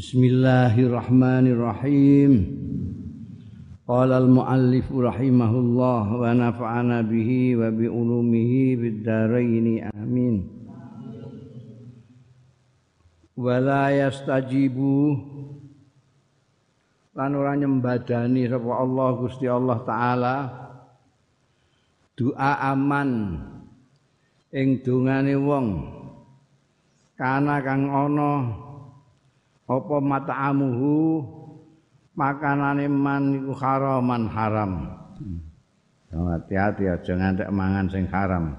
Bismillahirrahmanirrahim. 0.00 2.32
Qala 3.84 4.16
al-muallif 4.16 4.88
rahimahullah 4.88 6.16
wa 6.16 6.24
nafa'ana 6.32 7.04
bihi 7.04 7.52
wa 7.52 7.68
bi 7.68 7.84
ulumihi 7.84 8.80
bid 8.80 9.04
dharain 9.04 9.84
amin. 9.92 10.48
Wala 13.36 13.92
yastajibu 13.92 15.20
lan 17.12 17.36
ora 17.36 17.52
nyembadani 17.60 18.48
sapa 18.48 18.72
Allah 18.80 19.08
Gusti 19.20 19.52
Allah 19.52 19.84
taala 19.84 20.48
doa 22.16 22.72
aman 22.72 23.36
ing 24.48 24.80
dongane 24.80 25.36
wong 25.36 25.92
kana 27.20 27.60
kang 27.60 27.92
ana 27.92 28.69
apa 29.70 29.96
mata'amuhu 30.02 31.22
makanane 32.18 32.90
man 32.90 33.38
iku 33.38 33.54
haraman 33.54 34.26
haram. 34.26 34.72
Hmm. 35.14 35.40
hati-hati 36.10 36.90
aja 36.90 37.14
ngantek 37.14 37.50
mangan 37.54 37.86
sing 37.86 38.10
haram. 38.10 38.58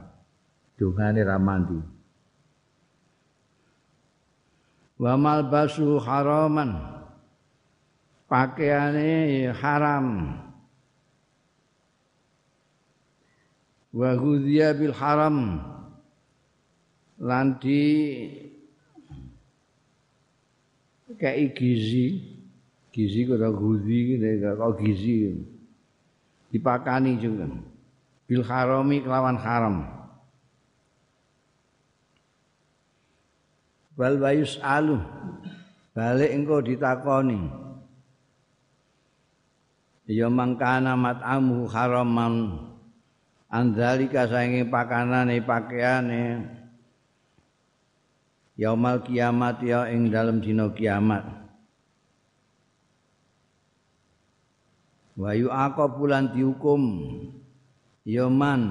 Dungane 0.79 1.19
ra 1.27 1.35
mandi. 1.35 1.79
Wa 4.95 5.19
malbasu 5.19 5.99
haraman. 5.99 6.79
Pakaiane 8.31 9.51
haram. 9.51 10.07
Wa 13.91 14.15
bil 14.79 14.95
haram. 14.95 15.37
Lan 17.21 17.59
di 17.59 17.83
kayak 21.21 21.53
gizi. 21.53 22.17
Gizi 22.89 23.29
kata 23.29 23.53
guzi 23.53 24.17
kok 24.41 24.73
gizi. 24.81 25.37
Dipakani 26.51 27.15
juga 27.21 27.47
bil 28.25 28.43
harami 28.43 28.99
kelawan 28.99 29.37
haram. 29.39 29.85
Wal 33.95 34.17
bayus 34.17 34.57
alu. 34.59 34.99
Balik 35.95 36.33
engkau 36.33 36.59
ditakoni. 36.59 37.39
Ya 40.09 40.27
mangkana 40.27 40.97
mat'amu 40.99 41.69
haraman. 41.71 42.67
Andalika 43.51 44.27
saingi 44.27 44.63
pakanane 44.67 45.43
pakaiane 45.43 46.23
yaumal 48.61 49.01
kiamat 49.01 49.57
ya 49.65 49.89
ing 49.89 50.13
dalam 50.13 50.37
dina 50.37 50.69
kiamat. 50.69 51.25
Wa 55.17 55.33
yu'aqabulan 55.33 56.37
dihukum. 56.37 56.81
Yaman 58.05 58.61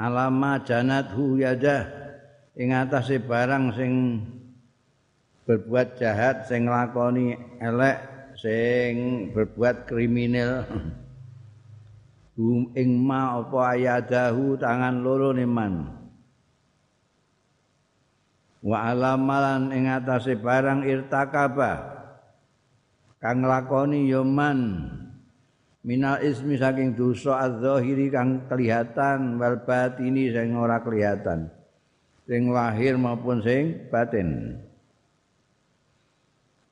alama 0.00 0.56
janathu 0.64 1.36
yadah. 1.36 1.92
Ing 2.56 2.72
atase 2.72 3.20
barang 3.20 3.76
sing 3.76 3.92
berbuat 5.44 6.00
jahat 6.00 6.48
sing 6.48 6.68
lakoni 6.68 7.36
elek 7.60 8.00
sing 8.40 8.92
berbuat 9.36 9.88
kriminal. 9.88 10.64
Ing 12.76 12.90
ma 12.96 13.40
apa 13.44 13.76
ayadahu 13.76 14.56
tangan 14.56 15.04
loro 15.04 15.36
man 15.44 16.01
wa 18.62 18.94
alamalan 18.94 19.74
ing 19.74 19.90
atase 19.90 20.38
barang 20.38 20.86
irtakaba. 20.86 21.98
Kang 23.18 23.46
lakoni 23.46 24.10
yoman 24.10 24.90
minal 25.86 26.18
ismi 26.22 26.58
saking 26.58 26.94
dosa 26.94 27.46
az-zahiri 27.46 28.10
kang 28.10 28.46
kelihatan 28.50 29.38
wal 29.38 29.62
batini 29.62 30.30
sing 30.30 30.54
ora 30.54 30.82
kelihatan. 30.82 31.50
Sing 32.26 32.50
lahir 32.50 32.98
maupun 32.98 33.42
sing 33.42 33.90
batin. 33.90 34.58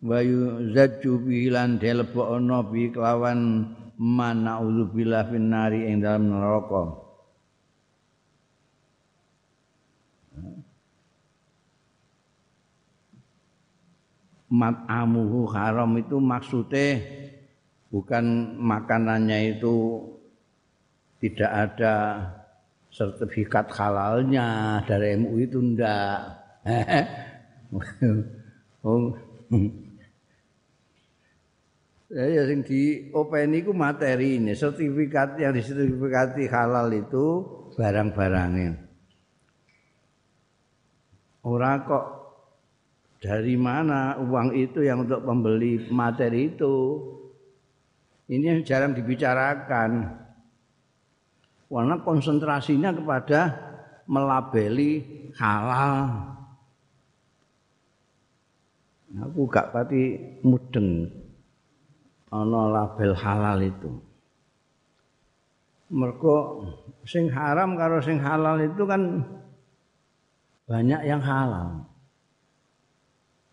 Wa 0.00 0.22
yuzajju 0.22 1.22
bilan 1.22 1.76
delebokno 1.76 2.66
bi 2.70 2.88
kelawan 2.88 3.70
man 4.00 4.48
naudzubillah 4.48 5.28
finnari 5.28 5.92
ing 5.92 6.00
dalam 6.00 6.32
neraka 6.32 7.09
mat'amuhu 14.50 15.46
haram 15.54 15.94
itu 15.94 16.18
maksudnya 16.18 16.98
bukan 17.88 18.58
makanannya 18.58 19.56
itu 19.56 20.04
tidak 21.22 21.50
ada 21.50 21.94
sertifikat 22.90 23.70
halalnya 23.70 24.82
dari 24.82 25.14
MUI 25.14 25.46
itu 25.46 25.58
ndak. 25.62 26.18
oh. 28.86 29.14
Ya 32.10 32.42
sing 32.42 32.66
di 32.66 33.06
openi 33.14 33.62
ku 33.62 33.70
materi 33.70 34.42
ini, 34.42 34.58
sertifikat 34.58 35.38
yang 35.38 35.54
disertifikati 35.54 36.50
halal 36.50 36.90
itu 36.90 37.46
barang-barangnya. 37.78 38.74
Ora 41.46 41.78
kok 41.86 42.19
dari 43.20 43.52
mana 43.60 44.16
uang 44.16 44.56
itu 44.56 44.80
yang 44.80 45.04
untuk 45.04 45.20
membeli 45.28 45.76
materi 45.92 46.56
itu? 46.56 46.76
Ini 48.32 48.56
yang 48.56 48.60
jarang 48.64 48.96
dibicarakan. 48.96 50.08
Karena 51.68 51.96
konsentrasinya 52.00 52.90
kepada 52.96 53.40
melabeli 54.08 55.04
halal. 55.36 56.32
Aku 59.20 59.46
gak 59.50 59.74
pati 59.74 60.16
mudeng 60.40 61.10
ana 62.30 62.62
label 62.70 63.12
halal 63.14 63.58
itu. 63.60 63.90
Mereka 65.90 66.36
sing 67.02 67.26
haram 67.28 67.74
karo 67.74 67.98
sing 67.98 68.22
halal 68.22 68.62
itu 68.62 68.82
kan 68.86 69.26
banyak 70.70 71.02
yang 71.02 71.18
halal 71.18 71.89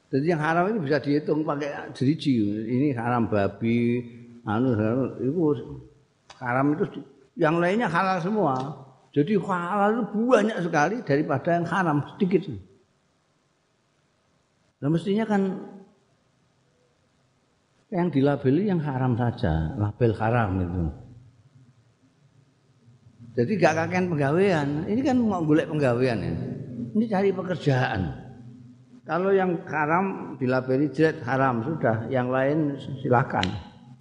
Jadi 0.07 0.25
yang 0.31 0.39
haram 0.39 0.71
ini 0.71 0.79
bisa 0.79 1.03
dihitung 1.03 1.43
pakai 1.43 1.91
jeriji. 1.91 2.39
Ini 2.63 2.95
haram 2.95 3.27
babi, 3.27 3.99
anu, 4.47 4.71
anu 4.71 5.03
itu 5.19 5.41
haram 6.39 6.79
itu 6.79 7.03
yang 7.35 7.59
lainnya 7.59 7.91
halal 7.91 8.23
semua. 8.23 8.55
Jadi 9.11 9.35
halal 9.35 10.07
itu 10.07 10.19
banyak 10.23 10.57
sekali 10.63 10.95
daripada 11.03 11.59
yang 11.59 11.67
haram 11.67 11.97
sedikit. 12.15 12.47
Nah 14.77 14.89
mestinya 14.93 15.25
kan 15.27 15.41
yang 17.91 18.07
dilabeli 18.11 18.67
yang 18.67 18.79
haram 18.79 19.15
saja, 19.19 19.75
label 19.75 20.11
haram 20.15 20.49
itu. 20.59 20.83
Jadi 23.37 23.51
gak 23.61 23.73
kakek 23.77 24.09
penggawean. 24.09 24.89
Ini 24.89 25.01
kan 25.05 25.17
mau 25.21 25.45
golek 25.45 25.69
penggawean 25.69 26.17
ya. 26.25 26.33
Ini 26.97 27.05
cari 27.05 27.29
pekerjaan. 27.29 28.26
Kalau 29.07 29.31
yang 29.31 29.63
haram 29.71 30.35
dilabeli 30.35 30.91
jelek 30.91 31.23
haram 31.23 31.63
sudah, 31.63 32.11
yang 32.11 32.27
lain 32.27 32.75
silakan. 32.99 33.47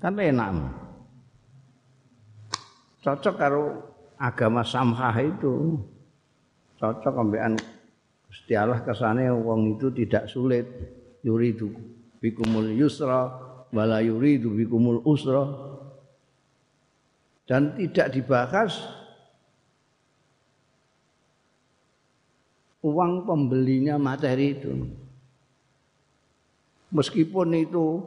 Kan 0.03 0.19
enak. 0.19 0.51
Cocok 3.07 3.35
karo 3.39 3.87
agama 4.19 4.67
samhah 4.67 5.15
itu. 5.23 5.79
Cocok 6.83 7.15
ambekan 7.23 7.55
Gusti 8.27 8.59
Allah 8.59 8.83
kesane 8.83 9.31
wong 9.31 9.79
itu 9.79 9.95
tidak 9.95 10.27
sulit. 10.27 10.67
Yuridu 11.23 11.71
bikumul 12.19 12.75
yusra 12.75 13.31
wala 13.71 14.03
yuridu 14.03 14.51
bikumul 14.59 15.07
usra. 15.07 15.47
Dan 17.47 17.79
tidak 17.79 18.11
dibahas 18.11 18.75
uang 22.85 23.25
pembelinya 23.25 23.97
materi 23.97 24.57
itu. 24.57 24.73
Meskipun 26.93 27.53
itu 27.57 28.01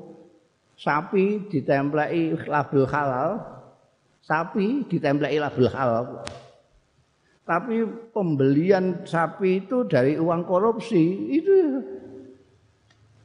sapi 0.80 1.46
ditemplei 1.52 2.34
label 2.48 2.84
halal, 2.88 3.32
sapi 4.24 4.88
ditemplei 4.88 5.38
label 5.38 5.68
halal. 5.70 6.06
Tapi 7.44 7.82
pembelian 8.14 9.04
sapi 9.10 9.66
itu 9.66 9.82
dari 9.90 10.22
uang 10.22 10.46
korupsi 10.46 11.34
itu 11.34 11.82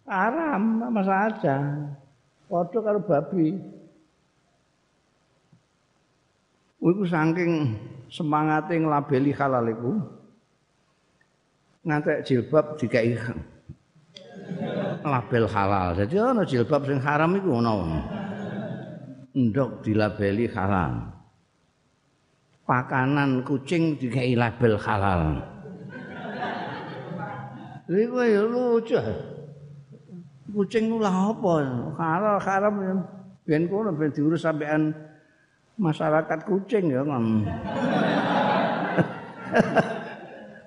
haram 0.09 0.81
sama 0.81 1.03
saja. 1.05 1.57
Padha 2.49 2.79
karo 2.81 3.01
babi. 3.05 3.57
Iku 6.85 7.05
saking 7.09 7.81
semangate 8.13 8.77
nglabeli 8.77 9.33
halal 9.33 9.65
iku. 9.73 9.93
Ngantek 11.85 12.25
jilbab 12.25 12.81
dikai 12.81 13.13
label 15.05 15.45
halal. 15.49 15.93
Jadi 15.93 16.17
ana 16.17 16.43
jilbab 16.43 16.89
sing 16.89 16.99
haram 17.01 17.37
iku 17.37 17.61
ana. 17.61 18.01
Ndok 19.37 19.85
dilabeli 19.85 20.49
halal. 20.49 21.13
Pakanan 22.65 23.45
kucing 23.45 24.01
dikai 24.01 24.33
label 24.33 24.81
halal. 24.81 25.45
Iku 27.85 28.17
ya 28.25 28.43
lucu. 28.49 28.97
Kucing 30.55 30.89
lu 30.89 31.03
lah 31.05 31.35
apa? 31.37 31.53
Halal 32.01 32.39
haram 32.41 32.75
ben 33.45 33.69
kono 33.69 33.93
ben 33.93 34.09
diurus 34.09 34.41
sampean 34.41 34.97
masyarakat 35.77 36.49
kucing 36.49 36.89
ya 36.89 37.05
kan. 37.05 37.25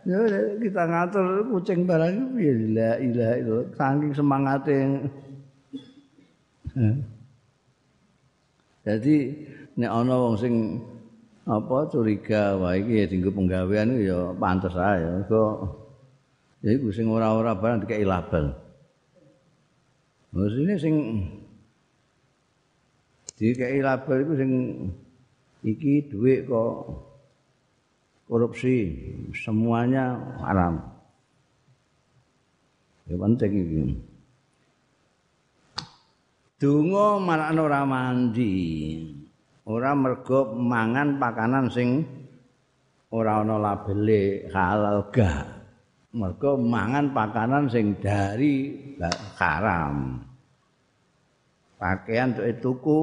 ya 0.07 0.19
kita 0.63 0.83
ngatur 0.87 1.51
kucing 1.51 1.83
barang 1.83 2.39
ya 2.39 2.53
la 2.71 2.91
ilaha 3.03 3.33
illallah 3.43 3.67
saking 3.75 4.11
semangate 4.15 4.79
jadi 8.87 9.15
nek 9.75 9.91
ana 9.91 10.15
wong 10.15 10.35
sing 10.39 10.53
apa 11.47 11.87
curiga 11.91 12.55
wah 12.59 12.75
iki 12.75 13.03
ya 13.03 13.05
dienggo 13.07 13.31
penggawean 13.35 13.99
ya 13.99 14.31
pantes 14.35 14.75
ae. 14.75 15.27
Kok 15.27 15.55
ya 16.63 16.69
iku 16.75 16.87
sing 16.91 17.07
ora-ora 17.07 17.55
barang 17.55 17.83
dikek 17.83 18.03
label. 18.03 18.55
Ini 20.35 20.75
sing 20.79 20.95
dikek 23.35 23.79
label 23.83 24.17
iku 24.23 24.33
sing 24.39 24.51
iki 25.63 26.07
duit 26.11 26.47
kok 26.47 27.06
korupsi 28.27 28.91
semuanya 29.31 30.19
haram. 30.43 30.83
Ya 33.07 33.15
penting 33.15 33.51
iki. 33.55 33.83
Dungo 36.59 37.23
marakno 37.23 37.71
ora 37.71 37.81
mandi. 37.87 38.55
Ora 39.67 39.91
mergo 39.95 40.55
mangan 40.55 41.19
pakanan 41.19 41.71
sing 41.71 42.03
ora 43.11 43.43
ana 43.43 43.55
labele 43.55 44.47
halal 44.51 45.07
ga. 45.11 45.47
Mergo 46.11 46.59
mangan 46.59 47.15
pakanan 47.15 47.71
sing 47.71 47.95
dari 47.99 48.75
haram. 49.39 50.23
Pakaian 51.77 52.33
tuku 52.59 53.01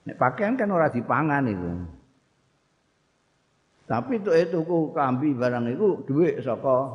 Nek 0.00 0.16
pakaian 0.16 0.56
kan 0.56 0.72
ora 0.72 0.88
dipangan 0.88 1.44
itu. 1.44 1.99
Tapi 3.90 4.22
itu 4.22 4.30
itu 4.30 4.62
ku 4.62 4.94
kambi 4.94 5.34
barang 5.34 5.66
itu 5.74 6.06
duit 6.06 6.38
saka 6.46 6.94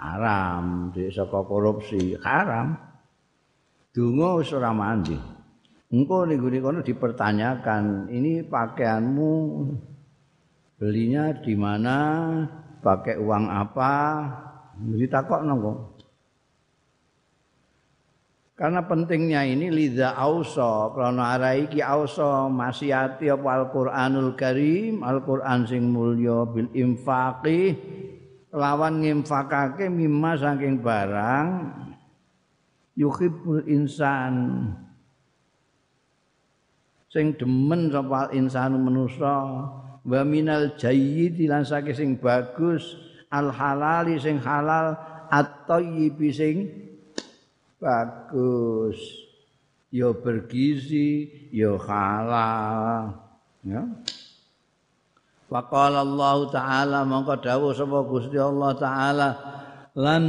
haram, 0.00 0.88
duit 0.88 1.12
saka 1.12 1.44
korupsi 1.44 2.16
haram. 2.24 2.72
Dungo 3.92 4.40
ora 4.40 4.72
mandi. 4.72 5.12
Engko 5.92 6.24
ning 6.24 6.40
kono 6.40 6.80
dipertanyakan, 6.80 8.08
ini 8.08 8.42
pakaianmu 8.48 9.32
belinya 10.80 11.36
di 11.36 11.54
mana, 11.54 11.98
pakai 12.80 13.20
uang 13.20 13.44
apa? 13.52 13.92
Ditakokno 14.76 15.54
kok. 15.60 15.78
Karena 18.56 18.80
pentingnya 18.88 19.44
ini 19.44 19.68
liza 19.68 20.16
auso, 20.16 20.88
krana 20.96 21.36
arai 21.36 21.68
iki 21.68 21.84
auso 21.84 22.48
masihati 22.48 23.28
apa 23.28 23.44
Al-Qur'anul 23.52 24.32
Karim, 24.32 25.04
Al-Qur'an 25.04 25.68
sing 25.68 25.92
mulya 25.92 26.48
bil 26.48 26.72
infaqi 26.72 27.76
lawan 28.56 29.04
nginfakake 29.04 29.92
mimma 29.92 30.40
saking 30.40 30.80
barang 30.80 31.48
yuhibbul 32.96 33.60
insan. 33.68 34.34
Sing 37.12 37.36
demen 37.36 37.92
sapa 37.92 38.32
insanu 38.32 38.80
manusa 38.80 39.36
wa 40.00 40.22
minal 40.24 40.72
jayyid 40.80 41.36
lan 41.44 41.60
sing 41.68 42.16
bagus 42.16 42.96
al 43.28 43.52
halali 43.52 44.16
sing 44.16 44.40
halal 44.40 44.96
at-thayyibi 45.28 46.28
sing 46.32 46.85
bagus. 47.80 48.98
Ya 49.94 50.10
bergizi 50.12 51.30
ya 51.54 51.78
halal 51.78 53.16
ya. 53.64 53.86
Faqala 55.46 56.02
Allah 56.02 56.38
Ta'ala 56.50 56.98
mongko 57.06 57.38
dawuh 57.38 57.70
sapa 57.70 58.02
Gusti 58.02 58.34
Allah 58.34 58.74
Ta'ala 58.74 59.28
lan 59.94 60.24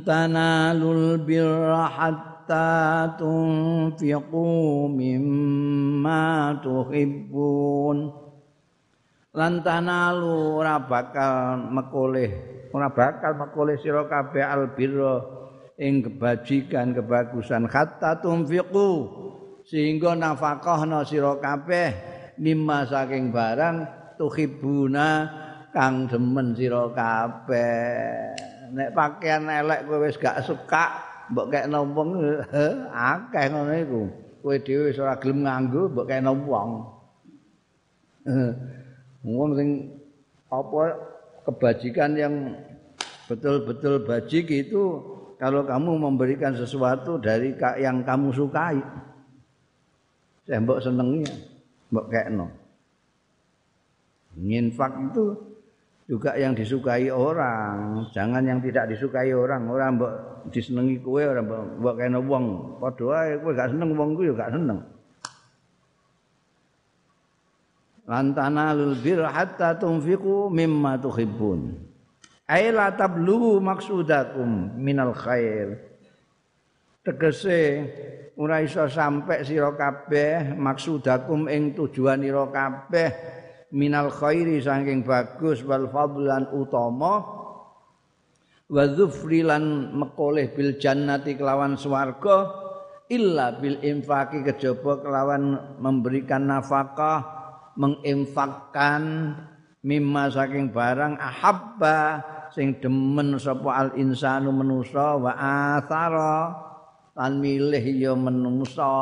tanalul 0.00 1.20
birra 1.28 1.92
hatta 1.92 3.12
tunfiqu 3.20 4.48
mimma 4.88 6.56
tuhibbun. 6.64 8.16
Lan 9.32 9.52
tanalu 9.60 10.60
ora 10.60 10.80
bakal 10.80 11.68
mekoleh 11.72 12.30
ora 12.72 12.88
bakal 12.88 13.36
mekoleh 13.36 13.76
sira 13.76 14.08
kabeh 14.08 14.44
albirra 14.44 15.41
ing 15.82 16.06
kebajikan 16.06 16.94
kebagusan. 16.94 17.66
Hatta 17.66 18.22
tumfiqu 18.22 18.90
sehingga 19.66 20.14
nafkahna 20.14 21.02
sira 21.02 21.34
kabeh. 21.42 21.90
Mimma 22.38 22.86
saking 22.86 23.34
barang 23.34 23.76
tuhibuna 24.16 25.26
kang 25.74 26.06
demen 26.06 26.54
sira 26.54 26.86
kabeh. 26.94 28.38
Nek 28.72 28.94
pakaian 28.96 29.50
elek 29.50 29.84
kowe 29.84 30.00
wis 30.00 30.16
gak 30.16 30.40
suka 30.46 31.10
mbok 31.28 31.52
kek 31.52 31.68
wong 31.68 32.08
akeh 32.88 33.44
ngono 33.52 33.72
iku. 33.76 34.02
Kowe 34.40 34.56
dhewe 34.62 34.88
wis 34.88 35.02
ora 35.02 35.20
gelem 35.20 35.44
nganggo 35.44 35.92
mbok 35.92 36.08
kek 36.08 36.24
wong. 36.24 36.70
Wong 39.22 39.50
sing 39.58 39.68
apa 40.48 40.82
kebajikan 41.44 42.16
yang 42.16 42.34
betul-betul 43.28 44.04
bajik 44.08 44.48
itu 44.50 45.11
kalau 45.42 45.66
kamu 45.66 45.98
memberikan 45.98 46.54
sesuatu 46.54 47.18
dari 47.18 47.58
yang 47.82 48.06
kamu 48.06 48.30
sukai. 48.30 48.78
Saya 50.46 50.62
mbok 50.62 50.78
senengnya, 50.78 51.34
mbok 51.90 52.06
kekno. 52.06 52.46
Nginfak 54.38 55.10
itu 55.10 55.34
juga 56.06 56.38
yang 56.38 56.54
disukai 56.54 57.10
orang, 57.10 58.06
jangan 58.14 58.46
yang 58.46 58.62
tidak 58.62 58.86
disukai 58.94 59.34
orang. 59.34 59.66
Orang 59.66 59.98
mbok 59.98 60.12
disenengi 60.54 61.02
kowe, 61.02 61.18
orang 61.18 61.50
mbok, 61.50 61.62
mbok 61.82 61.94
kena 61.98 62.18
wong. 62.22 62.44
Padha 62.78 63.02
wae 63.02 63.34
kowe 63.42 63.50
gak 63.50 63.70
seneng 63.74 63.98
wong 63.98 64.14
ku 64.14 64.22
ya 64.22 64.34
gak 64.38 64.54
seneng. 64.54 64.78
Lantana 68.06 68.78
lul 68.78 68.94
bir 68.94 69.26
hatta 69.26 69.74
tunfiqu 69.74 70.54
mimma 70.54 71.02
tuhibbun. 71.02 71.90
Ai 72.52 72.68
la 72.68 72.92
tablu 72.92 73.56
maksudakum 73.64 74.76
minal 74.76 75.16
khair. 75.16 75.80
Tegese 77.00 77.60
ora 78.36 78.60
iso 78.60 78.84
sampe 78.92 79.40
sira 79.40 79.72
kabeh 79.72 80.52
maksudakum 80.52 81.48
ing 81.48 81.72
tujuanira 81.72 82.52
kabeh 82.52 83.08
minal 83.72 84.12
khairi 84.12 84.60
saking 84.60 85.00
bagus 85.00 85.64
wal 85.64 85.88
fadlan 85.88 86.44
utama. 86.52 87.40
Wa 88.68 88.84
dzufrilan 88.84 89.96
mekoleh 89.96 90.52
bil 90.52 90.76
jannati 90.76 91.36
kelawan 91.36 91.80
swarga 91.80 92.52
illa 93.08 93.56
bil 93.56 93.80
infaqi 93.80 94.44
kejaba 94.44 95.00
kelawan 95.00 95.76
memberikan 95.80 96.48
nafkah 96.48 97.20
menginfakkan 97.76 99.36
mimma 99.84 100.32
saking 100.32 100.72
barang 100.72 101.20
ahabba 101.20 102.22
sing 102.52 102.76
demen 102.78 103.40
sapa 103.40 103.70
al 103.72 103.88
insanu 103.96 104.52
manusa 104.52 105.16
wa 105.16 105.32
athara 105.76 106.52
lan 107.16 107.40
milih 107.40 107.84
ya 107.96 108.12
manusa. 108.12 108.92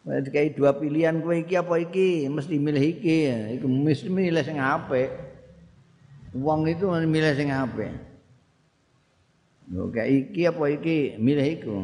Jadi 0.00 0.56
dua 0.56 0.74
pilihan 0.74 1.20
kowe 1.20 1.36
iki 1.36 1.54
apa 1.60 1.76
iki? 1.76 2.26
Mesti 2.26 2.56
milih 2.56 2.82
iki 2.82 3.18
iku 3.58 3.66
mesti 3.68 4.08
milih 4.08 4.42
sing 4.42 4.58
apik. 4.58 5.10
Wong 6.34 6.66
itu 6.70 6.88
milih 6.88 7.34
sing 7.34 7.50
apik. 7.50 7.92
Oke 9.70 10.02
iki 10.02 10.46
apa 10.46 10.64
iki? 10.72 11.18
Milih 11.20 11.46
iku. 11.58 11.76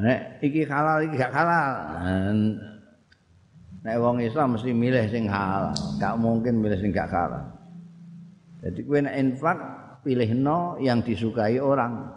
Nek 0.00 0.40
iki 0.40 0.64
halal 0.64 1.04
iki 1.04 1.18
gak 1.18 1.34
halal. 1.34 1.72
Nek 3.80 3.96
wong 3.98 4.22
Islam 4.24 4.56
mesti 4.56 4.70
milih 4.72 5.04
sing 5.10 5.26
halal. 5.26 5.74
Gak 5.98 6.16
mungkin 6.16 6.62
milih 6.62 6.78
sing 6.78 6.94
gak 6.94 7.10
halal 7.10 7.59
Jadi 8.60 8.80
kowe 8.84 8.98
nek 9.00 9.16
infak 9.16 9.58
pilihno 10.04 10.76
yang 10.80 11.00
disukai 11.00 11.56
orang. 11.56 12.12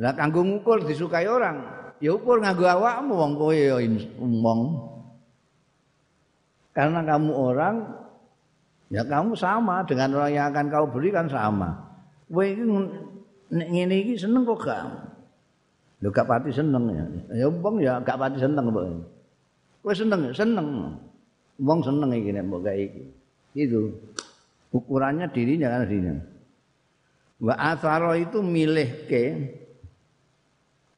Lah 0.00 0.12
kanggo 0.16 0.40
ngukur 0.44 0.84
disukai 0.84 1.28
orang, 1.28 1.64
ya 2.00 2.16
ukur 2.16 2.40
nganggo 2.40 2.64
awakmu 2.68 3.12
wong 3.16 3.32
kowe 3.36 3.56
ya 3.56 3.76
wong. 4.20 4.60
Karena 6.70 7.00
kamu 7.04 7.32
orang 7.34 7.76
Ya 8.90 9.06
kamu 9.06 9.38
sama 9.38 9.86
dengan 9.86 10.18
orang 10.18 10.34
yang 10.34 10.46
akan 10.50 10.66
kau 10.66 10.86
berikan 10.90 11.30
sama. 11.30 11.78
Kowe 12.26 12.42
iki 12.42 12.62
ngene 13.54 13.94
iki 14.02 14.14
seneng 14.18 14.42
kok 14.42 14.66
gak? 14.66 14.82
Lho 16.02 16.10
gak 16.10 16.26
pati 16.26 16.50
seneng 16.50 16.90
ya. 16.90 17.04
Ya 17.38 17.46
wong 17.46 17.78
ya 17.78 18.02
gak 18.02 18.18
pati 18.18 18.42
seneng 18.42 18.66
kok. 18.66 18.84
Kowe 19.86 19.94
seneng, 19.94 20.34
seneng. 20.34 20.66
Wong 21.60 21.84
seneng 21.84 22.10
iki 22.16 22.32
nek 22.32 22.44
mbok 22.48 22.66
iki. 22.72 23.04
Itu 23.52 23.92
ukurannya 24.72 25.28
dirinya 25.28 25.68
kan 25.76 25.84
dirinya. 25.84 26.14
Wa 27.40 27.54
athara 27.56 28.16
itu 28.16 28.40
milih 28.40 29.08
ke 29.08 29.24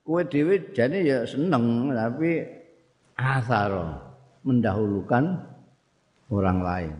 dhewe 0.02 0.74
jane 0.74 1.06
ya 1.06 1.22
seneng 1.26 1.94
tapi 1.94 2.42
athara 3.18 3.98
mendahulukan 4.42 5.24
orang 6.30 6.58
lain. 6.62 6.94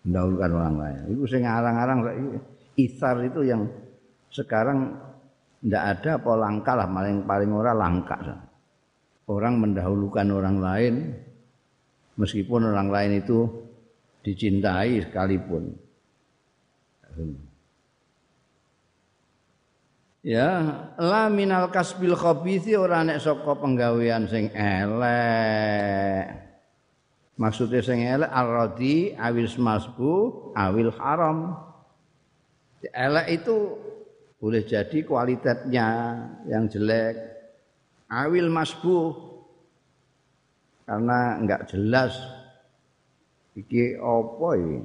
mendahulukan 0.00 0.50
orang 0.56 0.76
lain. 0.80 0.98
Itu 1.12 1.24
sing 1.28 1.44
arang-arang 1.44 2.00
isar 2.80 3.20
itu 3.20 3.44
yang 3.44 3.68
sekarang 4.32 4.96
tidak 5.60 5.82
ada 5.98 6.10
apa 6.16 6.32
langka 6.40 6.72
lah 6.72 6.88
paling 6.88 7.28
paling 7.28 7.50
ora 7.52 7.72
langka. 7.76 8.16
Orang 9.28 9.60
mendahulukan 9.60 10.26
orang 10.32 10.56
lain 10.58 10.94
meskipun 12.20 12.68
orang 12.68 12.92
lain 12.92 13.24
itu 13.24 13.48
dicintai 14.20 15.08
sekalipun. 15.08 15.72
Ya, 20.20 20.52
la 21.00 21.32
minal 21.32 21.72
kasbil 21.72 22.12
khabithi 22.12 22.76
ora 22.76 23.00
nek 23.00 23.24
saka 23.24 23.56
penggawean 23.56 24.28
sing 24.28 24.52
elek. 24.52 26.28
Maksudnya 27.40 27.80
sing 27.80 28.04
elek 28.04 28.28
ar-radi 28.28 29.16
awil 29.16 29.48
masbu 29.56 30.12
awil 30.52 30.92
haram. 31.00 31.56
Elek 32.84 33.26
itu 33.40 33.56
boleh 34.36 34.60
jadi 34.68 34.98
kualitasnya 35.08 35.88
yang 36.52 36.68
jelek. 36.68 37.16
Awil 38.12 38.52
masbu 38.52 39.29
karena 40.90 41.38
enggak 41.38 41.70
jelas 41.70 42.18
iki 43.54 43.94
apa 43.94 44.48
ini. 44.58 44.82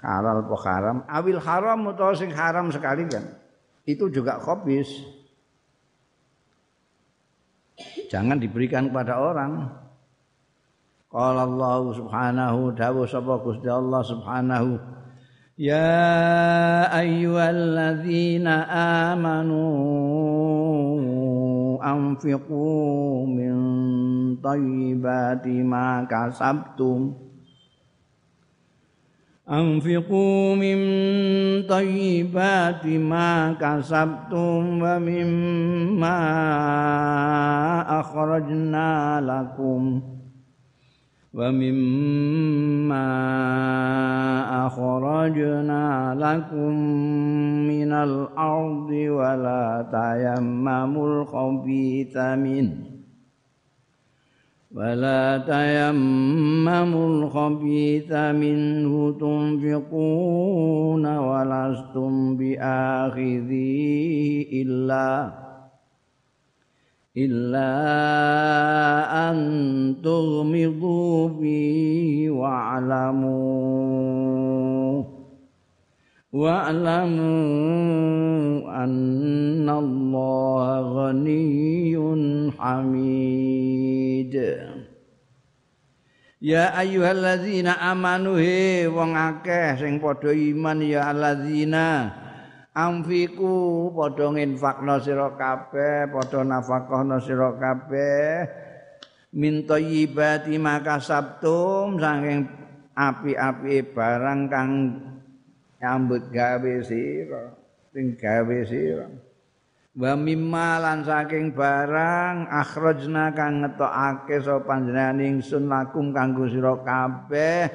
Halal 0.00 0.40
apa 0.48 0.56
haram? 0.64 0.96
Awil 1.04 1.36
haram 1.36 1.92
atau 1.92 2.16
sing 2.16 2.32
haram 2.32 2.72
sekali 2.72 3.04
kan. 3.04 3.28
Itu 3.84 4.08
juga 4.08 4.40
khabis. 4.40 4.88
Jangan 8.08 8.40
diberikan 8.40 8.88
kepada 8.88 9.20
orang. 9.20 9.68
Qala 11.12 11.44
Allah 11.44 11.84
Subhanahu 11.92 12.72
dawu 12.72 13.04
sapa 13.04 13.36
Gusti 13.44 13.68
Allah 13.68 14.00
Subhanahu 14.00 14.80
Ya 15.54 16.90
ayyuhalladzina 16.90 18.66
amanu 19.14 19.62
anfiqu 21.83 22.67
min 23.27 23.55
thayyibati 24.43 25.63
ma 25.63 26.05
kasabtum 26.09 27.29
أنفقوا 29.49 30.55
من 30.55 30.77
طيبات 31.65 32.85
ما 32.85 33.53
كسبتم 33.53 34.81
ومما 34.81 36.19
أخرجنا 37.99 39.21
لكم 39.21 40.01
ومما 41.34 43.06
أخرجنا 44.66 46.14
لكم 46.18 46.72
من 47.66 47.92
الأرض 47.92 48.90
ولا 48.90 49.86
تيمموا 49.90 51.22
الخبيث 51.22 52.16
منه 52.16 52.74
ولا 54.74 55.38
تيمموا 55.38 57.06
الخبيث 57.08 58.12
منه 58.12 59.12
تنفقون 59.20 61.06
ولستم 61.16 62.36
بآخذيه 62.36 63.82
إلا 64.62 65.32
إلا 67.17 67.71
أن 69.29 69.37
تغمضوا 70.03 71.29
فيه 71.39 72.29
واعلموا 72.29 73.79
واعلموا 76.33 77.23
أن 78.83 79.69
الله 79.69 80.81
غني 80.81 81.97
حميد 82.57 84.35
Ya 86.39 86.71
ayyuhalladzina 86.71 87.83
amanu 87.83 88.39
he 88.39 88.87
wong 88.87 89.11
akeh 89.11 89.75
sing 89.75 89.99
padha 89.99 90.31
iman 90.31 90.79
ya 90.79 91.11
alladzina 91.11 92.15
amfiku 92.74 93.88
padha 93.94 94.34
nginfakna 94.34 94.98
sira 94.98 95.30
kabeh 95.38 96.10
padha 96.10 96.42
nafakahna 96.42 97.22
sira 97.22 97.54
kabeh. 97.54 98.50
Min 99.34 99.66
thayyibati 99.66 100.58
makasabtum 100.62 101.98
saking 101.98 102.46
api-api 102.94 103.82
barang 103.90 104.40
kang 104.46 104.70
nyambut 105.82 106.30
gawe 106.30 106.74
sira 106.86 107.50
sing 107.90 108.14
gawe 108.14 108.58
sira. 108.62 109.10
Wa 109.94 110.18
mimma 110.18 110.82
lan 110.82 111.06
saking 111.06 111.54
barang 111.54 112.50
akhrajna 112.50 113.30
kang 113.34 113.62
ngetokake 113.62 114.42
sapa 114.42 114.66
panjenengan 114.66 115.22
ingsun 115.22 115.70
lakum 115.70 116.10
kanggo 116.10 116.50
sira 116.50 116.74
kabeh 116.82 117.70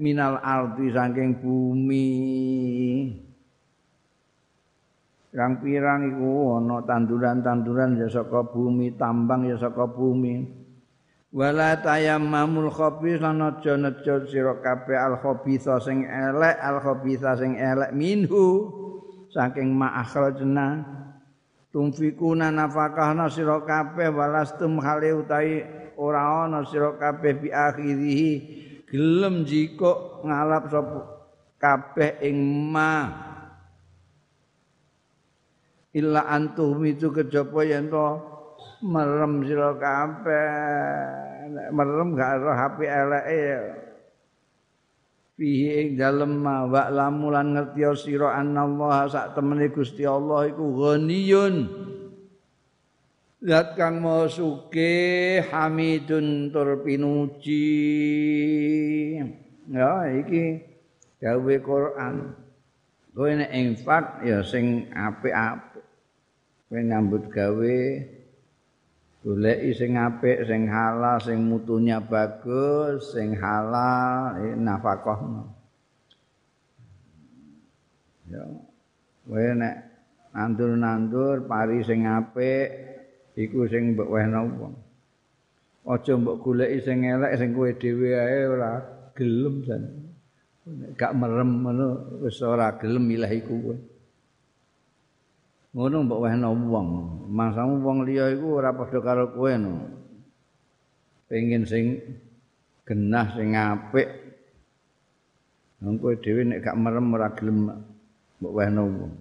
minal 0.00 0.40
ardi 0.40 0.88
saking 0.92 1.40
bumi 1.40 2.08
pirang-pirang 5.28 6.16
iku 6.16 6.56
ana 6.56 6.80
tanduran-tanduran 6.88 8.00
ya 8.00 8.08
saka 8.08 8.48
bumi, 8.48 8.96
tambang 8.96 9.44
ya 9.44 9.60
saka 9.60 9.84
bumi. 9.84 10.48
Wala 11.28 11.76
tayammamul 11.84 12.72
khabith 12.72 13.20
lan 13.20 13.44
aja 13.44 13.76
nejo 13.76 14.24
sira 14.24 14.64
kabeh 14.64 14.96
al 14.96 15.20
khabitha 15.20 15.76
sing 15.76 16.08
elek, 16.08 16.56
al 16.56 16.80
khabitha 16.80 17.36
sing 17.36 17.60
elek 17.60 17.92
minhu 17.92 18.72
saking 19.28 19.68
ma 19.76 19.92
akhrajna. 20.00 20.88
Tumfikuna 21.68 22.48
nafakahna 22.48 23.28
sira 23.28 23.60
kabeh 23.60 24.08
walastum 24.08 24.80
hale 24.80 25.12
utahi 25.20 25.60
ora 26.00 26.48
ana 26.48 26.64
sira 26.64 26.96
kabeh 26.96 27.36
bi 27.36 27.52
gelem 28.88 29.44
ngalap 30.24 30.64
sapa 30.72 31.00
kabeh 31.60 32.24
ing 32.24 32.40
ma 32.72 33.27
illa 35.98 36.22
antum 36.30 36.78
itu 36.86 37.10
kejaba 37.10 37.66
yen 37.66 37.90
to 37.90 38.06
merem 38.86 39.42
sira 39.42 39.74
kabeh. 39.74 40.48
Merem 41.74 42.14
gak 42.14 42.30
ero 42.38 42.52
HP 42.54 42.78
eleke 42.86 43.34
ya. 43.34 43.60
Fihi 45.38 45.68
ing 45.78 45.88
dalem 45.94 46.42
wa 46.42 46.90
lamulan 46.90 47.54
ngerti 47.54 47.82
sira 47.94 48.34
anallah 48.38 49.06
sak 49.06 49.38
temene 49.38 49.70
Gusti 49.70 50.02
Allah 50.02 50.50
iku 50.50 50.66
ghaniyun. 50.74 51.56
Zat 53.38 53.78
kang 53.78 54.02
mau 54.02 54.26
suke 54.26 55.38
hamidun 55.46 56.50
tur 56.50 56.82
pinuji. 56.82 57.70
Ya 59.70 60.10
iki 60.10 60.58
gawe 61.22 61.54
Quran. 61.62 62.34
Kowe 63.14 63.30
nek 63.34 63.50
infak 63.50 64.26
ya 64.26 64.42
sing 64.46 64.90
apik-apik 64.94 65.67
kowe 66.68 66.80
nyambut 66.84 67.32
gawe 67.32 67.78
goleki 69.24 69.70
sing 69.72 69.96
apik 69.96 70.44
sing 70.44 70.68
halal 70.68 71.16
sing 71.16 71.40
mutunya 71.48 71.96
bagus 72.04 73.16
sing 73.16 73.32
halal 73.32 74.36
eh, 74.44 74.52
nafkah 74.52 75.20
ya 78.28 78.44
kowe 79.24 79.46
nek 79.56 79.74
nandur-nandur 80.36 81.48
pari 81.48 81.80
sing 81.80 82.04
apik 82.04 82.68
iku 83.38 83.64
sing 83.70 83.94
mbok 83.94 84.10
wehna 84.12 84.44
wong. 84.44 84.74
Aja 85.88 86.12
mbok 86.20 86.44
goleki 86.44 86.84
sing 86.84 87.06
elek 87.08 87.32
sing 87.40 87.56
kowe 87.56 87.70
dhewe 87.72 88.12
ae 88.12 88.38
ora 88.44 88.70
gelem 89.16 89.64
jan. 89.64 89.82
Gak 91.00 91.16
merem 91.16 91.64
ngono 91.64 92.20
wis 92.20 92.44
ora 92.44 92.76
gelem 92.76 93.08
milih 93.08 93.32
iku 93.32 93.54
kowe 93.56 93.76
ngono 95.76 95.96
mbok 96.04 96.22
wehna 96.24 96.48
wong 96.48 96.88
mangsamu 97.28 97.80
wong 97.84 97.98
liya 98.08 98.32
iku 98.32 98.60
ora 98.60 98.72
padha 98.72 98.98
karo 99.04 99.24
kowe 99.32 99.52
no 99.56 99.72
pengin 101.28 101.64
sing 101.68 102.00
genah 102.88 103.28
sing 103.36 103.52
apik 103.52 104.28
Wong 105.78 105.94
kowe 106.02 106.14
dhewe 106.18 106.42
nek 106.42 106.62
gak 106.66 106.74
merem 106.74 107.14
ora 107.14 107.30
gelem 107.38 107.70
mbok 108.42 108.54
wehno 108.54 108.82
wong. 108.82 109.14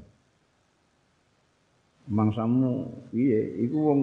Mangsamu 2.10 2.72
piye? 3.14 3.62
Iku 3.68 3.78
wong 3.78 4.02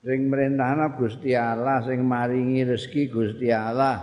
sing 0.00 0.20
merintahna 0.32 0.96
Gusti 0.96 1.36
Allah, 1.36 1.84
sing 1.84 2.00
maringi 2.08 2.64
rezeki 2.64 3.02
Gusti 3.12 3.52
Allah. 3.52 4.00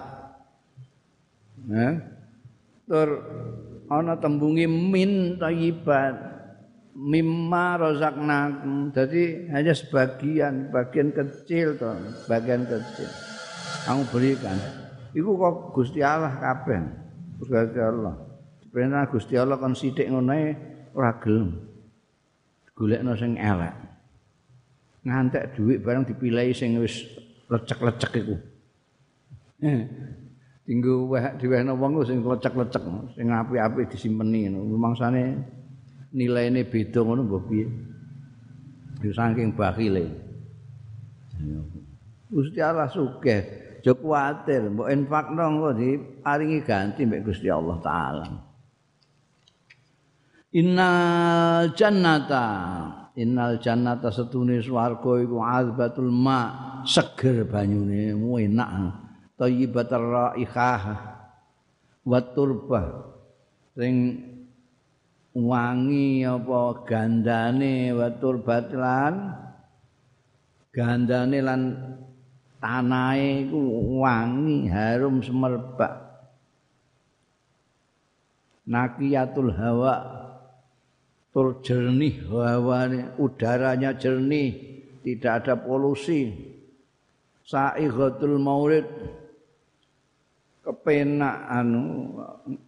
Nah, 1.65 1.93
tur 2.86 3.10
ana 3.91 4.15
tembungi 4.15 4.71
min 4.71 5.36
thayyibat 5.36 6.15
mimma 6.95 7.75
razaqnakum. 7.75 8.95
Jadi 8.95 9.51
hanya 9.51 9.75
sebagian, 9.75 10.71
bagian 10.71 11.12
kecil 11.12 11.75
toh, 11.75 11.95
bagian 12.31 12.63
kecil. 12.63 13.12
kamu 13.81 14.01
berikan. 14.13 14.57
Iku 15.12 15.36
kok 15.36 15.55
Gusti 15.75 16.00
Allah 16.00 16.31
kabeh. 16.38 16.81
Gusti 17.41 17.79
Allah. 17.81 18.15
Perintah 18.71 19.03
Gusti 19.12 19.36
Allah 19.36 19.60
kon 19.60 19.75
sithik 19.75 20.07
ngono 20.07 20.31
ora 20.95 21.12
gelem. 21.19 21.60
Golekno 22.71 23.17
sing 23.19 23.36
elek. 23.36 23.75
Ngantek 25.03 25.57
dhuwit 25.57 25.81
barang 25.81 26.07
dipilih 26.07 26.53
sing 26.53 26.77
wis 26.79 27.03
lecek-lecek 27.51 28.21
iku. 28.21 28.36
Tinggu 30.72 31.12
weh 31.12 31.36
diwehno 31.36 31.75
wong 31.75 32.00
sing 32.08 32.24
lecek-lecek, 32.24 32.80
sing 33.20 33.28
apik-apik 33.28 33.92
disimpeni 33.92 34.48
ngono. 34.48 34.80
Mangsane 34.80 35.36
nilaine 36.16 36.63
beda 36.63 37.04
ngono 37.04 37.28
mbok 37.28 37.44
piye. 37.51 37.68
Saking 39.12 39.51
bakile. 39.51 40.08
Gusti 42.32 42.63
Allah 42.63 42.88
sugih. 42.88 43.62
aja 43.82 43.98
kuwatir 43.98 44.70
mbok 44.70 44.94
infakno 44.94 45.42
engko 45.42 45.70
diparingi 45.74 46.62
ganti 46.62 47.01
mbek 47.10 47.25
Gusti 47.25 47.50
Allah 47.50 47.82
taala 47.82 48.25
Innal 50.51 51.74
jannata 51.74 52.46
innal 53.18 53.58
jannata 53.58 54.13
setune 54.13 54.62
swarga 54.62 55.18
iku 55.24 55.42
azbatul 55.42 56.12
ma 56.13 56.40
seger 56.86 57.48
banyune 57.50 58.13
enak 58.13 58.70
thayyibatur 59.41 60.05
raihah 60.05 60.83
wa 62.05 62.19
turba 62.21 63.10
sing 63.74 64.21
wangi 65.33 66.21
apa 66.21 66.86
gandane 66.86 67.89
wa 67.98 68.07
turbat 68.21 68.69
lan 68.69 69.13
gandane 70.69 71.39
lan 71.41 71.62
tanahe 72.62 73.50
iku 73.50 73.60
wangi 74.00 74.69
harum 74.69 75.19
semerbak. 75.25 76.13
Nakiyatul 78.69 79.51
hawa 79.57 79.95
tur 81.33 81.60
jernih 81.65 82.29
hawane 82.29 83.17
udaranya 83.17 83.98
jernih 83.98 84.53
tidak 85.01 85.43
ada 85.43 85.53
polusi. 85.57 86.29
Saighatul 87.41 88.38
maurid 88.38 88.86
kepenak 90.62 91.50
anu 91.50 92.13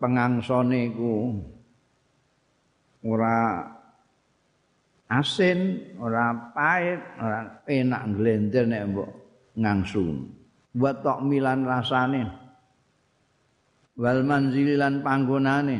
pengangsone 0.01 0.89
iku 0.89 1.37
ora 3.05 3.69
asin 5.13 5.93
ora 6.01 6.33
pahit 6.57 7.01
ora 7.21 7.61
enak 7.69 8.03
glender 8.17 8.65
nek 8.65 8.83
mbok 8.89 9.09
ngangsu. 9.57 10.03
Wa 10.73 11.21
milan 11.21 11.69
rasane 11.69 12.21
wal 13.93 14.25
manzililan 14.25 15.05
panggonane. 15.05 15.77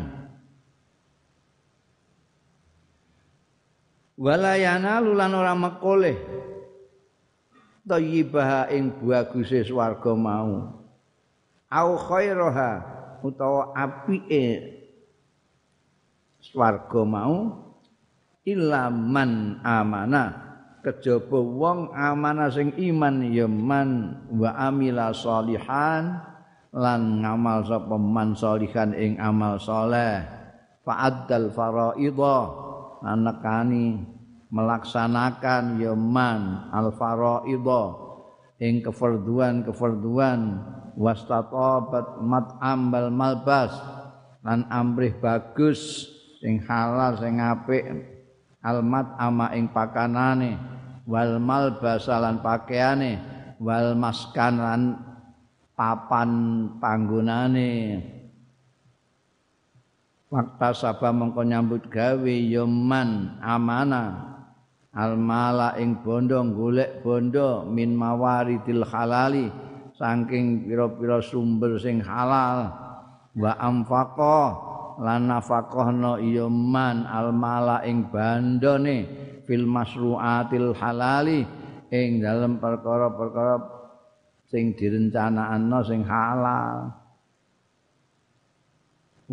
Walayana 4.13 5.01
lulan 5.01 5.33
ora 5.33 5.57
mekole 5.57 6.13
thayyibah 7.89 8.69
ing 8.69 9.01
baguse 9.01 9.65
swarga 9.65 10.13
mau 10.13 10.82
au 11.73 11.97
khairaha 11.97 12.71
utawa 13.25 13.73
apike 13.73 14.77
swarga 16.37 17.01
mau 17.01 17.57
ilaman 18.45 19.57
amanah 19.65 20.29
kejaba 20.85 21.39
wong 21.39 21.89
amanah 21.95 22.51
sing 22.51 22.75
iman 22.77 23.25
ya 23.33 23.47
man 23.49 24.21
wa 24.29 24.51
amila 24.53 25.15
salihan 25.15 26.21
lan 26.75 27.23
ngamal 27.23 27.63
sapa 27.63 27.95
man 27.95 28.35
salihan 28.35 28.91
ing 28.91 29.15
amal 29.21 29.55
saleh. 29.57 30.25
Fa'addal 30.83 31.47
faraidha 31.55 32.37
anakani 33.07 34.03
melaksanakan 34.51 35.79
ya 35.79 35.95
man 35.95 36.67
al 36.75 36.91
faraidha 36.91 37.83
ing 38.59 38.83
kefarduan-kefarduan 38.83 40.59
wastatabat 40.97 42.21
mat'am 42.21 42.89
bal 42.89 43.09
malbas. 43.13 43.73
Lan 44.43 44.67
amrih 44.67 45.15
bagus 45.17 46.11
sing 46.43 46.59
halal 46.67 47.15
sing 47.19 47.39
apik. 47.39 47.85
Almat 48.63 49.15
ama 49.19 49.51
ing 49.55 49.71
pakanane. 49.71 50.59
Wal 51.03 51.39
malbasalan 51.39 52.39
pakaiane 52.39 53.19
wal 53.59 53.95
maskan 53.95 54.55
lan 54.55 54.81
papan 55.75 56.31
panggonane 56.79 57.99
waktu 60.33 60.69
sabah 60.73 61.13
mengko 61.13 61.45
nyambut 61.45 61.85
gawe 61.93 62.35
yoman 62.49 63.37
amana. 63.39 64.33
Al 64.93 65.17
mala 65.17 65.73
ing 65.81 66.05
bondo 66.05 66.37
golek 66.53 67.01
bondo 67.01 67.65
min 67.65 67.97
mawaridil 67.97 68.85
halali 68.85 69.49
saking 69.97 70.69
pira-pira 70.69 71.21
sumber 71.21 71.77
sing 71.77 72.01
halal. 72.01 72.69
Wa 73.33 73.57
amfaqa 73.57 74.39
lan 75.01 75.25
nafaqahna 75.25 76.21
yoman 76.21 77.09
al 77.09 77.33
mala 77.33 77.81
ing 77.81 78.13
bandone 78.13 79.09
fil 79.49 79.65
masruatil 79.65 80.77
halali 80.77 81.41
ing 81.89 82.21
dalam 82.21 82.61
perkara-perkara 82.61 83.57
sing 84.45 84.77
direncanakno 84.77 85.79
sing 85.81 86.05
halal. 86.05 86.93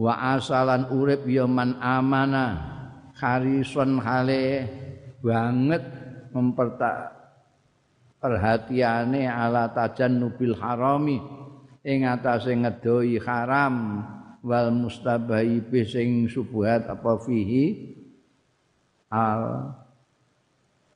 Wa 0.00 0.38
asalan 0.38 0.88
urip 0.96 1.28
ya 1.28 1.44
man 1.44 1.76
amana 1.76 2.56
kharison 3.20 4.00
hale 4.00 4.64
banget 5.20 5.84
memperta 6.32 7.19
perhatiane 8.20 9.24
ala 9.24 9.72
tajannubil 9.72 10.54
harami 10.60 11.18
ing 11.80 12.04
atase 12.04 12.52
ngedoi 12.52 13.16
haram 13.24 14.04
wal 14.44 14.68
mustabahi 14.72 15.64
sing 15.88 16.28
subuhat 16.28 16.84
apa 16.88 17.16
fihi 17.24 17.96
al 19.08 19.72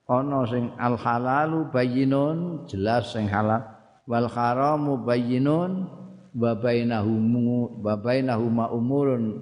ana 0.04 0.40
sing 0.44 0.68
al 0.76 1.00
halalu 1.00 1.72
bayyinun 1.72 2.68
jelas 2.68 3.16
sing 3.16 3.24
halal 3.32 3.64
wal 4.04 4.28
haramu 4.28 5.00
bayyinun 5.00 5.88
wa 6.36 6.52
bainahum 6.60 8.52
wa 8.52 8.68
umurun 8.68 9.40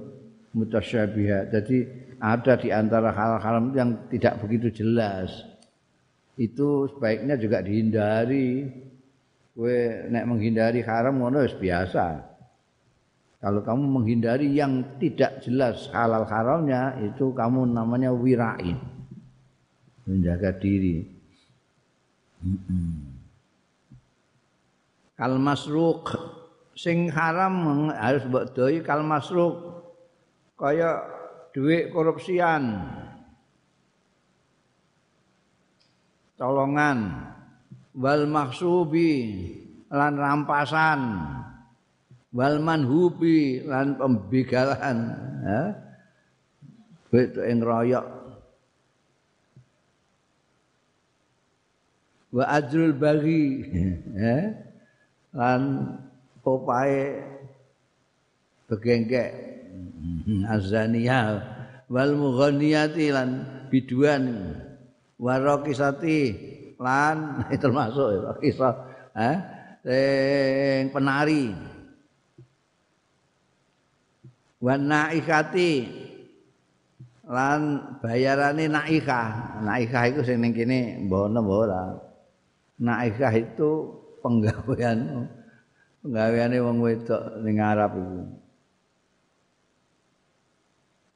mutasyabihat 0.54 1.50
jadi 1.50 1.78
ada 2.22 2.54
di 2.54 2.70
antara 2.70 3.10
hal 3.10 3.42
haram 3.42 3.74
yang 3.74 4.06
tidak 4.06 4.38
begitu 4.38 4.70
jelas 4.70 5.51
itu 6.36 6.88
sebaiknya 6.92 7.36
juga 7.36 7.60
dihindari. 7.60 8.68
Kowe 9.52 10.08
nek 10.08 10.24
menghindari 10.24 10.80
haram 10.80 11.20
ngono 11.20 11.44
biasa. 11.44 12.32
Kalau 13.42 13.60
kamu 13.60 13.84
menghindari 13.84 14.54
yang 14.54 14.96
tidak 15.02 15.42
jelas 15.42 15.90
halal 15.90 16.24
haramnya 16.24 16.96
itu 17.02 17.34
kamu 17.34 17.68
namanya 17.68 18.14
wirain. 18.14 18.78
Menjaga 20.08 20.56
diri. 20.56 21.04
Kal 25.18 25.36
masruk 25.36 26.16
sing 26.72 27.12
haram 27.12 27.90
harus 27.92 28.24
mbok 28.24 28.56
doi 28.56 28.80
kal 28.80 29.04
masruk 29.04 29.84
kaya 30.56 31.02
duit 31.52 31.92
korupsian. 31.92 32.78
Tolongan. 36.42 36.98
Wal 37.94 38.26
maksubi 38.26 39.14
lan 39.94 40.18
rampasan. 40.18 41.22
Wal 42.34 42.58
manhubi 42.58 43.62
lan 43.62 43.94
pembegalan 43.94 44.98
ha? 45.46 45.60
Duit 47.06 47.38
ing 47.38 47.62
royok. 47.62 48.06
Wa 52.34 52.44
ajrul 52.58 52.98
bagi. 52.98 53.62
Lan 55.30 55.62
opae 56.42 57.22
begengkek. 58.66 59.30
Azaniyah. 60.50 61.38
Wal 61.86 62.18
mughanniyati 62.18 63.14
lan 63.14 63.30
biduan 63.70 64.56
waraqisati 65.22 66.18
lan 66.82 67.46
termasuk 67.62 68.42
kisah 68.42 68.74
eh 69.14 69.36
sing 69.82 70.90
penari. 70.90 71.54
Wan 74.62 74.86
naikati 74.86 75.70
lan 77.26 77.60
bayarane 77.98 78.70
naikah. 78.70 79.58
Naikah 79.66 80.02
itu 80.10 80.20
sing 80.22 80.38
ning 80.38 80.54
kene 80.54 81.02
mbono 81.02 81.42
ora. 81.42 81.98
Naikah 82.78 83.34
itu 83.34 83.70
penggawean 84.22 85.26
penggaweane 86.02 86.58
wong 86.62 86.78
wedok 86.78 87.42
ning 87.42 87.58
Arab 87.58 87.98
iku. 87.98 88.22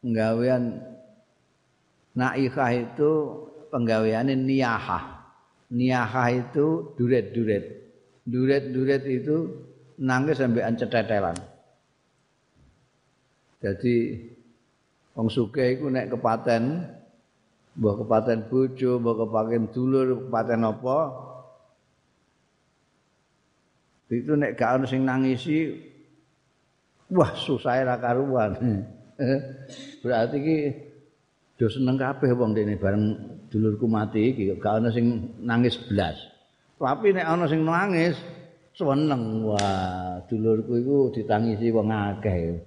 Penggawean 0.03 0.63
naikah 2.19 2.71
itu 2.75 3.46
penggaweane 3.73 4.35
niyahah. 4.35 5.27
Niyahah 5.73 6.29
itu 6.33 6.95
duret-duret. 6.95 7.65
Duret-duret 8.27 9.03
itu 9.07 9.37
nangis 9.99 10.39
sampai 10.39 10.67
cetetelan. 10.77 11.37
Jadi 13.61 14.21
wong 15.17 15.29
sugih 15.33 15.75
iku 15.75 15.89
nek 15.89 16.13
kepaten 16.13 16.63
mbah 17.77 17.95
kepaten 18.05 18.39
bojo, 18.49 19.01
mbah 19.01 19.15
kepaten 19.25 19.63
dulur, 19.73 20.29
kepaten 20.29 20.61
apa 20.65 20.99
itu 24.07 24.33
nek 24.39 24.55
gak 24.55 24.79
ono 24.79 24.87
sing 24.87 25.03
nangisi 25.03 25.75
wah 27.11 27.35
susah 27.35 27.83
ra 27.83 27.99
karuan. 27.99 28.55
Berarti 30.05 30.37
iki 30.39 30.57
do 31.59 31.67
seneng 31.67 31.99
kabeh 31.99 32.31
wong 32.37 32.55
dene 32.55 32.79
bareng 32.79 33.05
dulurku 33.51 33.87
mati 33.87 34.35
iki 34.35 34.55
gak 34.59 34.83
ono 34.83 34.89
sing 34.91 35.37
nangis 35.43 35.79
blas. 35.87 36.17
Tapi 36.77 37.15
nek 37.15 37.27
ono 37.27 37.45
sing 37.49 37.63
nangis 37.65 38.17
seneng 38.77 39.47
wah 39.49 40.21
dulurku 40.29 40.73
iku 40.81 40.99
ditangisi 41.15 41.73
wong 41.73 41.89
akeh. 41.89 42.61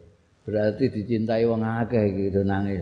berarti 0.50 0.90
dicintai 0.90 1.46
wong 1.46 1.62
akeh 1.62 2.06
gitu 2.10 2.42
nangis. 2.42 2.82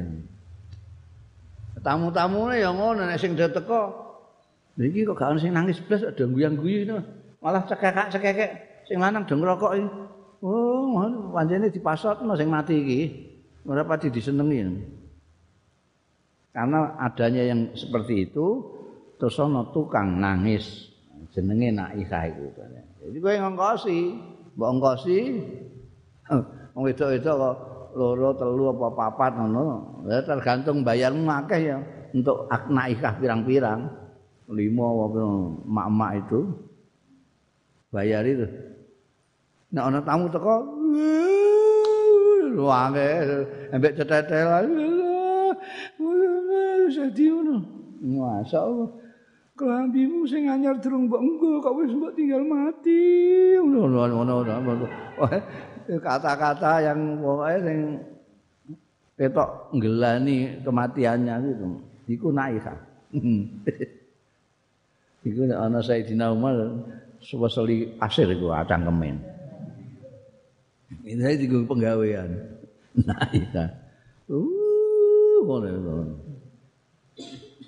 Tamu-tamune 1.83 2.63
ya 2.63 2.71
ngono 2.71 3.03
nek 3.03 3.19
sing 3.19 3.35
teko 3.35 4.07
iki 4.79 5.03
kok 5.03 5.19
gak 5.19 5.35
ono 5.35 5.39
sing 5.43 5.51
nangis 5.51 5.83
blas 5.83 6.07
ada 6.07 6.23
guyang-guyu 6.23 6.87
malah 7.43 7.67
cekek-cekek 7.67 8.83
sing 8.87 8.97
lanang 9.03 9.27
do 9.27 9.35
ngrokok 9.35 9.73
iki. 9.75 9.89
Oh, 10.37 10.93
pancene 11.33 11.73
dipasotno 11.73 12.37
sing 12.37 12.47
mati 12.47 12.75
iki. 12.77 13.01
Ora 13.67 13.83
pati 13.83 14.07
disenengi. 14.07 14.96
Karena 16.57 16.97
adanya 16.97 17.53
yang 17.53 17.69
seperti 17.77 18.25
itu 18.25 18.65
terus 19.21 19.37
ana 19.37 19.69
tukang 19.69 20.17
nangis. 20.17 20.89
Jenenge 21.29 21.69
Naikah 21.69 22.33
iku. 22.33 22.49
Jadi 22.97 23.17
kowe 23.21 23.35
ngongkosi, 23.37 23.99
mbok 24.57 24.69
ngongkosi 24.73 25.17
wong 26.73 26.81
wedok-wedok 26.81 27.35
kok 27.37 27.55
loro 27.93 28.29
telu 28.33 28.73
apa 28.73 28.87
papat 28.89 29.31
ngono. 29.37 29.65
Ya 30.09 30.25
tergantung 30.25 30.81
bayarmu 30.81 31.29
akeh 31.29 31.61
ya 31.61 31.77
untuk 32.09 32.49
naikah 32.49 33.21
pirang-pirang. 33.21 33.85
Lima 34.49 34.85
apa 34.97 35.21
mak-mak 35.61 36.11
itu. 36.25 36.41
Bayar 37.93 38.25
itu 38.25 38.49
nek 39.67 39.83
ana 39.83 39.99
tamu 39.99 40.31
teko 40.31 40.63
wange 42.67 43.09
ambek 43.75 43.99
cetetel 43.99 44.47
sedih 46.91 47.39
ngono 47.39 47.55
masa 48.03 48.63
Allah 48.63 48.89
kelambimu 49.57 50.27
sing 50.29 50.47
anyar 50.47 50.77
durung 50.77 51.09
mbok 51.09 51.21
engko 51.21 51.49
kok 51.61 51.75
wis 51.81 51.91
mbok 51.95 52.13
tinggal 52.13 52.43
mati 52.45 53.01
ngono 53.57 54.05
ngono 54.05 54.33
ngono 54.43 54.85
kata-kata 55.95 56.83
yang 56.83 57.23
pokoknya 57.23 57.57
sing 57.63 57.79
ketok 59.17 59.73
ngelani 59.73 60.61
kematiannya 60.61 61.35
gitu. 61.41 61.67
Iku 62.07 62.27
naika. 62.31 62.77
iku 65.27 65.41
nek 65.43 65.59
ana 65.59 65.81
Sayyidina 65.81 66.31
Umar 66.31 66.55
suweseli 67.19 67.97
asir 67.97 68.29
iku 68.29 68.53
acang 68.53 68.85
kemen. 68.85 69.17
Ini 71.03 71.35
iku 71.41 71.65
penggawean. 71.67 72.29
Naika. 73.07 73.65
Uh, 74.27 75.39
ngono 75.43 75.67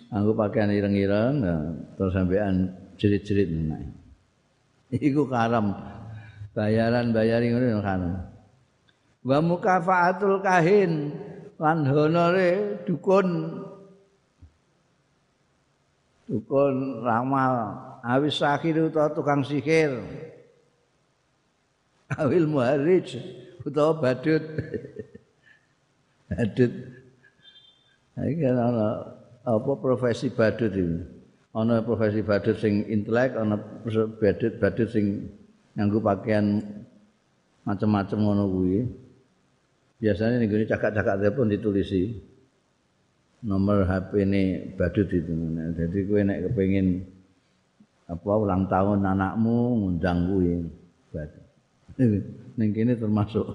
Aku 0.09 0.33
pakaian 0.33 0.73
ireng-ireng, 0.73 1.45
terus 1.93 2.13
sampean 2.17 2.73
jerit-jerit 2.97 3.49
naik. 3.49 3.89
Iku 4.89 5.29
karam. 5.29 5.77
Bayaran 6.57 7.13
bayari 7.13 7.53
ngono 7.53 7.79
kan. 7.85 8.01
Wa 9.21 9.37
mukafaatul 9.37 10.41
kahin 10.41 11.13
lan 11.61 11.85
honore 11.85 12.81
dukun. 12.89 13.61
Dukun 16.25 17.05
ramal. 17.05 17.77
Awis 18.01 18.41
sakir 18.41 18.81
utawa 18.81 19.13
tukang 19.13 19.45
sihir. 19.45 20.01
Awil 22.17 22.49
muharrij 22.49 23.21
utawa 23.61 23.93
badut. 23.93 24.41
Badut. 26.29 26.73
Iki 28.19 28.43
ana 28.45 29.18
apa 29.47 29.71
profesi 29.79 30.31
badut 30.31 30.73
ini 30.75 31.19
ana 31.55 31.81
profesi 31.81 32.21
badut 32.21 32.57
sing 32.61 32.85
intelek 32.85 33.33
ana 33.33 33.57
badut 34.21 34.61
badut 34.61 34.87
sing 34.89 35.33
nganggo 35.73 35.99
pakaian 36.03 36.61
macam-macam 37.65 38.17
ngono 38.17 38.43
kuwi. 38.49 38.79
Biasanya 39.99 40.39
ning 40.39 40.47
gone 40.47 40.65
cakak-cakak 40.65 41.19
telepon 41.19 41.51
ditulisi 41.51 42.17
nomor 43.43 43.83
HP 43.83 44.23
ini 44.23 44.43
badut 44.79 45.07
itu. 45.11 45.33
Jadi 45.75 45.97
kowe 46.07 46.21
nek 46.23 46.39
kepengin 46.49 47.03
apa 48.09 48.31
ulang 48.31 48.65
tahun 48.71 49.05
anakmu 49.05 49.57
ngundang 49.85 50.19
kuwi 50.31 50.65
badut. 51.11 51.45
Ning 52.57 52.69
kene 52.71 52.95
termasuk 52.95 53.45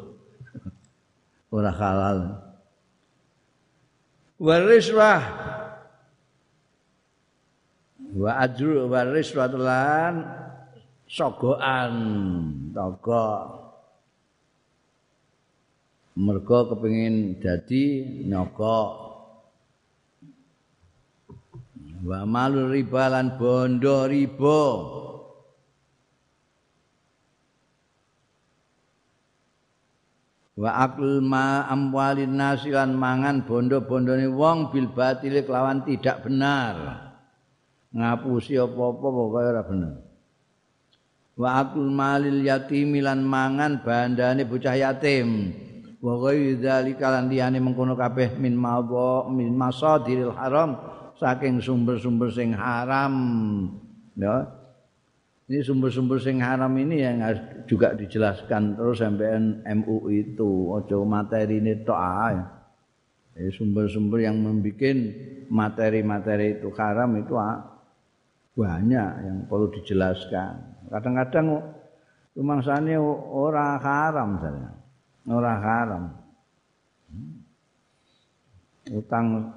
ora 1.54 1.72
halal. 1.72 2.18
Wariswah 4.36 5.22
wa 8.14 8.30
ajru 8.46 8.86
wariswatulan 8.86 10.22
sogoan 11.10 11.94
togo. 12.70 13.26
Mergo 16.14 16.70
kepengin 16.70 17.42
dadi 17.42 18.06
nyokok 18.30 18.90
wa 22.06 22.22
malu 22.22 22.70
riba 22.70 23.10
lan 23.10 23.34
bondo 23.34 24.06
riba. 24.06 24.62
Wa 30.54 30.86
akul 30.86 31.18
ma 31.18 31.66
amwalin 31.66 32.38
nasilan 32.38 32.94
mangan 32.94 33.42
bondo-bondone 33.42 34.30
wong 34.30 34.70
bil 34.70 34.86
batil 34.86 35.42
kelawan 35.42 35.82
tidak 35.82 36.22
benar 36.22 37.03
ngapusi 37.94 38.58
apa-apa 38.58 39.06
pokoke 39.06 39.40
ora 39.40 39.62
bener. 39.62 39.94
Wa 41.34 41.62
akul 41.62 41.90
malil 41.90 42.42
yatim 42.46 42.94
lan 42.98 43.22
mangan 43.22 43.82
bandane 43.82 44.42
bocah 44.46 44.74
yatim. 44.74 45.54
Wa 46.02 46.20
ghairu 46.20 46.60
dzalika 46.60 47.10
lan 47.10 47.30
liyane 47.30 47.58
mengkono 47.62 47.96
kabeh 47.96 48.36
min 48.36 48.54
mawa 48.58 49.30
min 49.30 49.54
masadiril 49.56 50.34
haram 50.36 50.76
saking 51.18 51.62
sumber-sumber 51.62 52.28
sing 52.30 52.52
haram. 52.52 53.14
Ya. 54.18 54.46
Ini 55.44 55.60
sumber-sumber 55.60 56.16
sing 56.22 56.40
haram 56.40 56.72
ini 56.80 57.04
yang 57.04 57.20
harus 57.20 57.40
juga 57.68 57.92
dijelaskan 57.92 58.80
terus 58.80 59.00
sampai 59.00 59.60
MU 59.76 60.08
itu. 60.08 60.72
Ojo 60.72 61.04
materi 61.04 61.60
ini 61.60 61.82
tok 61.84 62.00
ya. 62.30 62.44
sumber-sumber 63.50 64.22
yang 64.22 64.38
membuat 64.38 64.96
materi-materi 65.50 66.62
itu 66.62 66.70
haram 66.78 67.10
itu 67.18 67.34
banyak 68.54 69.10
yang 69.26 69.38
perlu 69.50 69.66
dijelaskan. 69.74 70.86
Kadang-kadang 70.90 71.58
rumangsane 72.38 72.94
ora 73.34 73.78
haram 73.82 74.38
saya 74.38 74.70
ora 75.26 75.52
haram. 75.58 76.04
Hmm. 77.10 77.34
utang 78.92 79.48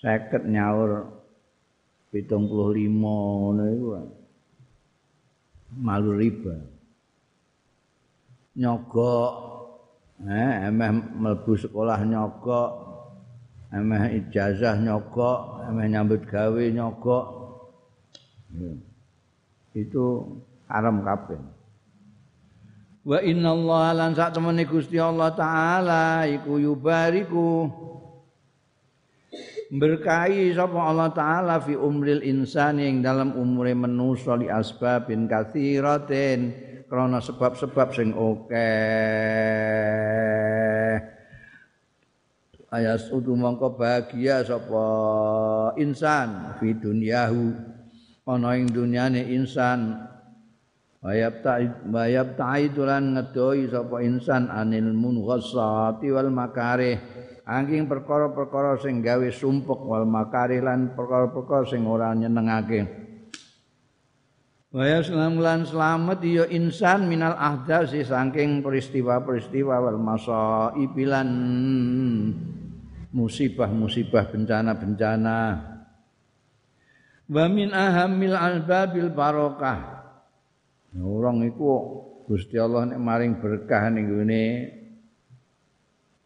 seket 0.00 0.48
nyaur 0.48 1.12
pitung 2.08 2.48
puluh 2.48 2.72
lima 2.74 3.18
malu 5.78 6.12
riba. 6.16 6.56
Nyogok 8.58 9.30
eh 10.26 10.66
emeh 10.66 10.90
mlebu 11.14 11.52
sekolah 11.62 12.02
nyogok 12.02 12.70
emeh 13.70 14.18
ijazah 14.18 14.82
nyogok 14.82 15.68
emeh 15.70 15.86
nyambut 15.94 16.26
gawe 16.26 16.64
nyogok 16.74 17.37
itu 19.76 20.04
haram 20.68 21.04
kabeh. 21.04 21.40
Wa 23.08 23.24
inna 23.24 23.56
Allah 23.56 23.86
lan 23.96 24.10
sak 24.12 24.36
temene 24.36 24.68
Gusti 24.68 25.00
Allah 25.00 25.32
taala 25.32 26.28
iku 26.28 26.60
yubariku. 26.60 27.64
Berkahi 29.68 30.52
sapa 30.56 30.76
Allah 30.80 31.12
taala 31.12 31.60
fi 31.60 31.76
umril 31.76 32.24
insani 32.24 32.88
ing 32.88 33.04
dalam 33.04 33.36
umure 33.36 33.76
manusa 33.76 34.36
li 34.36 34.48
asbabin 34.48 35.28
katsiratin 35.28 36.56
krana 36.88 37.20
sebab-sebab 37.20 37.88
sing 37.92 38.16
oke. 38.16 38.72
Ayas 42.68 43.08
udu 43.08 43.32
mongko 43.32 43.72
bahagia 43.76 44.44
sapa 44.44 44.84
insan 45.80 46.60
fi 46.60 46.76
dunyahu 46.76 47.56
ana 48.28 48.60
ing 48.60 48.68
dunyane 48.68 49.24
insan 49.32 50.08
Wayab 50.98 51.46
ta'id 51.46 51.72
wayab 51.94 52.34
ta'id 52.34 52.74
lan 52.74 53.14
ngedoi 53.14 53.70
sapa 53.70 54.02
insan 54.02 54.50
anil 54.50 54.90
munghasati 54.90 56.10
wal 56.10 56.26
makarih 56.26 56.98
angking 57.46 57.86
perkara-perkara 57.86 58.82
sing 58.82 58.98
gawe 58.98 59.30
sumpek 59.30 59.78
wal 59.78 60.02
makarih 60.02 60.58
lan 60.58 60.98
perkara-perkara 60.98 61.70
sing 61.70 61.86
ora 61.86 62.10
nyenengake. 62.18 63.06
Waya 64.74 65.00
lan 65.06 65.64
selamat 65.64 66.18
ya 66.26 66.44
insan 66.50 67.06
minal 67.06 67.38
si 67.88 68.02
saking 68.02 68.60
peristiwa-peristiwa 68.60 69.80
wal 69.80 69.96
masa 70.02 70.74
ibilan 70.76 71.30
musibah-musibah 73.14 74.28
bencana-bencana. 74.34 75.38
Wa 77.28 77.44
min 77.46 77.68
ahamil 77.76 78.32
albabil 78.32 79.12
barokah. 79.12 80.00
Orang 80.96 81.44
iku 81.44 82.00
Gusti 82.24 82.56
Allah 82.56 82.88
nek 82.88 83.00
maring 83.00 83.40
berkah 83.40 83.88
ning 83.92 84.08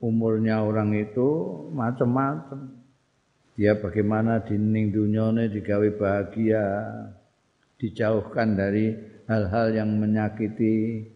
umurnya 0.03 0.67
orang 0.67 0.91
itu 0.99 1.31
macam-macam. 1.71 2.75
Dia 3.55 3.79
bagaimana 3.79 4.43
di 4.43 4.59
ning 4.59 4.91
dunyane 4.91 5.47
digawe 5.47 5.89
bahagia 5.95 6.67
dijauhkan 7.79 8.59
dari 8.59 8.91
hal-hal 9.31 9.71
yang 9.71 9.95
menyakiti, 9.95 11.07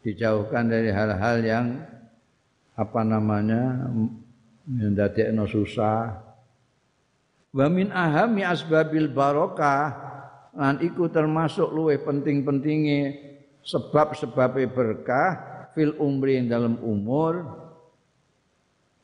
dijauhkan 0.00 0.72
dari 0.72 0.88
hal-hal 0.88 1.36
yang 1.44 1.66
apa 2.72 3.00
namanya 3.04 3.92
mendadekno 4.64 5.44
susah. 5.44 6.23
Wa 7.54 7.70
min 7.70 7.94
ahami 7.94 8.42
asbabil 8.42 9.14
barokah 9.14 9.94
lan 10.58 10.82
iku 10.82 11.06
termasuk 11.06 11.70
luwih 11.70 12.02
penting-pentinge 12.02 13.00
sebab-sebab 13.62 14.58
berkah 14.74 15.30
fil 15.70 15.94
umri 16.02 16.42
dalam 16.50 16.82
umur 16.82 17.46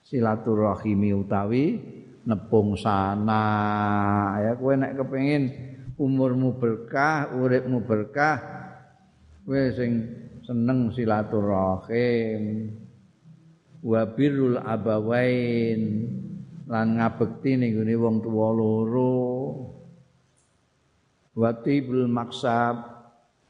silaturahimi 0.03 1.15
utawi 1.15 1.79
nepung 2.27 2.75
sana 2.75 3.47
ya 4.43 4.59
kowe 4.59 4.75
nek 4.75 4.99
kepengin 4.99 5.71
umurmu 6.01 6.57
berkah, 6.57 7.29
uripmu 7.37 7.85
berkah, 7.85 8.41
kowe 9.45 9.61
sing 9.77 10.09
seneng 10.41 10.89
silaturahim. 10.97 12.73
Wa 13.85 14.09
birrul 14.09 14.61
abawain 14.61 15.81
lan 16.71 17.03
ngabekti 17.03 17.59
ning 17.59 17.75
gone 17.75 17.95
wong 17.99 18.17
tuwa 18.23 18.49
loro. 18.55 19.19
Wa 21.35 21.51
tibul 21.67 22.07
maksab 22.07 22.87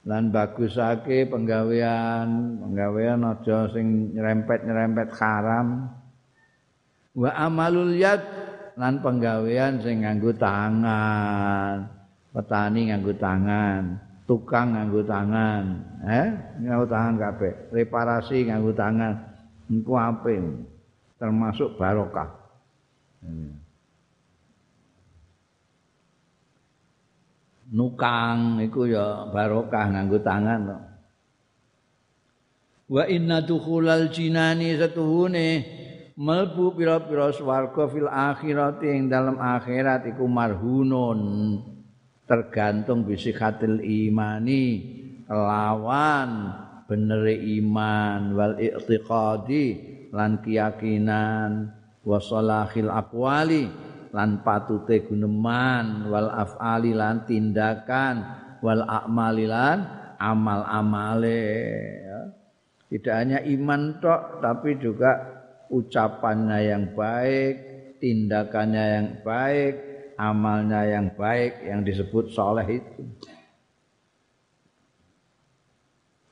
lan 0.09 0.33
bagusake 0.33 1.29
penggawean, 1.29 2.57
penggawean 2.65 3.21
aja 3.29 3.69
sing 3.77 4.17
nyerempet-nyerempet 4.17 5.13
haram. 5.21 5.93
Wa 7.13 7.31
amalul 7.37 7.93
yad 7.93 8.25
lan 8.81 9.05
penggawean 9.05 9.85
sing 9.85 10.01
nganggo 10.01 10.33
tangan. 10.33 12.01
petani 12.31 12.95
nganggo 12.95 13.11
tangan, 13.19 13.99
tukang 14.23 14.79
nganggo 14.79 15.03
tangan, 15.03 15.65
eh 16.07 16.29
nganggo 16.63 16.87
tangan 16.87 17.15
kabeh, 17.19 17.53
reparasi 17.75 18.47
nganggo 18.47 18.71
tangan. 18.71 19.15
Engko 19.71 19.95
apik 19.99 20.39
termasuk 21.19 21.79
barokah. 21.79 22.40
Nukang 27.71 28.59
iku 28.67 28.91
ya 28.91 29.31
barokah 29.31 29.87
nganggo 29.95 30.19
tangan 30.19 30.61
kok. 30.67 30.83
Wa 32.91 33.07
inna 33.07 33.39
dukhulal 33.47 34.11
jinani 34.11 34.75
satuhune 34.75 35.63
melbu 36.19 36.75
pira-pira 36.75 37.31
swarga 37.31 37.87
fil 37.87 38.11
akhirati 38.11 38.91
ing 38.91 39.07
dalam 39.07 39.39
akhirat 39.39 40.11
iku 40.11 40.27
marhunun 40.27 41.21
tergantung 42.27 43.07
bisikatil 43.07 43.79
imani 43.81 44.85
lawan 45.31 46.51
bener 46.91 47.31
iman 47.63 48.35
wal 48.35 48.55
i'tiqadi 48.59 49.65
lan 50.11 50.43
keyakinan 50.43 51.71
wa 52.11 52.19
salahil 52.19 52.91
aqwali 52.91 53.71
lan 54.11 54.43
patute 54.43 55.07
guneman 55.07 56.11
wal 56.11 56.27
afali 56.35 56.91
lan 56.91 57.23
tindakan 57.23 58.27
wal 58.59 58.83
a'mali 58.83 59.47
lan 59.47 59.87
amal-amale 60.19 61.47
ya. 62.03 62.21
tidak 62.91 63.15
hanya 63.15 63.39
iman 63.47 63.83
tok 64.03 64.43
tapi 64.43 64.75
juga 64.83 65.15
ucapannya 65.71 66.59
yang 66.67 66.85
baik 66.99 67.55
tindakannya 68.03 68.85
yang 68.99 69.09
baik 69.23 69.75
amalnya 70.19 70.83
yang 70.91 71.07
baik 71.15 71.63
yang 71.63 71.87
disebut 71.87 72.35
soleh 72.35 72.83
itu 72.83 73.03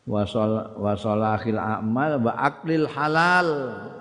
wasolahil 0.08 1.60
amal 1.60 2.16
wa 2.24 2.32
aklil 2.40 2.88
halal 2.88 3.48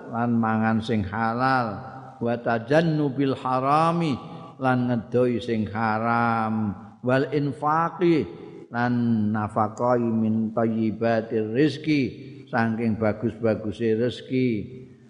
lan 0.08 0.30
mangan 0.32 0.80
sing 0.80 1.04
halal. 1.04 1.84
Wa 2.18 2.34
tajannubil 2.40 3.36
harami 3.36 4.16
lan 4.58 4.88
ngedoi 4.88 5.38
sing 5.38 5.68
haram. 5.68 6.74
Wal 7.04 7.30
infaqi 7.30 8.26
lan 8.72 8.92
nafaqai 9.30 10.02
min 10.02 10.50
thayyibatir 10.56 11.54
rizki 11.54 12.02
saking 12.48 12.96
bagus-bagusnya 12.96 14.08
rezeki. 14.08 14.50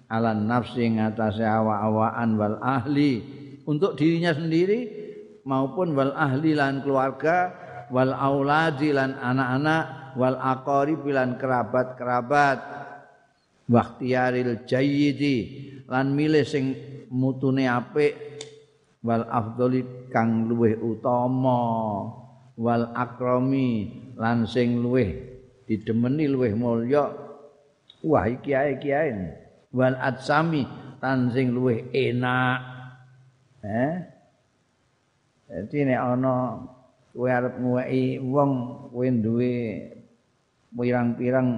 Ala 0.08 0.32
nafsi 0.32 0.88
ngatasé 0.98 1.44
awa-awaan 1.44 2.36
wal 2.36 2.56
ahli. 2.60 3.22
Untuk 3.68 4.00
dirinya 4.00 4.32
sendiri 4.32 4.88
maupun 5.44 5.92
wal 5.92 6.16
ahli 6.16 6.56
lan 6.56 6.80
keluarga 6.80 7.52
wal 7.92 8.12
auladi 8.12 8.92
lan 8.92 9.16
anak-anak 9.16 9.97
wal 10.18 10.34
aqarib 10.34 11.06
lan 11.06 11.38
kerabat-kerabat. 11.38 12.58
Waktiaril 13.70 14.66
jayyidi. 14.66 15.36
Lan 15.86 16.12
milih 16.12 16.42
sing 16.42 16.74
mutune 17.14 17.70
apik. 17.70 18.42
Wal 19.06 19.22
afdali 19.30 20.10
kang 20.10 20.50
luweh 20.50 20.74
utama. 20.74 21.62
Wal 22.58 22.90
akrami 22.98 23.94
lan 24.18 24.42
sing 24.50 24.82
luweh 24.82 25.14
didemeni 25.70 26.26
luweh 26.26 26.52
mulya. 26.58 27.14
Wah 28.02 28.26
iki 28.26 28.50
ae 28.58 28.74
kiai. 28.82 29.14
Wal 29.70 29.94
atsami 29.94 30.66
tan 30.98 31.30
sing 31.30 31.54
luweh 31.54 31.86
enak. 31.94 32.58
Eh? 33.62 33.94
Jadi 35.48 35.88
nek 35.88 36.00
ana 36.02 36.34
kowe 37.16 37.26
arep 37.26 37.56
nguweki 37.56 38.20
wong 38.20 38.52
kowe 38.92 39.06
duwe 39.08 39.54
pirang-pirang 40.72 41.48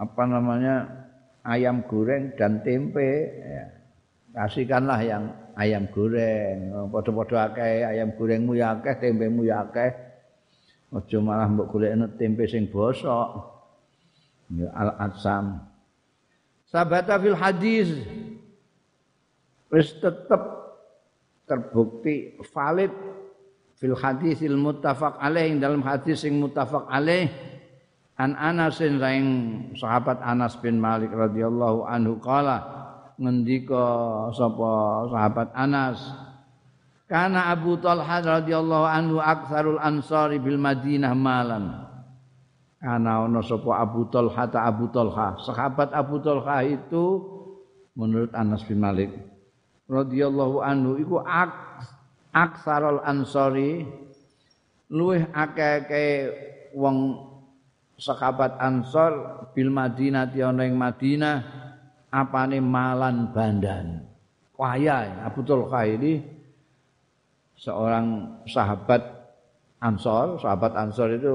apa 0.00 0.22
namanya 0.24 0.74
ayam 1.44 1.84
goreng 1.84 2.32
dan 2.36 2.64
tempe 2.64 3.36
ya. 3.36 3.64
kasihkanlah 4.32 5.00
yang 5.04 5.24
ayam 5.60 5.84
goreng. 5.92 6.88
Padha-padha 6.88 7.52
akeh 7.52 7.84
ayam 7.84 8.16
gorengmu 8.16 8.56
ya 8.56 8.78
akeh 8.78 8.96
tempemu 8.96 9.44
ya 9.44 9.68
akeh. 9.68 9.90
Aja 10.90 11.18
malah 11.22 11.46
mbok 11.46 11.70
golekno 11.70 12.10
tempe 12.18 12.48
sing 12.50 12.66
bosok. 12.66 13.28
Ya 14.50 14.66
al 14.74 14.90
atsam 14.98 15.62
sabata 16.66 17.18
fil 17.20 17.38
hadis. 17.38 17.90
Wis 19.70 19.94
tetep 20.02 20.42
terbukti 21.46 22.34
valid 22.50 22.90
fil 23.80 23.96
hadisil 23.96 24.60
muttafaq 24.60 25.16
alaih 25.16 25.56
dalam 25.56 25.80
hadis 25.80 26.22
sing 26.22 26.36
muttafaq 26.36 26.84
alaih 26.86 27.32
An 28.20 28.36
Anas 28.36 28.76
saing 28.76 29.28
sahabat 29.80 30.20
Anas 30.20 30.52
bin 30.60 30.76
Malik 30.76 31.08
radhiyallahu 31.08 31.88
anhu 31.88 32.20
qala 32.20 32.60
ngendika 33.16 33.80
sapa 34.36 35.08
sahabat 35.08 35.48
Anas 35.56 36.04
Kana 37.08 37.50
Abu 37.50 37.80
Talha 37.80 38.22
radhiyallahu 38.22 38.86
anhu 38.86 39.18
aktsarul 39.18 39.82
ansari 39.82 40.38
bil 40.38 40.54
Madinah 40.62 41.10
malan. 41.10 41.90
Kana 42.78 43.26
ana 43.26 43.42
sapa 43.42 43.82
Abu 43.82 44.06
Talha 44.14 44.46
ta 44.46 44.62
Abu 44.62 44.86
Talha, 44.94 45.34
sahabat 45.42 45.90
Abu 45.90 46.22
Talha 46.22 46.62
itu 46.62 47.18
menurut 47.98 48.30
Anas 48.30 48.62
bin 48.62 48.78
Malik 48.78 49.10
radhiyallahu 49.90 50.62
anhu 50.62 51.02
iku 51.02 51.18
ak 51.18 51.50
aksarul 52.30 53.02
ansari 53.02 53.86
luweh 54.90 55.22
akeh-akeh 55.30 56.34
wong 56.74 57.30
sahabat 58.00 58.56
Ansor 58.58 59.46
bil 59.52 59.68
Madinah 59.70 60.32
ana 60.32 60.64
ing 60.64 60.74
Madinah 60.74 61.36
apane 62.08 62.58
malan 62.58 63.30
bandan. 63.30 64.08
Kaya 64.56 65.24
Abu 65.24 65.44
Tulqa 65.44 65.84
ini 65.84 66.20
seorang 67.60 68.40
sahabat 68.48 69.20
Ansor, 69.80 70.40
sahabat 70.40 70.76
Ansor 70.76 71.16
itu 71.16 71.34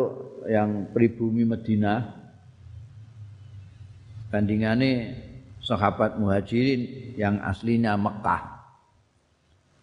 yang 0.49 0.89
pribumi 0.93 1.45
Madinah. 1.45 2.25
Bandingannya 4.29 5.15
sahabat 5.61 6.17
Muhajirin 6.21 7.13
yang 7.17 7.41
aslinya 7.41 7.97
Mekah. 7.97 8.54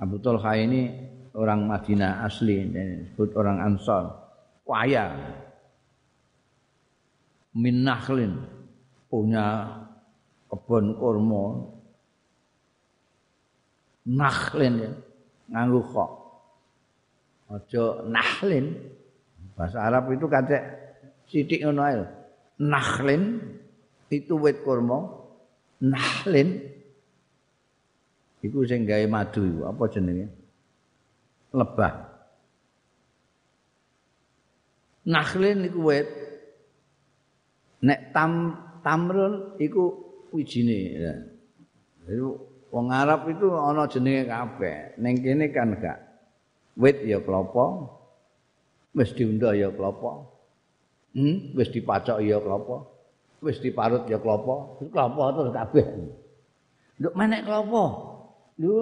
Abu 0.02 0.18
Tulqa 0.18 0.58
ini 0.58 0.90
orang 1.38 1.70
Madinah 1.70 2.26
asli, 2.26 2.66
disebut 2.66 3.38
orang 3.38 3.62
Ansor. 3.62 4.10
Kaya, 4.66 5.14
min 7.54 7.86
nakhlin. 7.86 8.42
Punya 9.06 9.68
kebun 10.50 10.96
kurma. 10.98 11.44
Nakhlin 14.08 14.74
ya. 14.80 14.92
Nganggo 15.52 15.80
kok. 15.92 16.10
Aja 17.52 18.00
nahlin 18.08 18.72
bahasa 19.52 19.84
Arab 19.84 20.08
itu 20.08 20.24
kacek 20.24 20.64
sithik 21.28 21.60
ngono 21.68 21.84
ae 21.84 22.00
nakhlin 22.56 23.44
itu 24.08 24.32
wit 24.40 24.64
kurma. 24.64 25.20
Nahlin 25.84 26.71
iku 28.42 28.66
sing 28.66 28.84
gawe 28.84 29.06
madu 29.06 29.64
apa 29.64 29.82
jenenge 29.88 30.26
lebah 31.54 31.94
nakhlin 35.06 35.66
iku 35.66 35.80
wit 35.86 36.08
nek 37.82 38.14
tam 38.14 38.54
tamrun 38.82 39.58
iku 39.58 40.12
wijine 40.32 40.78
ya. 40.96 41.14
wong 42.72 42.88
Arab 42.88 43.28
itu 43.28 43.52
ana 43.52 43.84
jenenge 43.84 44.26
kabeh. 44.26 44.96
Ning 44.98 45.20
kene 45.20 45.52
kan 45.52 45.76
gak. 45.76 45.98
Wit 46.80 47.04
ya 47.04 47.20
klopo. 47.20 47.92
Wis 48.96 49.12
diunda 49.12 49.52
ya 49.52 49.68
klopo. 49.68 50.32
Hmm, 51.12 51.52
wis 51.52 51.68
dipacok 51.68 52.24
ya 52.24 52.40
klopo. 52.40 52.88
Wis 53.44 53.60
diparut 53.60 54.08
ya 54.08 54.16
klopo. 54.16 54.80
Klopo 54.88 55.22
terus 55.36 55.52
kabeh. 55.52 55.86
Nduk 56.96 57.14
menek 57.14 57.44
klopo. 57.44 58.11
Lho, 58.60 58.76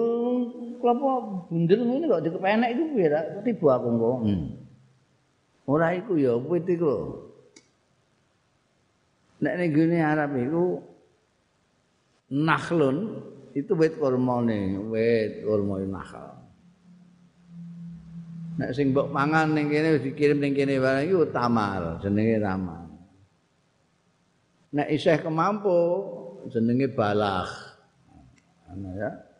klopo 0.83 1.09
bundel 1.47 1.87
ngene 1.87 2.05
kok 2.11 2.23
dikepenek 2.27 2.69
iku 2.75 2.83
piye 2.91 3.07
ta? 3.07 3.21
Tiba 3.39 3.79
aku 3.79 3.87
engko. 3.87 4.11
Hmm. 4.27 4.47
Ora 5.71 5.95
iku 5.95 6.19
ya 6.19 6.35
wit 6.35 6.67
iku. 6.67 7.15
Nek 9.41 9.53
ning 9.57 9.69
gone 9.71 9.97
Arab 10.03 10.31
iku 10.35 10.65
nakhlun 12.35 12.97
itu 13.55 13.71
wit 13.79 13.95
kurmane, 13.95 14.75
wit 14.91 15.47
kurma 15.47 15.79
nakhl. 15.87 16.27
Nek 18.59 18.75
sing 18.75 18.91
mbok 18.91 19.07
mangan 19.07 19.55
ning 19.55 19.71
kene 19.71 20.03
dikirim 20.03 20.43
ning 20.43 20.51
kene 20.51 20.83
barang 20.83 21.07
iku 21.07 21.31
tamar, 21.31 22.03
jenenge 22.03 22.43
tamar. 22.43 22.91
Nek 24.75 24.87
isih 24.91 25.15
kemampu 25.23 25.79
jenenge 26.51 26.91
balah. 26.91 27.47
Ana 28.67 28.91
ya. 28.99 29.30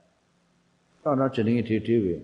Ana 1.01 1.33
jenenge 1.33 1.65
dhewe-dhewe. 1.65 2.15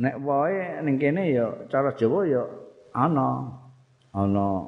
Nek 0.00 0.16
wae 0.24 0.80
ning 0.82 0.96
kene 0.96 1.36
ya 1.36 1.46
cara 1.68 1.92
Jawa 1.92 2.24
ya 2.24 2.42
ana 2.96 3.52
ana 4.16 4.66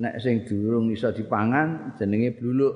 nek 0.00 0.16
sing 0.16 0.48
durung 0.48 0.88
iso 0.88 1.12
dipangan 1.12 1.92
jenenge 2.00 2.32
bluluk. 2.40 2.74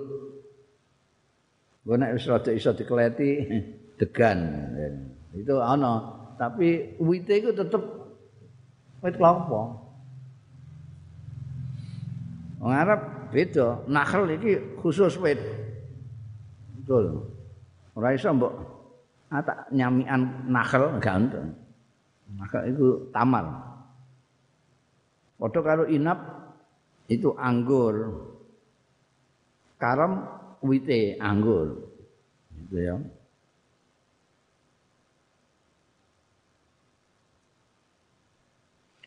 Gue 1.86 1.96
nek 1.96 2.20
wis 2.20 2.28
rada 2.28 2.52
iso 2.52 2.76
dikleti 2.76 3.30
degan. 3.98 4.38
Itu 5.32 5.56
ana, 5.62 6.02
tapi 6.36 6.98
wite 7.00 7.32
iku 7.32 7.50
tetep 7.56 7.82
wit 9.00 9.16
kelapa. 9.16 9.62
Wong 12.60 12.72
Arab 12.72 13.30
beda, 13.30 13.86
nakhl 13.88 14.26
iki 14.32 14.80
khusus 14.80 15.16
wit. 15.20 15.38
Betul. 16.76 17.35
Ora 17.96 18.12
iso 18.12 18.28
mbok 18.28 18.52
atak 19.32 19.72
nyamian 19.72 20.52
nakhl 20.52 21.00
ganteng. 21.00 21.56
Maka 22.36 22.68
itu 22.68 23.08
tamar. 23.08 23.48
Padha 25.40 25.60
karo 25.64 25.84
inap 25.88 26.20
itu 27.08 27.32
anggur. 27.40 28.20
Karam 29.80 30.28
wite 30.60 31.16
anggur. 31.16 31.88
Gitu 32.52 32.76
ya. 32.84 32.96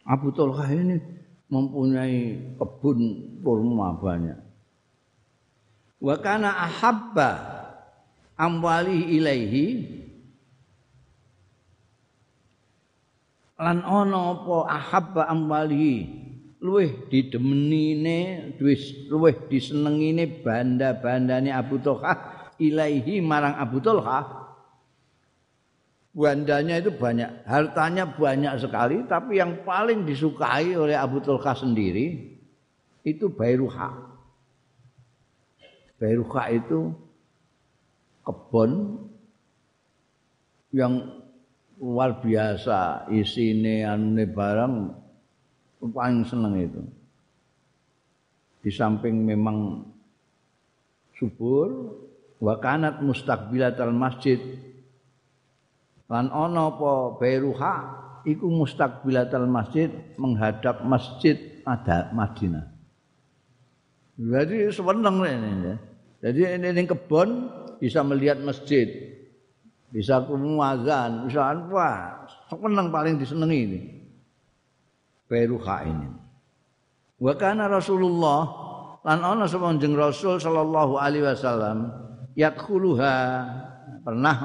Abu 0.09 0.33
Talha 0.33 0.65
ini 0.73 0.97
mempunyai 1.53 2.57
kebun 2.57 2.99
kurma 3.45 3.93
banyak. 3.93 4.41
Wa 6.01 6.17
kana 6.17 6.49
ahabba 6.65 7.58
amwali 8.39 9.19
ilaihi. 9.19 9.67
Lan 13.59 13.83
ana 13.83 14.19
apa 14.39 14.57
ahabba 14.71 15.27
amwali? 15.27 16.07
Luweh 16.63 17.07
didemenine 17.11 18.51
wis 18.59 19.07
luweh 19.11 19.35
disenengine 19.47 20.43
banda-bandane 20.43 21.51
Abu 21.51 21.79
Thalha 21.79 22.19
ilaihi 22.59 23.23
marang 23.23 23.55
Abu 23.55 23.79
Thalha 23.79 24.39
bandanya 26.19 26.83
itu 26.83 26.91
banyak 26.91 27.47
hartanya 27.47 28.03
banyak 28.11 28.59
sekali 28.59 29.07
tapi 29.07 29.39
yang 29.39 29.63
paling 29.63 30.03
disukai 30.03 30.75
oleh 30.75 30.99
Abu 30.99 31.23
Thalha 31.23 31.55
sendiri 31.55 32.35
itu 33.07 33.31
Bairuha. 33.31 34.19
Bairuha 35.95 36.43
itu 36.51 36.91
kebun 38.29 39.01
yang 40.69 41.25
luar 41.81 42.21
biasa 42.21 43.09
isine 43.09 43.81
anune 43.81 44.29
barang 44.29 44.73
paling 45.89 46.21
seneng 46.29 46.53
itu. 46.61 46.81
Di 48.61 48.69
samping 48.69 49.25
memang 49.25 49.81
subur 51.17 51.97
wa 52.37 52.55
kanat 52.61 53.01
mustaqbilatal 53.01 53.95
masjid 53.95 54.37
lan 56.05 56.29
ana 56.29 56.69
apa 56.69 57.17
Bairuha 57.17 57.75
iku 58.29 58.45
mustaqbilatal 58.45 59.49
masjid 59.49 59.89
menghadap 60.21 60.85
masjid 60.85 61.39
ada 61.65 62.13
Madinah. 62.13 62.67
Jadi 64.19 64.67
seneng 64.69 65.17
ini. 65.23 65.88
Jadi 66.19 66.41
ini, 66.59 66.67
ini 66.75 66.83
kebun 66.83 67.47
bisa 67.79 68.03
melihat 68.03 68.43
masjid, 68.43 68.87
bisa 69.87 70.19
kumuazan, 70.27 71.31
bisa 71.31 71.55
apa, 71.55 72.27
seneng 72.51 72.91
paling 72.91 73.15
disenengi 73.15 73.59
ini. 73.63 73.81
Beruha 75.31 75.77
ini. 75.87 76.09
Wa 77.19 77.33
kana 77.39 77.71
Rasulullah 77.71 78.41
lan 79.03 79.19
ana 79.23 79.45
sapa 79.47 79.71
Rasul 79.75 80.41
sallallahu 80.41 80.99
alaihi 80.99 81.23
wasallam 81.23 81.87
yadkhuluha 82.35 83.15
pernah 84.03 84.37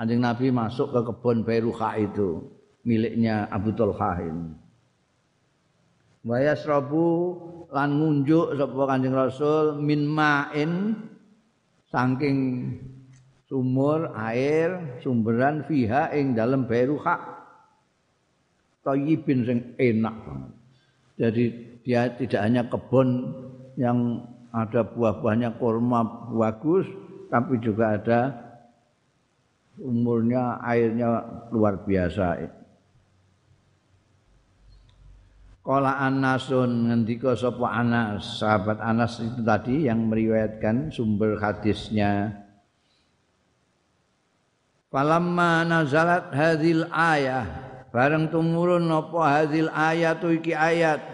anjing 0.00 0.22
Nabi 0.22 0.48
masuk 0.48 0.92
ke 0.94 1.00
kebun 1.12 1.44
Beruha 1.44 1.98
itu 2.00 2.40
miliknya 2.88 3.50
Abu 3.52 3.74
Talha 3.76 4.22
ini. 4.24 4.48
Wa 6.24 6.40
yasrabu 6.40 7.08
lan 7.68 8.00
ngunjuk 8.00 8.56
sapa 8.56 8.82
Kanjeng 8.88 9.16
Rasul 9.16 9.76
min 9.80 10.08
ma'in 10.08 10.72
saking 11.88 12.38
sumur 13.48 14.12
air 14.12 15.00
sumberan 15.00 15.64
fiha 15.64 16.12
ing 16.12 16.36
dalam 16.36 16.68
Beruha 16.68 17.16
thayyibin 18.84 19.44
sing 19.44 19.58
enak 19.80 20.14
banget. 20.24 20.52
Jadi 21.18 21.44
dia 21.82 22.12
tidak 22.14 22.40
hanya 22.44 22.62
kebun 22.68 23.08
yang 23.80 24.22
ada 24.52 24.84
buah-buahnya 24.84 25.56
kurma 25.60 26.30
bagus, 26.32 26.86
tapi 27.28 27.60
juga 27.60 27.96
ada 27.98 28.20
umurnya 29.80 30.58
airnya 30.62 31.24
luar 31.52 31.82
biasa. 31.84 32.57
Kala 35.68 36.00
Anasun 36.00 36.88
ngendika 36.88 37.36
sapa 37.36 37.68
Anas, 37.68 38.40
sahabat 38.40 38.80
Anas 38.80 39.20
itu 39.20 39.44
tadi 39.44 39.84
yang 39.84 40.08
meriwayatkan 40.08 40.88
sumber 40.88 41.36
hadisnya. 41.36 42.32
Falamma 44.88 45.68
nazalat 45.68 46.32
hadhil 46.32 46.88
ayah, 46.88 47.44
bareng 47.92 48.32
tumurun 48.32 48.88
apa 48.88 49.20
hadhil 49.28 49.68
ayat 49.68 50.24
iki 50.24 50.56
ayat 50.56 51.04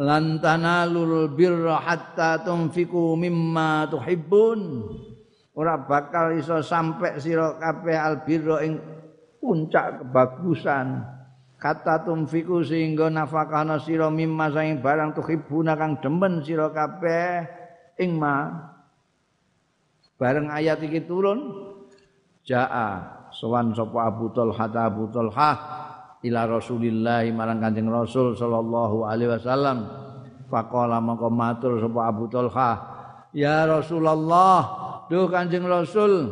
lan 0.00 0.40
tanalul 0.40 1.28
birra 1.36 1.84
hatta 1.84 2.40
tunfiku 2.48 3.12
mimma 3.12 3.92
tuhibbun. 3.92 4.88
Ora 5.52 5.76
bakal 5.76 6.40
iso 6.40 6.64
sampai 6.64 7.20
sira 7.20 7.60
kabeh 7.60 8.00
albirra 8.00 8.64
ing 8.64 8.80
puncak 9.36 10.00
kebagusan 10.00 11.11
kata 11.62 12.02
tumfiku 12.02 12.66
sehingga 12.66 13.06
nafakana 13.06 13.78
sira 13.78 14.10
mimma 14.10 14.50
saing 14.50 14.82
barang 14.82 15.14
tuhibuna 15.14 15.78
kang 15.78 16.02
demen 16.02 16.42
sira 16.42 16.66
kabeh 16.74 17.46
ing 18.02 18.18
bareng 20.18 20.50
ayat 20.50 20.82
iki 20.82 21.06
turun 21.06 21.38
jaa 22.42 22.98
sowan 23.30 23.70
sapa 23.78 24.10
Abu 24.10 24.34
Talha 24.34 24.66
Abu 24.66 25.06
Talha 25.14 25.50
ila 26.26 26.40
Rasulillah 26.50 27.22
marang 27.30 27.62
Kanjeng 27.62 27.90
Rasul 27.90 28.38
sallallahu 28.38 29.06
alaihi 29.06 29.30
wasallam. 29.34 29.78
Faqala 30.46 31.00
mangko 31.00 31.32
matur 31.32 31.80
sapa 31.80 32.10
Abu 32.12 32.28
Talha 32.28 32.70
ya 33.32 33.64
Rasulullah 33.64 34.60
duh 35.08 35.30
Kanjeng 35.32 35.64
Rasul 35.64 36.28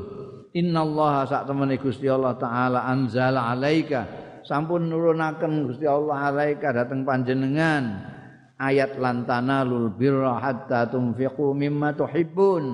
innallaha 0.53 1.25
sak 1.25 1.49
temene 1.49 1.81
Gusti 1.81 2.05
Allah 2.11 2.37
taala 2.37 2.85
anzala 2.85 3.49
alaika 3.49 4.20
sampun 4.51 4.91
nurunaken 4.91 5.71
Gusti 5.71 5.87
Allah 5.87 6.35
alaika 6.35 6.75
dateng 6.75 7.07
panjenengan. 7.07 8.19
Ayat 8.59 8.99
lantana 8.99 9.63
lul 9.63 9.95
birra 9.95 10.43
hatta 10.43 10.91
tunfiqu 10.91 11.55
mimma 11.55 11.95
tuhibbun. 11.95 12.65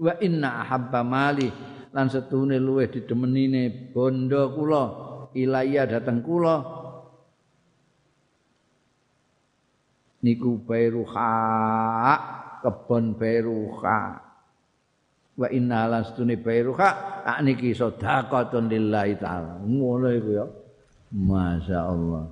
Wa 0.00 0.16
inna 0.24 0.64
ahabba 0.64 1.04
mali 1.04 1.52
lan 1.92 2.08
setune 2.08 2.56
luweh 2.56 2.88
didemenine 2.88 3.92
bondo 3.92 4.56
kula. 4.56 4.84
Ilaya 5.36 5.84
dateng 5.86 6.24
kula. 6.24 6.56
Niku 10.24 10.64
bairuha 10.64 11.32
kebon 12.64 13.14
bairuha. 13.14 14.00
Wa 15.36 15.46
inna 15.52 15.86
lan 15.86 16.02
setune 16.02 16.40
bairuha. 16.40 17.22
Tak 17.22 17.38
niki 17.44 17.70
sedekah 17.70 18.50
lillahi 18.50 19.14
taala. 19.14 19.62
Ngono 19.62 20.10
iku 20.10 20.30
ya 20.34 20.46
Masya 21.14 21.78
Allah. 21.78 22.26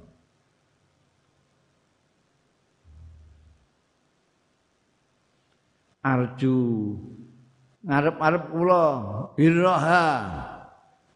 Arju. 6.02 6.58
Ngarep-arep 7.86 8.44
kula. 8.50 8.86
Birraha. 9.38 10.06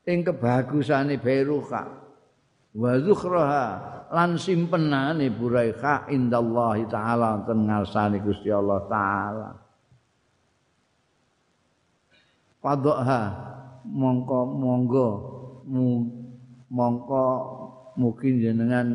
Ing 0.06 0.22
kebagusane 0.22 1.18
beruka 1.18 1.90
wa 2.70 2.92
zukhraha. 3.02 3.66
Lan 4.14 4.38
simpenane 4.38 5.26
buraika 5.34 6.06
indallahi 6.06 6.86
taala 6.86 7.42
ten 7.42 7.66
ngarsane 7.66 8.22
Gusti 8.22 8.46
Allah 8.54 8.86
taala. 8.86 9.50
Padha 12.62 13.18
mongko 13.82 14.38
monggo. 14.54 15.08
Mongko 16.66 17.24
mungkin 17.96 18.38
jenengan 18.38 18.86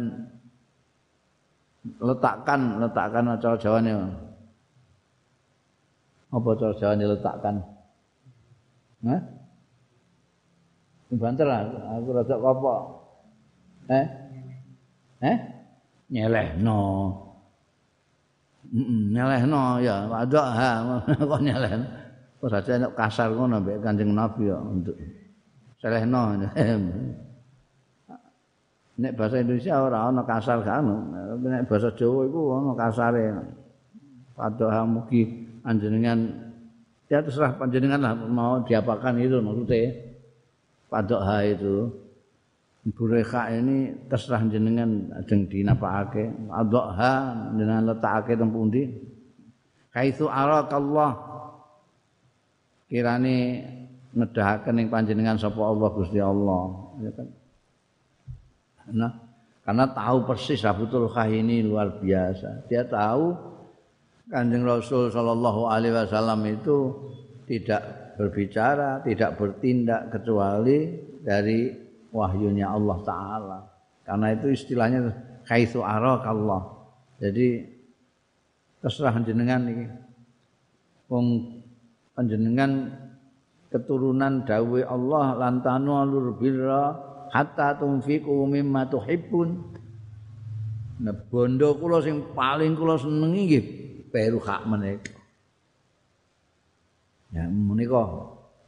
letakkan 1.98 2.78
letakkan 2.78 3.26
cara 3.42 3.58
jawane 3.58 3.92
apa 6.32 6.50
cara 6.56 6.74
jawane 6.78 7.06
letakkan 7.10 7.56
Hah? 9.02 9.22
Banter 11.12 11.44
lah, 11.44 11.68
aku 12.00 12.10
rada 12.16 12.36
apa? 12.40 12.74
Eh? 13.92 14.06
Eh? 15.28 15.38
Nyelehno. 16.08 16.80
Heeh, 18.72 19.02
nyelehno 19.12 19.84
ya, 19.84 20.08
ada 20.08 20.44
ha 20.56 20.70
kok 21.20 21.42
nyelehno. 21.44 21.84
Kok 22.40 22.48
saja 22.48 22.88
kasar 22.96 23.36
ngono 23.36 23.60
mbek 23.60 23.84
Kanjeng 23.84 24.16
Nabi 24.16 24.48
ya 24.48 24.58
untuk 24.62 24.96
selehno. 25.84 26.40
Nek 29.00 29.16
bahasa 29.16 29.40
Indonesia 29.40 29.80
ora 29.80 30.12
ana 30.12 30.22
kasar 30.28 30.60
kan. 30.68 30.84
Nek 31.40 31.70
bahasa 31.72 31.96
Jawa 31.96 32.28
iku 32.28 32.40
ana 32.60 32.74
kasare. 32.76 33.24
Padha 34.36 34.84
mugi 34.84 35.48
anjenengan 35.64 36.20
ya 37.08 37.24
terserah 37.24 37.56
panjenengan 37.56 38.00
lah 38.02 38.14
mau 38.18 38.60
diapakan 38.66 39.22
itu 39.22 39.40
maksudnya. 39.40 39.96
Ha 40.92 41.38
itu. 41.48 41.88
Bureka 42.82 43.54
ini 43.54 43.94
terserah 44.10 44.42
jenengan 44.50 45.14
ajeng 45.22 45.46
dinapakake. 45.46 46.34
Adha 46.50 47.14
jenengan 47.56 47.94
letakake 47.94 48.34
teng 48.36 48.52
pundi. 48.52 48.90
Kaitsu 49.94 50.26
arakallah. 50.28 51.14
Kirane 52.92 53.38
nedahaken 54.12 54.84
ing 54.84 54.88
panjenengan 54.92 55.40
sapa 55.40 55.62
Allah 55.64 55.90
Gusti 55.96 56.20
Allah. 56.20 56.92
Ya 57.00 57.12
kan? 57.16 57.28
Nah, 58.94 59.12
karena 59.62 59.86
tahu 59.94 60.26
persis 60.26 60.62
Abu 60.66 60.90
Tulkah 60.90 61.30
ini 61.30 61.64
luar 61.64 62.02
biasa. 62.02 62.66
Dia 62.68 62.84
tahu 62.88 63.52
Kanjeng 64.32 64.64
Rasul 64.64 65.12
Shallallahu 65.12 65.68
Alaihi 65.68 65.92
Wasallam 65.92 66.40
itu 66.48 66.78
tidak 67.46 68.16
berbicara, 68.16 69.04
tidak 69.04 69.36
bertindak 69.36 70.08
kecuali 70.08 70.96
dari 71.20 71.68
wahyunya 72.16 72.72
Allah 72.72 72.98
Taala. 73.04 73.60
Karena 74.08 74.28
itu 74.32 74.48
istilahnya 74.56 75.12
kaitu 75.44 75.84
arak 75.84 76.24
Allah. 76.24 76.62
Jadi 77.20 77.60
terserah 78.82 79.20
jenengan 79.22 79.62
ini. 79.68 79.86
Wong 81.12 81.60
panjenengan 82.16 82.88
keturunan 83.68 84.48
dawe 84.48 84.82
Allah 84.88 85.26
lantanu 85.36 86.00
alur 86.00 86.40
birra 86.40 87.11
hatta 87.32 87.80
tunfiqu 87.80 88.46
mimma 88.46 88.92
tuhibbun. 88.92 89.50
Nah, 91.02 91.16
bondo 91.32 91.74
kula 91.82 92.04
sing 92.04 92.36
paling 92.38 92.78
kula 92.78 93.00
senengi 93.00 93.42
nggih 93.48 93.66
peru 94.14 94.38
hak 94.38 94.62
menika. 94.70 95.18
Ya 97.32 97.48
menika 97.48 98.04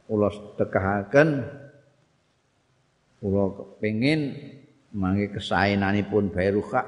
kula 0.08 0.28
tekahaken 0.58 1.28
kula 3.22 3.44
kepengin 3.54 4.20
mangke 4.96 5.38
kesaenanipun 5.38 6.34
hak 6.34 6.86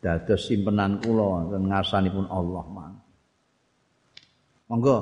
dados 0.00 0.48
simpenan 0.48 0.96
kula 1.02 1.44
wonten 1.44 1.68
ngarsanipun 1.68 2.26
Allah 2.32 2.64
mang. 2.70 2.94
Monggo 4.70 4.96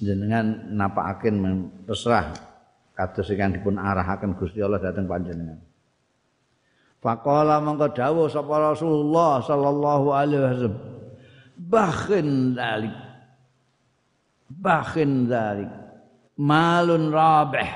jenengan 0.00 0.72
napakaken 0.72 1.68
terserah 1.84 2.32
kados 2.96 3.28
ingkang 3.28 3.60
dipun 3.60 3.76
arahaken 3.76 4.32
Gusti 4.40 4.64
Allah 4.64 4.80
dhateng 4.80 5.04
panjenengan. 5.04 5.60
Faqala 7.04 7.60
mangko 7.60 7.92
dawuh 7.92 8.26
sapa 8.32 8.72
Rasulullah 8.72 9.44
sallallahu 9.44 10.06
alaihi 10.16 10.40
wasallam. 10.40 10.76
Bakhin 11.56 12.56
dalik 12.56 12.96
bakhin 14.50 15.26
dalik 15.26 15.70
malun 16.38 17.10
rabih. 17.10 17.70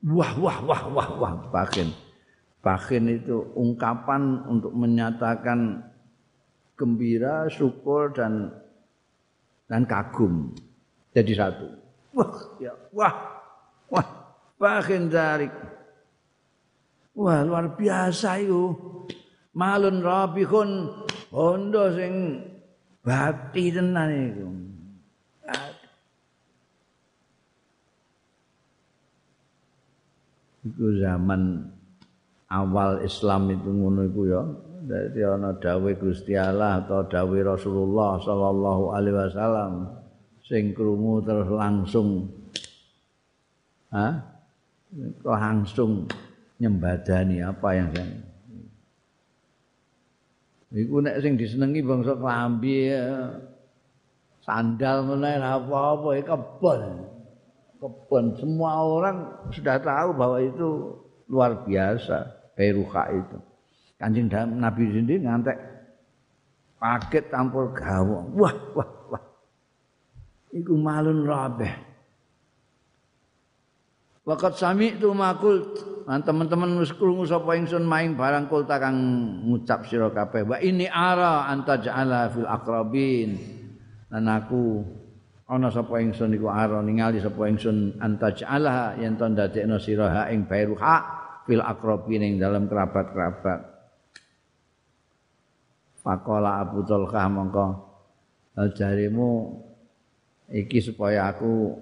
Wah 0.00 0.32
wah 0.40 0.58
wah 0.64 0.82
wah 0.88 1.08
wah 1.20 1.32
bakhin. 1.52 1.92
Bakhin 2.64 3.20
itu 3.20 3.52
ungkapan 3.56 4.48
untuk 4.48 4.72
menyatakan 4.72 5.84
gembira 6.76 7.48
syukur 7.52 8.12
dan 8.12 8.52
dan 9.70 9.86
kagum 9.86 10.50
jadi 11.14 11.32
satu. 11.46 11.70
Wah, 12.10 12.34
ya, 12.58 12.74
wah, 12.90 13.14
wah, 13.86 14.06
bahin 14.58 15.06
zarik. 15.06 15.54
Wah, 17.14 17.46
luar 17.46 17.78
biasa 17.78 18.42
itu. 18.42 18.74
Malun 19.54 20.02
rabihun 20.02 20.90
hondo 21.30 21.90
sing 21.94 22.42
bati 23.02 23.70
tenan 23.70 24.10
itu. 24.10 24.46
Itu 30.60 30.86
zaman 30.98 31.66
awal 32.50 33.02
Islam 33.06 33.54
itu 33.54 33.70
ngono 33.70 34.06
iku 34.06 34.22
ya 34.28 34.42
dadi 34.84 35.20
ana 35.24 35.56
dawuh 35.56 35.92
Gusti 35.98 36.36
Allah 36.36 36.84
atau 36.84 37.04
dawuh 37.04 37.40
Rasulullah 37.44 38.16
sallallahu 38.20 38.84
alaihi 38.96 39.16
wasallam 39.16 39.72
sing 40.44 40.72
krungu 40.72 41.20
terus 41.24 41.48
langsung 41.52 42.28
ha 43.92 44.08
langsung 45.22 46.08
nyembadani 46.58 47.44
apa 47.44 47.68
yang 47.76 47.88
saya 47.94 48.30
Iku 50.70 51.02
nek 51.02 51.18
sing 51.18 51.34
disenengi 51.34 51.82
bangsa 51.82 52.14
klambi 52.14 52.94
sandal 54.46 55.02
meneh 55.02 55.42
apa-apa 55.42 56.22
kebon. 56.22 56.82
Kebon 57.82 58.24
semua 58.38 58.78
orang 58.78 59.16
sudah 59.50 59.82
tahu 59.82 60.14
bahwa 60.14 60.38
itu 60.38 60.94
luar 61.26 61.66
biasa 61.66 62.38
Beruka 62.54 63.02
itu. 63.10 63.49
Kanjeng 64.00 64.32
Nabi 64.32 64.88
sendiri 64.88 65.20
ngantek 65.28 65.56
paket 66.80 67.28
campur 67.28 67.68
gawang. 67.76 68.32
Wah, 68.32 68.56
wah, 68.72 68.90
wah. 69.12 69.24
Iku 70.56 70.72
malun 70.80 71.28
rabeh. 71.28 71.92
Wakat 74.24 74.56
sami 74.56 74.96
itu 74.96 75.12
makul 75.12 75.68
Nah, 76.10 76.18
teman-teman 76.18 76.82
wis 76.82 76.90
krungu 76.90 77.22
sapa 77.22 77.54
ingsun 77.54 77.86
maing 77.86 78.18
barang 78.18 78.50
kul 78.50 78.66
kang 78.66 78.98
ngucap 79.46 79.86
sira 79.86 80.10
kabeh. 80.10 80.42
Wa 80.42 80.58
ini 80.58 80.90
ara 80.90 81.46
anta 81.46 81.78
ja'ala 81.78 82.26
fil 82.34 82.50
aqrabin. 82.50 83.38
Lan 84.10 84.26
aku 84.26 84.82
ana 85.46 85.70
sapa 85.70 86.02
ingsun 86.02 86.34
iku 86.34 86.50
ara 86.50 86.82
ningali 86.82 87.22
sapa 87.22 87.46
ingsun 87.46 88.02
anta 88.02 88.34
ja'ala 88.34 88.98
yen 88.98 89.14
to 89.14 89.22
ndadekno 89.30 89.78
sira 89.78 90.10
ha 90.10 90.22
ing 90.34 90.50
bairu 90.50 90.74
hak 90.74 91.02
fil 91.46 91.62
aqrabin 91.62 92.26
ing 92.26 92.34
dalam 92.42 92.66
kerabat-kerabat. 92.66 93.79
Pakola 96.00 96.64
Abu 96.64 96.80
Talqah 96.84 97.28
mongko. 97.28 97.66
Jarimu 98.76 99.56
iki 100.52 100.84
supaya 100.84 101.32
aku 101.32 101.72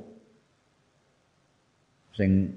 sing 2.14 2.51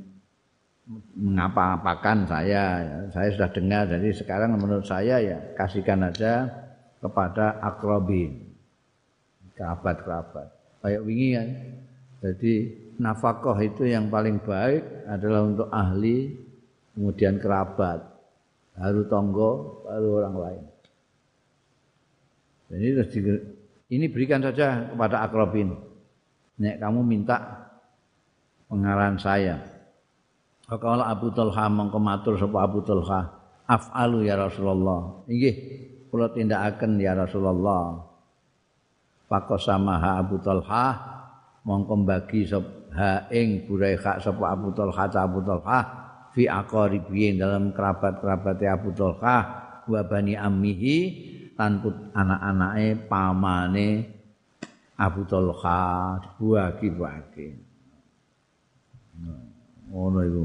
mengapa-apakan 1.16 2.28
saya. 2.28 2.64
Saya 3.10 3.30
sudah 3.34 3.50
dengar 3.50 3.90
jadi 3.90 4.10
sekarang 4.14 4.58
menurut 4.58 4.86
saya 4.86 5.22
ya 5.22 5.38
kasihkan 5.58 6.06
aja 6.06 6.50
kepada 7.02 7.58
akrobin 7.62 8.52
kerabat-kerabat. 9.58 10.54
Kayak 10.82 11.02
wingi 11.06 11.30
kan? 11.38 11.50
Jadi 12.22 12.54
nafkah 13.02 13.58
itu 13.58 13.90
yang 13.90 14.10
paling 14.14 14.38
baik 14.42 14.86
adalah 15.10 15.42
untuk 15.46 15.70
ahli 15.74 16.38
kemudian 16.94 17.42
kerabat. 17.42 18.06
Baru 18.78 19.06
tonggo 19.10 19.82
baru 19.86 20.10
orang 20.22 20.36
lain 20.38 20.71
jadi 22.72 23.04
ini 23.92 24.06
berikan 24.08 24.40
saja 24.40 24.96
kepada 24.96 25.28
akrobin 25.28 25.76
nek 26.56 26.80
kamu 26.80 27.04
minta 27.04 27.68
pengarahan 28.72 29.20
saya 29.20 29.72
Faqala 30.72 31.12
Abu 31.12 31.36
Talha 31.36 31.68
mongko 31.68 32.00
matur 32.00 32.40
sapa 32.40 32.64
Abu 32.64 32.80
Talha, 32.80 33.28
"Af'alu 33.68 34.24
ya 34.24 34.40
Rasulullah." 34.40 35.28
Inggih, 35.28 35.56
kula 36.08 36.32
tindakaken 36.32 36.96
ya 36.96 37.12
Rasulullah. 37.12 38.08
Faqasamaha 39.28 40.24
Abu 40.24 40.40
Talha 40.40 40.96
mongko 41.68 42.08
bagi 42.08 42.48
ha 42.96 43.28
ing 43.36 43.68
buraikha 43.68 44.24
sapa 44.24 44.56
Abu 44.56 44.72
Talha 44.72 45.12
ta 45.12 45.28
Abu 45.28 45.44
Talha 45.44 45.80
fi 46.32 46.48
aqaribi 46.48 47.36
dalam 47.36 47.76
kerabat-kerabatnya 47.76 48.80
Abu 48.80 48.96
Talha 48.96 49.38
wa 49.92 50.02
bani 50.08 50.40
ammihi 50.40 50.98
lan 51.62 51.78
anak-anake 52.18 53.06
pamane 53.06 53.90
Abu 54.98 55.22
Talha 55.30 56.18
dibagi-bagi. 56.18 57.70
ngono 59.92 60.24
iku 60.24 60.44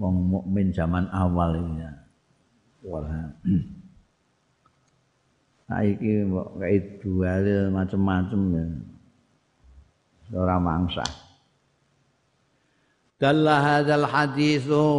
wong 0.00 0.16
mukmin 0.26 0.74
zaman 0.74 1.06
awal 1.14 1.54
iki. 1.54 1.86
Wala 2.82 3.30
saiki 5.70 6.26
kok 6.26 6.48
kae 6.58 6.78
dual 6.98 7.46
macam-macam 7.70 8.40
ya. 8.50 8.66
Ora 10.34 10.58
mangsa. 10.58 11.06
Dalla 13.20 13.62
hadzal 13.62 14.10
haditsu 14.10 14.90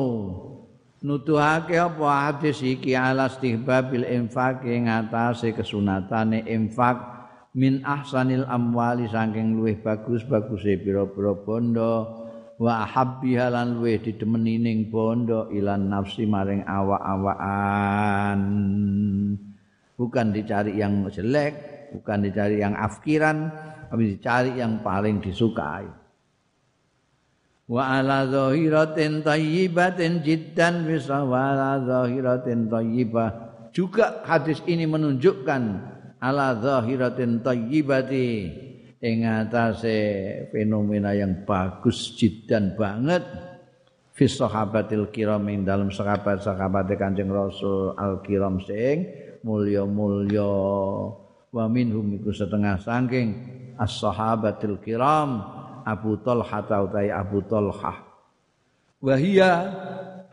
nutuhake 1.06 1.78
apa 1.78 2.34
hadis 2.34 2.66
iki? 2.66 2.98
Ala 2.98 3.30
istihbabil 3.30 4.10
infaq 4.10 4.66
ing 4.66 4.90
atase 4.90 5.54
kesunatane 5.54 6.42
infak 6.50 6.98
min 7.54 7.86
ahsanil 7.86 8.50
amwali 8.50 9.06
saking 9.06 9.62
luwih 9.62 9.78
bagus 9.80 10.26
baguse 10.26 10.82
pira-pira 10.82 11.38
bondo 11.38 12.26
wa 12.58 12.84
habbiha 12.84 13.54
lan 13.54 13.78
luweh 13.78 14.02
didemeni 14.02 14.58
ning 14.58 14.90
bondo 14.90 15.54
ilan 15.54 15.86
nafsi 15.86 16.26
maring 16.26 16.66
awak-awakan. 16.66 18.42
Bukan 19.96 20.36
dicari 20.36 20.76
yang 20.76 21.08
jelek 21.08 21.76
bukan 21.96 22.28
dicari 22.28 22.60
yang 22.60 22.76
afkiran 22.76 23.48
tapi 23.88 24.18
dicari 24.18 24.60
yang 24.60 24.84
paling 24.84 25.24
disukai 25.24 25.88
wa 27.66 27.98
ala 27.98 28.30
zahiratin 28.30 29.26
thayyibatin 29.26 30.22
jiddan 30.22 30.86
fi 30.86 30.96
sawala 31.02 31.82
zahiratin 31.82 32.70
thayyibah 32.70 33.46
juga 33.76 34.24
hadis 34.24 34.64
ini 34.70 34.88
menunjukkan 34.88 35.62
ala 36.24 36.56
zahiratin 36.64 37.44
thayyibati 37.44 38.30
ing 39.04 39.28
atase 39.28 40.00
fenomena 40.50 41.12
yang 41.12 41.44
bagus 41.44 42.16
jidan 42.16 42.74
banget. 42.74 43.22
Fi 44.16 44.32
sahabatil 44.32 45.12
kiram 45.12 45.44
ing 45.52 45.68
dalam 45.68 45.92
sahabat-sahabat 45.92 46.88
Kanjeng 46.96 47.28
Rasul 47.28 47.92
al 48.00 48.24
kiram 48.24 48.64
sing 48.64 49.12
mulya-mulya. 49.44 50.56
Wa 51.52 51.68
minhum 51.68 52.16
iku 52.16 52.32
setengah 52.32 52.80
saking 52.80 53.28
as-sahabatil 53.76 54.80
kiram 54.80 55.44
Abu 55.86 56.18
Talha 56.18 56.66
utai 56.82 57.14
Abu 57.14 57.46
Talha. 57.46 58.02
Wahia 58.98 59.52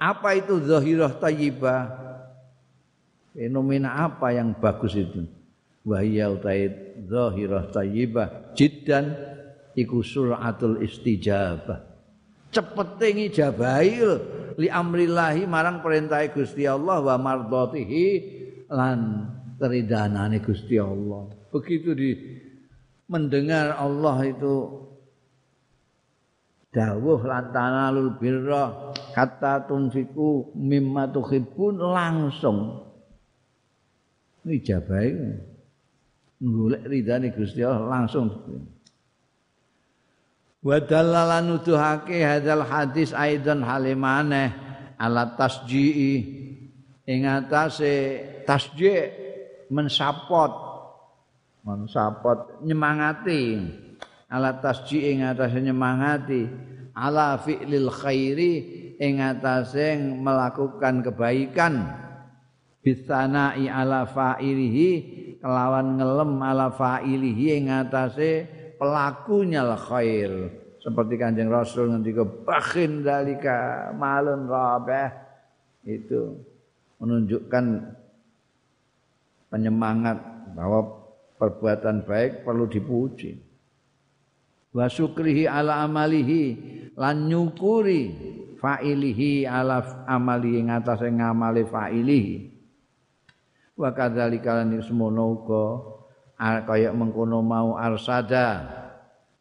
apa 0.00 0.32
itu 0.32 0.56
zahirah 0.64 1.12
tayyibah? 1.20 2.00
Fenomena 3.36 4.08
apa 4.08 4.32
yang 4.32 4.56
bagus 4.56 4.96
itu? 4.96 5.28
Wahia 5.84 6.32
utai 6.32 6.72
zahirah 7.04 7.68
tayyibah. 7.68 8.56
Jiddan. 8.56 9.12
Iku 9.72 10.04
suratul 10.04 10.84
istijabah. 10.84 11.80
Cepete 12.52 13.08
ngijabahi 13.16 14.04
li 14.60 14.68
amrillahi 14.68 15.48
marang 15.48 15.80
perintah 15.80 16.20
Gusti 16.28 16.68
Allah 16.68 17.00
wa 17.00 17.16
mardhatihi 17.16 18.04
lan 18.68 19.24
keridanane 19.56 20.44
Gusti 20.44 20.76
Allah. 20.76 21.32
Begitu 21.48 21.90
di 21.96 22.10
mendengar 23.08 23.80
Allah 23.80 24.28
itu 24.28 24.84
dawuh 26.72 27.20
lan 27.28 27.52
tanalul 27.52 28.16
birra 28.16 28.92
kata 29.12 29.68
tunfiku 29.68 30.56
mimma 30.56 31.12
tuhibbun 31.12 31.76
langsung. 31.76 32.88
Ngijabahi 34.42 35.10
golek 36.42 36.82
ridane 36.88 37.30
Gusti 37.30 37.62
Allah 37.62 37.86
langsung. 37.86 38.26
Wa 40.64 40.78
dalala 40.82 41.44
nuduhake 41.44 42.24
hadzal 42.24 42.66
hadis 42.66 43.12
aidan 43.14 43.62
halimane 43.62 44.50
ala 44.96 45.36
tasji'i. 45.36 46.40
Ing 47.02 47.26
atase 47.26 48.22
tasji' 48.46 49.10
mensapot 49.70 50.54
mensapot 51.66 52.62
nyemangati 52.62 53.58
ala 54.32 54.56
tasji' 54.56 55.12
ing 55.12 55.28
atase 55.28 55.60
nyemangati. 55.60 56.48
Ala 56.96 57.36
fi'lil 57.36 57.92
khairi 57.92 58.52
ing 58.96 59.20
atase 59.20 60.00
melakukan 60.00 61.04
kebaikan. 61.04 61.74
Bisana'i 62.82 63.68
ala 63.68 64.08
fa'ilihi 64.08 64.90
kelawan 65.38 66.00
ngelem 66.00 66.32
ala 66.40 66.72
fa'ilihi 66.72 67.44
ing 67.60 67.66
atase 67.68 68.48
pelakunya 68.80 69.62
al 69.62 69.76
khair. 69.76 70.32
Seperti 70.82 71.14
kanjeng 71.14 71.46
Rasul 71.46 71.94
ngendika 71.94 72.26
bakhin 72.26 73.06
dalika 73.06 73.90
malun 73.94 74.50
rabeh 74.50 75.14
itu 75.86 76.42
menunjukkan 76.98 77.64
penyemangat 79.46 80.18
bahwa 80.58 81.06
perbuatan 81.38 82.02
baik 82.02 82.42
perlu 82.42 82.66
dipuji 82.66 83.38
wa 84.72 84.88
syukrihi 84.88 85.44
ala 85.44 85.84
amalihi 85.84 86.44
lan 86.96 87.28
nyukuri 87.28 88.12
fa'ilihi 88.60 89.44
ala 89.48 90.06
amali 90.08 90.60
ing 90.60 90.72
atase 90.72 91.08
ngamali 91.08 91.64
fa'ilihi. 91.68 92.36
Wa 93.76 93.90
kadzalika 93.96 94.62
lan 94.62 94.76
semono 94.84 95.24
uga 95.32 95.64
kaya 96.66 96.90
mengkono 96.90 97.38
mau 97.40 97.78
arsada 97.78 98.66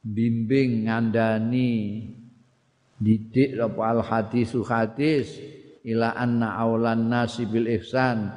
bimbing 0.05 0.85
ngandani 0.85 2.05
didik 3.01 3.57
apa 3.57 3.81
al 3.81 4.01
hadisu 4.05 4.61
hadis 4.61 5.41
ila 5.81 6.13
anna 6.13 6.53
aulan 6.61 7.09
nasi 7.09 7.49
bil 7.49 7.65
ihsan 7.65 8.29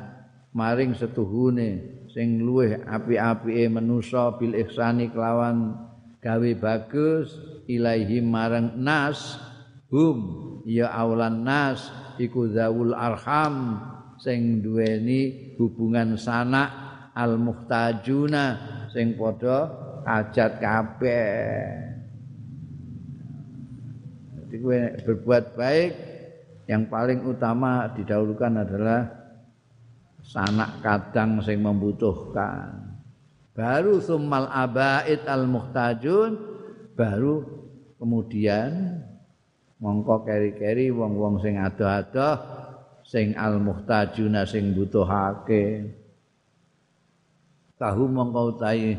maring 0.57 0.97
setuhune 0.97 2.01
sing 2.09 2.41
luweh 2.41 2.81
api-apike 2.89 3.69
manusa 3.69 4.33
bil 4.41 4.57
ihsani 4.57 5.13
kelawan 5.13 5.84
gawe 6.25 6.51
bagus 6.57 7.37
ilaihi 7.69 8.25
marang 8.25 8.81
nas 8.81 9.37
hum 9.93 10.19
ya 10.65 10.89
aulan 10.89 11.45
nas 11.45 11.93
iku 12.17 12.49
zawul 12.49 12.97
arham 12.97 13.77
sing 14.17 14.65
duweni 14.65 15.53
hubungan 15.61 16.17
sanak 16.17 16.73
al 17.13 17.37
muhtajuna 17.37 18.45
sing 18.89 19.21
padha 19.21 19.69
ajat 20.05 20.61
kabeh. 20.61 21.53
Jadi 24.37 24.55
gue 24.61 24.81
berbuat 25.05 25.45
baik 25.57 25.93
yang 26.69 26.89
paling 26.89 27.25
utama 27.25 27.89
didahulukan 27.93 28.65
adalah 28.65 29.01
sanak 30.25 30.81
kadang 30.81 31.41
sing 31.45 31.61
membutuhkan 31.61 32.84
baru 33.55 34.03
summal 34.03 34.51
abaid 34.51 35.23
al 35.31 35.47
muhtajun 35.47 36.37
baru 36.99 37.47
kemudian 37.97 39.01
mongko 39.79 40.27
keri-keri 40.27 40.91
wong-wong 40.91 41.39
sing 41.39 41.63
adoh-adoh 41.63 42.37
sing 43.07 43.33
al 43.39 43.63
muhtajuna 43.63 44.43
sing 44.45 44.75
butuhake 44.75 45.95
tahu 47.79 48.11
mongko 48.11 48.59
utahi 48.59 48.99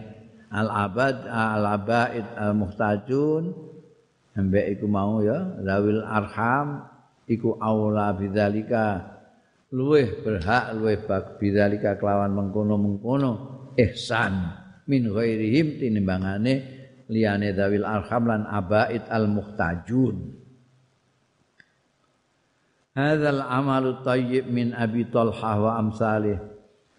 al 0.49 0.71
abad 0.71 1.27
al 1.27 1.63
abaid 1.75 2.25
al 2.39 2.55
muhtajun 2.55 3.51
ambek 4.39 4.79
iku 4.79 4.87
mau 4.87 5.19
ya 5.19 5.59
zawil 5.63 6.03
arham 6.03 6.95
iku 7.25 7.57
aula 7.57 8.13
bidzalika. 8.13 9.15
Luweh 9.75 10.23
berhak 10.23 10.77
luweh 10.77 10.95
bidzalika 11.41 11.99
kelawan 11.99 12.31
mengkono-mengkono 12.31 13.54
ihsan 13.79 14.55
min 14.89 15.07
ghairihim 15.11 15.79
tinimbangane 15.79 16.53
liyane 17.11 17.53
dawil 17.53 17.85
arham 17.85 18.23
lan 18.25 18.43
abaid 18.49 19.05
al 19.11 19.29
muhtajun 19.29 20.35
hadzal 22.95 23.43
amalu 23.45 23.99
thayyib 24.01 24.47
min 24.49 24.71
abi 24.73 25.05
talha 25.11 25.53
wa 25.59 25.71
amsalih 25.77 26.39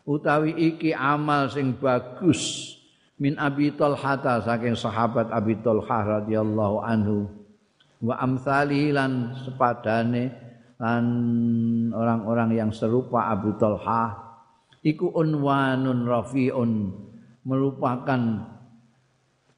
utawi 0.07 0.55
iki 0.55 0.95
amal 0.95 1.51
sing 1.51 1.74
bagus 1.77 2.72
min 3.16 3.35
abi 3.41 3.72
talha 3.72 4.20
saking 4.45 4.77
sahabat 4.77 5.33
abi 5.33 5.57
talha 5.64 6.20
radhiyallahu 6.20 6.85
anhu. 6.85 7.27
Wa 7.97 8.20
amsalih 8.20 8.93
lan 8.93 9.33
sepadane 9.41 10.29
lan 10.77 11.05
orang-orang 11.97 12.53
yang 12.53 12.70
serupa 12.72 13.33
Abu 13.33 13.57
Talha 13.57 14.26
iku 14.83 15.12
unwanun 15.16 16.05
rafiun 16.05 16.72
merupakan 17.47 18.22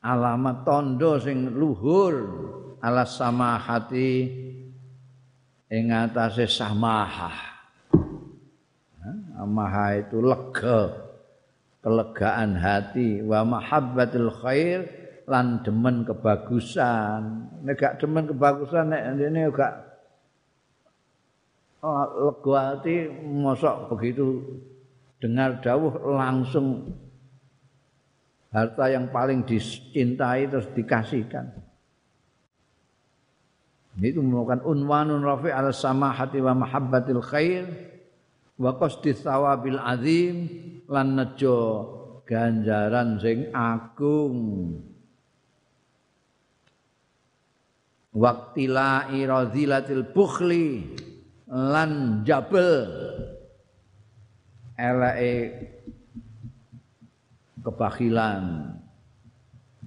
alamat 0.05 0.63
tondo 0.63 1.19
sing 1.19 1.57
luhur 1.57 2.15
ala 2.79 3.03
samahati 3.03 4.29
ing 5.69 5.85
atase 5.91 6.47
samahah. 6.47 7.49
Amaha 9.39 10.03
itu 10.03 10.19
lega 10.19 11.09
kelegaan 11.81 12.59
hati 12.59 13.23
wa 13.23 13.47
mahabbatul 13.47 14.35
khair 14.35 14.85
lan 15.31 15.63
demen 15.63 16.03
kebagusan. 16.03 17.47
Nek 17.63 17.75
gak 17.79 17.95
demen 18.03 18.27
kebagusan 18.27 18.91
nek 18.91 19.15
ini 19.15 19.47
gak 19.55 19.75
oh, 21.87 22.05
lega 22.29 22.55
hati 22.75 23.07
mosok 23.23 23.95
begitu 23.95 24.43
dengar 25.19 25.59
dawuh 25.59 26.15
langsung 26.15 26.95
harta 28.55 28.89
yang 28.89 29.11
paling 29.11 29.45
dicintai 29.45 30.49
terus 30.49 30.71
dikasihkan. 30.73 31.53
Itu 33.99 34.23
merupakan 34.23 34.63
unwanun 34.63 35.27
rafi 35.27 35.51
ala 35.51 35.75
samahati 35.75 36.39
wa 36.39 36.55
mahabbatil 36.55 37.19
khair 37.19 37.67
wa 38.55 38.79
qasdi 38.79 39.11
thawabil 39.11 39.79
azim 39.83 40.47
lan 40.87 41.19
nejo 41.19 41.59
ganjaran 42.23 43.19
sing 43.19 43.51
agung. 43.51 44.39
Waktila 48.15 49.11
irazilatil 49.15 50.15
bukhli 50.15 50.95
lan 51.51 52.23
jabel 52.23 52.87
eleke 54.79 55.35
kebakilan 57.67 58.73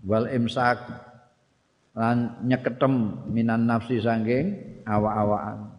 wal 0.03 0.27
imsak 0.27 0.77
lan 1.95 2.35
nyeketem 2.43 3.25
minan 3.31 3.65
nafsi 3.65 4.03
sangking 4.03 4.79
awa-awaan 4.83 5.71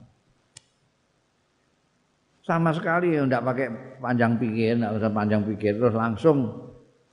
sama 2.43 2.75
sekali 2.75 3.15
ya 3.15 3.23
pakai 3.29 4.01
panjang 4.03 4.35
pikir 4.41 4.81
enggak 4.81 4.99
usah 4.99 5.11
panjang 5.15 5.43
pikir 5.47 5.79
terus 5.79 5.95
langsung 5.95 6.63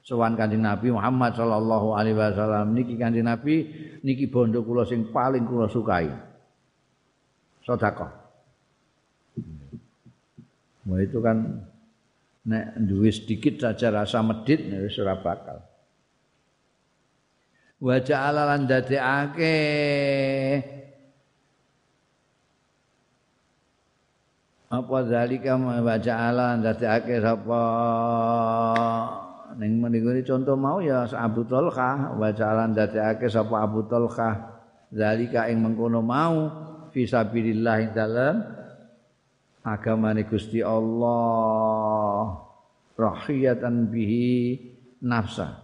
sowan 0.09 0.33
kanjeng 0.33 0.65
Nabi 0.65 0.89
Muhammad 0.89 1.37
sallallahu 1.37 1.93
alaihi 1.93 2.17
wasallam. 2.17 2.73
Niki 2.73 2.97
kanjeng 2.97 3.29
Nabi 3.29 3.69
niki 4.01 4.25
bondo 4.25 4.65
kula 4.65 4.81
sing 4.89 5.13
paling 5.13 5.45
kula 5.45 5.69
sukai. 5.69 6.09
Sedekah. 7.61 8.09
Wah 10.89 10.99
itu 11.05 11.21
kan 11.21 11.61
nek 12.49 12.81
duwe 12.81 13.13
sedikit 13.13 13.61
saja 13.61 13.93
rasa 13.93 14.25
medit 14.25 14.65
wis 14.65 14.97
ora 14.97 15.21
bakal. 15.21 15.61
Wa 17.79 17.95
ja'ala 18.01 18.43
lan 18.43 18.67
dadekake 18.67 19.55
apa 24.69 24.97
zalika 25.07 25.55
wa 25.55 25.95
ja'ala 25.95 26.57
lan 26.57 26.59
dadekake 26.65 27.15
sapa? 27.23 27.63
Ning 29.55 29.81
meniku 29.81 30.11
contoh 30.27 30.57
mau 30.59 30.83
ya 30.83 31.07
Abu 31.15 31.47
Talha 31.47 32.17
wa 32.17 32.29
ja'ala 32.33 32.67
lan 32.67 32.75
dadekake 32.75 33.31
sapa 33.31 33.63
Abu 33.63 33.87
Talha 33.87 34.59
zalika 34.91 35.47
ing 35.47 35.61
mengkono 35.63 36.01
mau 36.03 36.51
fi 36.89 37.05
sabilillah 37.05 37.93
dalam 37.95 38.58
agamane 39.63 40.23
Gusti 40.27 40.63
Allah. 40.63 42.45
Rahiyatan 42.99 43.87
bihi 43.87 44.59
nafsa. 45.03 45.63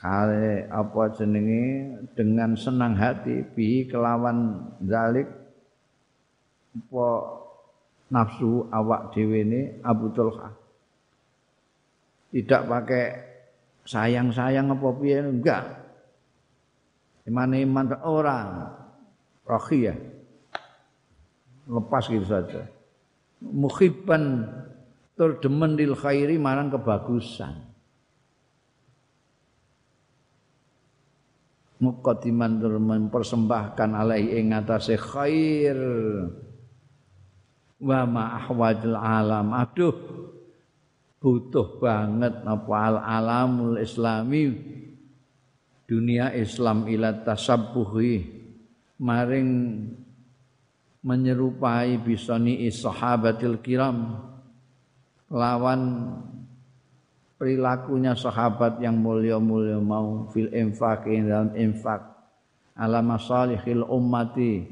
Kale 0.00 0.68
apa 0.68 1.02
jenenge? 1.16 1.96
Dengan 2.16 2.56
senang 2.56 2.96
hati 2.96 3.44
bihi 3.44 3.88
kelawan 3.88 4.68
zalik. 4.84 5.28
Apa 6.70 7.08
nafsu 8.12 8.68
awak 8.68 9.12
dhewe 9.16 9.40
ne 9.44 9.60
Abu 9.84 10.12
Tulha. 10.12 10.52
Tidak 12.30 12.62
pakai 12.68 13.06
sayang-sayang 13.88 14.70
apa 14.70 14.88
piye? 15.00 15.18
Enggak. 15.24 15.64
Iman-iman 17.26 17.90
orang. 18.04 18.48
Rahiyah 19.48 20.09
lepas 21.68 22.08
gitu 22.08 22.24
saja. 22.24 22.68
Muhibban 23.40 24.48
tur 25.16 25.40
demen 25.40 25.76
lil 25.76 25.96
khairi 25.96 26.36
marang 26.36 26.72
kebagusan. 26.72 27.68
Muqaddiman 31.80 32.60
tur 32.60 32.76
mempersembahkan 32.76 33.90
alaihi 33.96 34.36
ing 34.40 34.52
atase 34.52 35.00
khair. 35.00 35.80
Wa 37.80 38.04
ma 38.04 38.36
ahwajul 38.36 38.96
alam. 38.96 39.56
Aduh 39.56 39.96
butuh 41.20 41.80
banget 41.80 42.44
apa 42.44 42.74
al 42.76 42.96
alamul 43.00 43.80
islami. 43.80 44.52
Dunia 45.88 46.30
Islam 46.36 46.86
ila 46.86 47.24
tasabbuhi. 47.24 48.38
Maring 49.00 49.48
menyerupai 51.00 51.96
bisani 52.00 52.68
sahabatil 52.68 53.60
kiram. 53.64 54.20
Lawan 55.30 56.10
perilakunya 57.40 58.18
sahabat 58.18 58.82
yang 58.82 58.98
mulia-mulia 58.98 59.78
mau 59.80 60.28
fil 60.34 60.50
infak 60.52 61.06
dalam 61.08 61.54
infak. 61.56 62.02
Ala 62.76 63.00
masalihil 63.00 63.86
ummati 63.86 64.66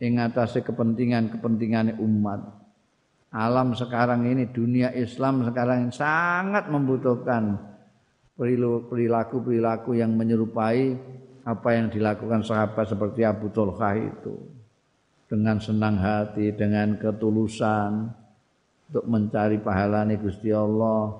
ing 0.00 0.12
atase 0.18 0.64
kepentingan-kepentingan 0.64 2.00
umat. 2.00 2.40
Alam 3.30 3.78
sekarang 3.78 4.26
ini 4.26 4.50
dunia 4.50 4.90
Islam 4.90 5.46
sekarang 5.46 5.94
sangat 5.94 6.66
membutuhkan 6.66 7.62
perilaku-perilaku 8.34 9.94
yang 9.94 10.18
menyerupai 10.18 10.98
apa 11.46 11.68
yang 11.70 11.86
dilakukan 11.94 12.42
sahabat 12.42 12.90
seperti 12.90 13.22
Abu 13.22 13.54
Talha 13.54 13.94
itu 13.94 14.59
dengan 15.30 15.62
senang 15.62 15.94
hati, 15.94 16.50
dengan 16.50 16.98
ketulusan 16.98 18.10
untuk 18.90 19.06
mencari 19.06 19.62
pahala 19.62 20.02
Gusti 20.18 20.50
Allah 20.50 21.14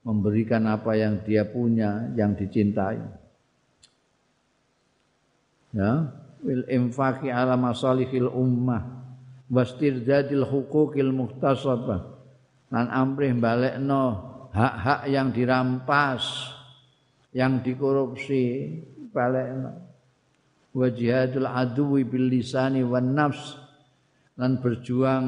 memberikan 0.00 0.64
apa 0.64 0.96
yang 0.96 1.20
dia 1.20 1.44
punya 1.44 2.08
yang 2.16 2.32
dicintai. 2.32 3.04
Ya, 5.76 6.08
wil 6.40 6.64
infaqi 6.72 7.28
ala 7.28 7.60
masalihil 7.60 8.32
ummah 8.32 9.04
wastirdadil 9.52 10.48
huquqil 10.48 11.12
muhtasabah 11.12 12.00
lan 12.72 12.86
amrih 12.88 13.36
balekno 13.36 14.32
hak-hak 14.54 15.10
yang 15.10 15.34
dirampas 15.34 16.48
yang 17.34 17.60
dikorupsi 17.60 18.80
balekno 19.10 19.93
wa 20.74 20.90
jihadul 20.90 21.46
aduwi 21.46 22.02
bil 22.02 22.26
lisani 22.28 22.82
wan 22.82 23.14
nafs 23.14 23.54
lan 24.34 24.58
berjuang 24.58 25.26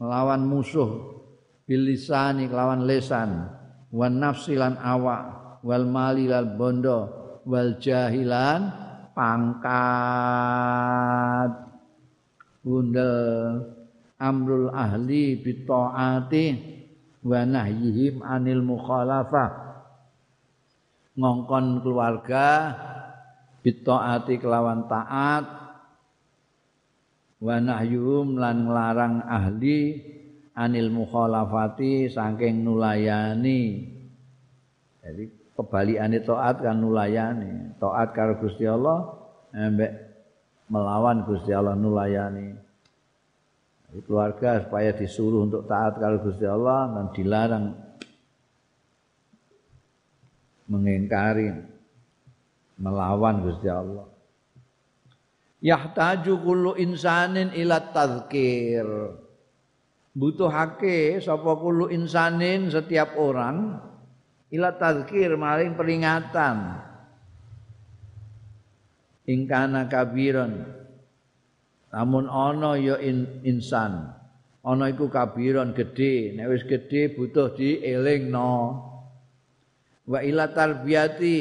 melawan 0.00 0.42
musuh 0.48 1.20
bil 1.68 1.84
lisani 1.84 2.48
kelawan 2.48 2.88
lesan 2.88 3.46
wan 3.92 4.16
nafsi 4.16 4.56
lan 4.56 4.80
awak 4.80 5.60
wal 5.60 5.84
mali 5.84 6.24
lan 6.24 6.56
bondo 6.56 7.20
wal 7.44 7.76
jahilan 7.76 8.72
pangkat. 9.20 9.68
Bundel 12.60 13.64
amrul 14.20 14.68
ahli 14.68 15.40
bitaati 15.40 16.46
wa 17.24 17.40
nahyihim 17.44 18.20
anil 18.20 18.60
mukhalafah. 18.64 19.50
Ngongkon 21.16 21.84
keluarga 21.84 22.76
bitaati 23.60 24.40
kelawan 24.40 24.88
taat 24.88 25.44
wa 27.40 27.56
nahyuhum 27.56 28.36
lan 28.36 28.68
nglarang 28.68 29.24
ahli 29.24 30.00
anil 30.56 30.92
mukhalafati 30.92 32.12
saking 32.12 32.64
nulayani. 32.64 33.88
Jadi 35.00 35.24
kebalikane 35.56 36.20
taat 36.20 36.60
kan 36.60 36.76
nulayani. 36.76 37.76
Taat 37.80 38.12
karo 38.12 38.36
Gusti 38.40 38.68
Allah 38.68 39.16
ambek 39.56 39.92
melawan 40.68 41.24
Gusti 41.24 41.52
Allah 41.56 41.76
nulayani. 41.76 42.52
Jadi 43.90 44.00
keluarga 44.06 44.62
supaya 44.62 44.92
disuruh 44.92 45.48
untuk 45.48 45.64
taat 45.64 45.96
karo 45.96 46.20
Gusti 46.20 46.44
Allah 46.44 46.92
dan 46.92 47.06
dilarang 47.16 47.66
mengingkari 50.70 51.69
melawan 52.80 53.44
Gusti 53.44 53.68
Allah. 53.68 54.08
Yahtaju 55.60 56.34
kullu 56.40 56.72
insanin 56.80 57.52
ila 57.52 57.92
tadzkir 57.92 58.88
butuhake 60.16 61.20
sapa 61.20 61.52
kulo 61.60 61.92
insanin 61.92 62.72
setiap 62.72 63.20
orang 63.20 63.76
ila 64.48 64.72
tazkir 64.80 65.36
maring 65.36 65.76
peringatan. 65.76 66.80
Ingkana 69.28 69.86
kabiron 69.86 70.80
namun 71.90 72.30
ana 72.30 72.78
ya 72.78 72.96
in, 73.02 73.42
insan. 73.42 74.14
Ana 74.62 74.92
iku 74.92 75.10
kabiron 75.10 75.74
gedhe. 75.74 76.38
Nek 76.38 76.46
wis 76.46 76.62
gedhe 76.62 77.10
butuh 77.18 77.52
dielingno. 77.58 78.86
Wa 80.06 80.22
ila 80.22 80.54
tarbiyati 80.54 81.38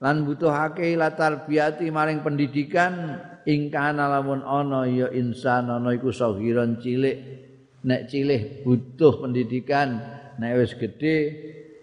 lan 0.00 0.24
butuhake 0.24 0.96
ila 0.96 1.12
tarbiyati 1.12 1.92
maring 1.92 2.24
pendidikan 2.24 3.20
ingkana 3.44 4.08
lamun 4.08 4.40
ana 4.40 4.88
ya 4.88 5.12
insan 5.12 5.68
ana 5.68 5.92
iku 5.92 6.08
sagiron 6.08 6.80
cilik. 6.80 7.48
Nek 7.80 8.12
cilih 8.12 8.60
butuh 8.60 9.24
pendidikan 9.24 10.00
nek 10.36 10.52
wis 10.60 10.76
gedhe 10.76 11.16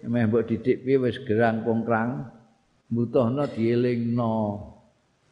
meh 0.06 0.30
mbok 0.30 0.46
didik 0.46 0.86
piye 0.86 0.94
wis 1.02 1.18
gerang 1.26 1.66
kongkrang 1.66 2.26
butuhno 2.90 3.46
dielingno. 3.50 4.34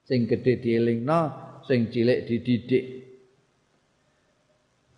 Sing 0.07 0.27
gedhe 0.31 0.59
dielingno 0.59 1.21
sing 1.67 1.91
cilik 1.91 2.27
dididik. 2.27 2.85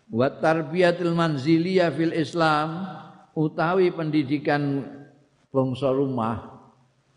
Wa 0.09 0.41
tarbiyatul 0.41 1.13
manziliyah 1.13 1.93
fil 1.93 2.17
Islam 2.17 2.85
utawi 3.37 3.93
pendidikan 3.93 4.89
bangsa 5.53 5.93
rumah 5.93 6.58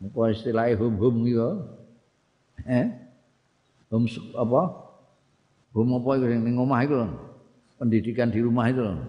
apa 0.01 0.21
istilahnya 0.33 0.81
hum 0.81 0.93
hum 0.97 1.15
gitu 1.29 1.49
eh 2.65 2.89
hum 3.93 4.03
apa 4.33 4.61
hum 5.77 5.87
apa 6.01 6.09
itu 6.17 6.25
yang 6.33 6.57
omah 6.57 6.81
itu 6.81 6.97
pendidikan 7.81 8.29
di 8.29 8.45
rumah 8.45 8.69
itu 8.69 8.85
loh. 8.85 9.01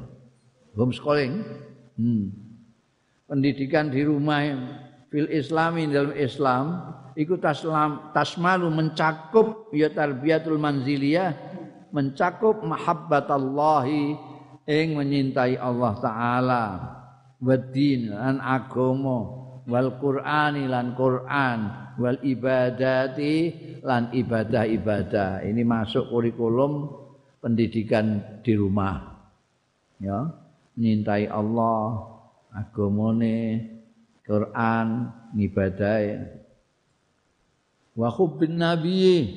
Homeschooling. 0.72 1.45
Hmm. 2.01 2.32
Pendidikan 3.28 3.93
di 3.93 4.01
rumah 4.09 4.40
fil 5.12 5.28
islami 5.28 5.84
dalam 5.93 6.16
Islam 6.16 6.64
ikut 7.12 7.45
taslam 7.45 8.16
tasmalu 8.16 8.72
mencakup 8.72 9.68
ya 9.76 9.93
tarbiyatul 9.93 10.57
manziliyah 10.57 11.36
mencakup 11.93 12.64
mahabbatallahi 12.64 14.16
ing 14.64 14.97
menyintai 14.97 15.61
Allah 15.61 15.93
taala 16.01 16.64
wadin 17.36 18.09
lan 18.16 18.40
agama 18.40 19.41
wal 19.67 19.99
qur'ani 19.99 20.67
lan 20.67 20.95
Qur'an 20.99 21.61
wal 21.99 22.19
ibadati 22.23 23.35
lan 23.83 24.11
ibadah-ibadah. 24.11 25.47
Ini 25.47 25.63
masuk 25.63 26.11
kurikulum 26.11 26.91
pendidikan 27.39 28.41
di 28.43 28.53
rumah. 28.59 29.23
Ya 30.03 30.31
nyintai 30.75 31.29
Allah 31.29 32.11
agamane 32.51 33.71
Quran 34.27 35.13
ngibadahe. 35.37 36.43
Wa 37.93 38.09
hubbin 38.09 38.57
nabi 38.57 39.29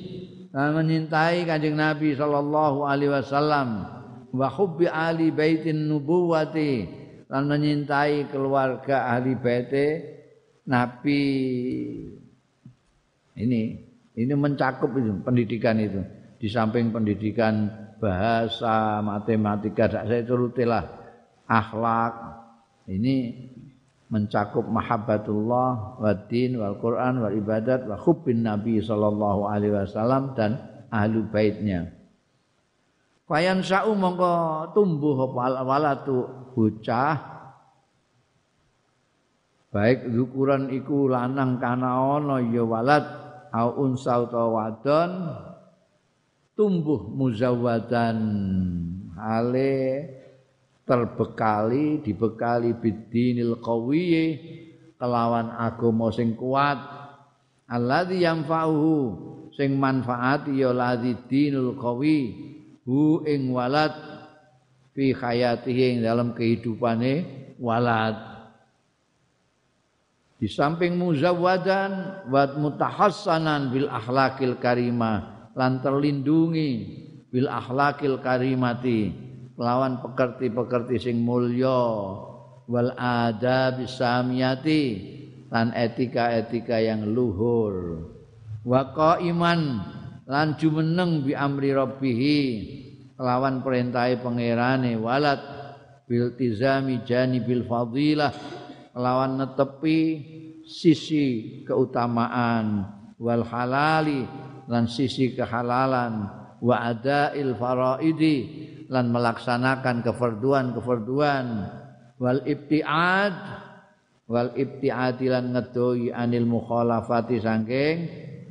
dan 0.48 0.72
menyintai 0.72 1.44
kanjeng 1.44 1.76
Nabi 1.76 2.16
sallallahu 2.16 2.88
alaihi 2.88 3.12
wasallam. 3.12 3.68
Wa 4.32 4.48
hubbi 4.48 4.88
ali 4.88 5.28
baitin 5.28 5.84
nubuwati 5.84 6.88
dan 7.26 7.42
menyintai 7.50 8.30
keluarga 8.30 9.10
ahli 9.10 9.34
baite 9.34 9.86
Nabi 10.66 11.22
ini 13.36 13.62
ini 14.16 14.32
mencakup 14.32 14.90
itu 14.96 15.12
pendidikan 15.20 15.76
itu 15.76 16.00
di 16.36 16.48
samping 16.48 16.92
pendidikan 16.92 17.68
bahasa, 17.96 19.00
matematika, 19.00 19.88
dak 19.88 20.04
saya 20.08 20.22
turutilah 20.24 20.84
akhlak. 21.48 22.14
Ini 22.86 23.14
mencakup 24.06 24.62
mahabbatullah 24.70 25.98
wa 25.98 26.12
din 26.30 26.62
wal 26.62 26.78
Quran 26.78 27.26
wal 27.26 27.34
ibadat 27.34 27.82
wa 27.90 27.98
hubbin 27.98 28.46
Nabi 28.46 28.78
sallallahu 28.78 29.50
alaihi 29.50 29.74
wasallam 29.74 30.38
dan 30.38 30.62
ahlu 30.94 31.26
baitnya. 31.26 31.90
Fayan 33.26 33.58
sa'u 33.58 33.90
mongko 33.98 34.70
tumbuh 34.70 35.26
walatu 35.34 36.30
bocah. 36.54 37.34
Baik 39.74 40.06
ukuran 40.14 40.70
iku 40.70 41.10
lanang 41.10 41.58
kana 41.58 42.22
ana 42.22 42.38
ya 42.38 42.62
walad 42.62 43.02
au 43.50 43.82
unsa 43.82 44.22
wadon. 44.30 45.10
Tumbuh 46.54 47.02
muzawwadan 47.12 48.18
hale 49.18 49.74
terbekali 50.86 52.00
dibekali 52.00 52.78
bidinil 52.78 53.58
qawiyyi 53.58 54.24
kelawan 55.02 55.50
agama 55.50 56.14
sing 56.14 56.38
kuat. 56.38 56.78
Alladzi 57.66 58.22
yanfa'uhu 58.22 58.96
sing 59.50 59.74
manfaati 59.74 60.62
ya 60.62 60.70
ladzi 60.70 61.18
dinul 61.26 61.74
qawi 61.74 62.54
hu 62.86 63.26
ing 63.26 63.50
walad 63.50 63.92
fi 64.94 65.10
hayatihi 65.10 65.98
ing 65.98 66.06
dalam 66.06 66.32
kehidupane 66.32 67.26
walad. 67.58 68.14
Di 70.36 70.46
samping 70.46 70.94
muzawwadan 70.94 72.24
wa 72.30 72.42
mutahassanan 72.54 73.72
bil 73.74 73.88
akhlaqil 73.90 74.60
karimah 74.62 75.50
lan 75.56 75.80
terlindungi 75.80 76.70
bil 77.32 77.48
akhlakil 77.48 78.20
karimati 78.20 79.10
lawan 79.56 79.98
pekerti-pekerti 80.04 81.00
sing 81.00 81.24
mulya 81.24 81.80
wal 82.68 82.92
adab 83.00 83.80
samiyati 83.88 84.82
lan 85.48 85.72
etika-etika 85.72 86.84
yang 86.84 87.08
luhur. 87.08 88.04
Wa 88.66 88.92
qaiman 88.92 89.80
lan 90.26 90.58
jumeneng 90.58 91.22
bi 91.22 91.32
amri 91.38 91.70
rabbih 91.70 92.20
lawan 93.16 93.62
perintahe 93.62 94.18
pangerane 94.18 94.98
walat 94.98 95.38
bil 96.06 96.34
tizami 96.34 97.06
janibil 97.06 97.62
fadilah 97.66 98.34
lawan 98.98 99.38
netepi 99.38 100.00
sisi 100.66 101.62
keutamaan 101.62 102.84
wal 103.22 103.46
halali 103.46 104.26
lan 104.66 104.90
sisi 104.90 105.32
kehalalan 105.32 106.26
wa 106.58 106.76
adail 106.90 107.54
faraidi 107.54 108.36
lan 108.90 109.14
melaksanakan 109.14 110.02
kefarduan-kefarduan 110.02 111.46
wal 112.18 112.40
ibtiad 112.42 113.34
wal 114.26 114.50
ibtiad 114.58 115.22
lan 115.22 115.54
ngedoi 115.54 116.10
anil 116.10 116.50
mukhalafati 116.50 117.38
sangking 117.38 117.98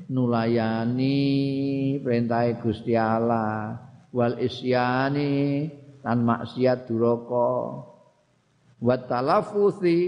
nulayani 0.09 1.17
perintah 2.01 2.45
Gusti 2.61 2.93
Allah 2.93 3.79
wal 4.13 4.39
isyani 4.39 5.67
lan 6.05 6.19
maksiat 6.21 6.85
duraka. 6.87 7.83
Wa 8.79 8.95
talaffuzi 9.07 9.99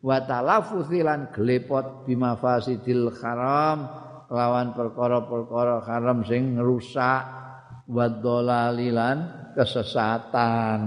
wa 0.00 0.18
talaffuzi 0.24 1.04
lan 1.04 1.28
glepot 1.34 2.08
bimafasidil 2.08 3.12
haram 3.20 3.90
lawan 4.32 4.72
perkara-perkara 4.72 5.84
haram 5.84 6.24
sing 6.24 6.56
ngrusak 6.56 7.22
wa 7.88 8.06
dolalilan 8.08 9.52
kesesatan. 9.56 10.82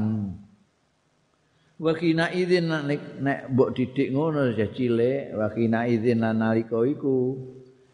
Wakina 1.81 2.29
idzin 2.29 2.69
nek 2.69 3.01
nek 3.17 3.39
mbok 3.49 3.73
didik 3.73 4.13
ngono 4.13 4.53
ya 4.53 4.69
cilik 4.69 5.33
wakina 5.33 5.89
idzin 5.89 6.21
nalika 6.21 6.77
iku 6.85 7.41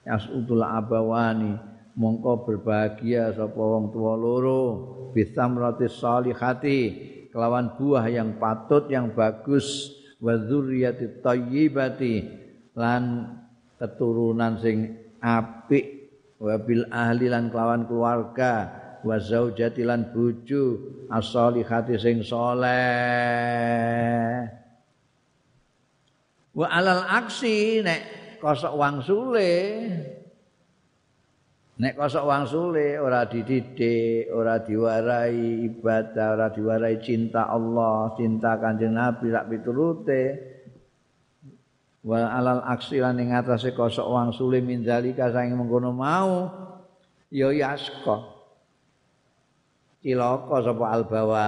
yasutul 0.07 0.63
abawani. 0.63 1.59
Mongko 1.97 2.45
berbahagia 2.47 3.35
sapa 3.35 3.59
wong 3.59 3.91
tuwa 3.91 4.15
loro. 4.15 4.63
Bisamratis 5.11 5.99
salihati. 5.99 6.79
Kelawan 7.33 7.75
buah 7.75 8.07
yang 8.07 8.39
patut 8.39 8.87
yang 8.87 9.11
bagus. 9.11 9.91
Wa 10.23 10.39
dzurriyyati 10.39 11.21
thayyibati 11.21 12.15
lan 12.79 13.35
keturunan 13.75 14.55
sing 14.63 14.95
apik. 15.19 16.09
Wa 16.39 16.55
bil 16.61 16.87
ahli 16.87 17.27
lan 17.27 17.51
kelawan 17.51 17.83
keluarga. 17.83 18.71
Wa 19.03 19.19
zaujati 19.19 19.83
lan 19.83 20.15
bojo. 20.15 20.79
As-solihati 21.11 21.99
sing 21.99 22.23
saleh 22.23 23.57
wa 26.57 26.65
alal 26.73 27.05
aksi 27.05 27.85
nek 27.85 28.01
kosok 28.41 28.73
wang 28.73 29.01
sule. 29.03 29.53
Nek 31.77 31.93
kosok 31.93 32.25
wang 32.25 32.43
sule 32.49 32.97
ora 32.97 33.29
dididik 33.29 34.33
ora 34.33 34.57
diwarai 34.65 35.69
ibadah 35.69 36.33
ora 36.33 36.47
diwarai 36.49 36.97
cinta 36.97 37.45
Allah 37.45 38.17
cinta 38.17 38.57
kanjeng 38.57 38.97
Nabi 38.97 39.29
rak 39.29 39.45
piturute. 39.45 40.23
Wa 42.01 42.33
alal 42.33 42.65
aksi 42.65 42.97
lan 42.97 43.21
ing 43.21 43.35
atase 43.35 43.77
kosok 43.77 44.07
wang 44.09 44.29
sule 44.33 44.57
min 44.63 44.81
zalika 44.81 45.29
saing 45.29 45.53
mengkono 45.53 45.93
mau 45.93 46.49
ya 47.29 47.53
yasko. 47.53 48.37
Cilaka 50.01 50.63
sapa 50.63 50.85
albawa 50.93 51.45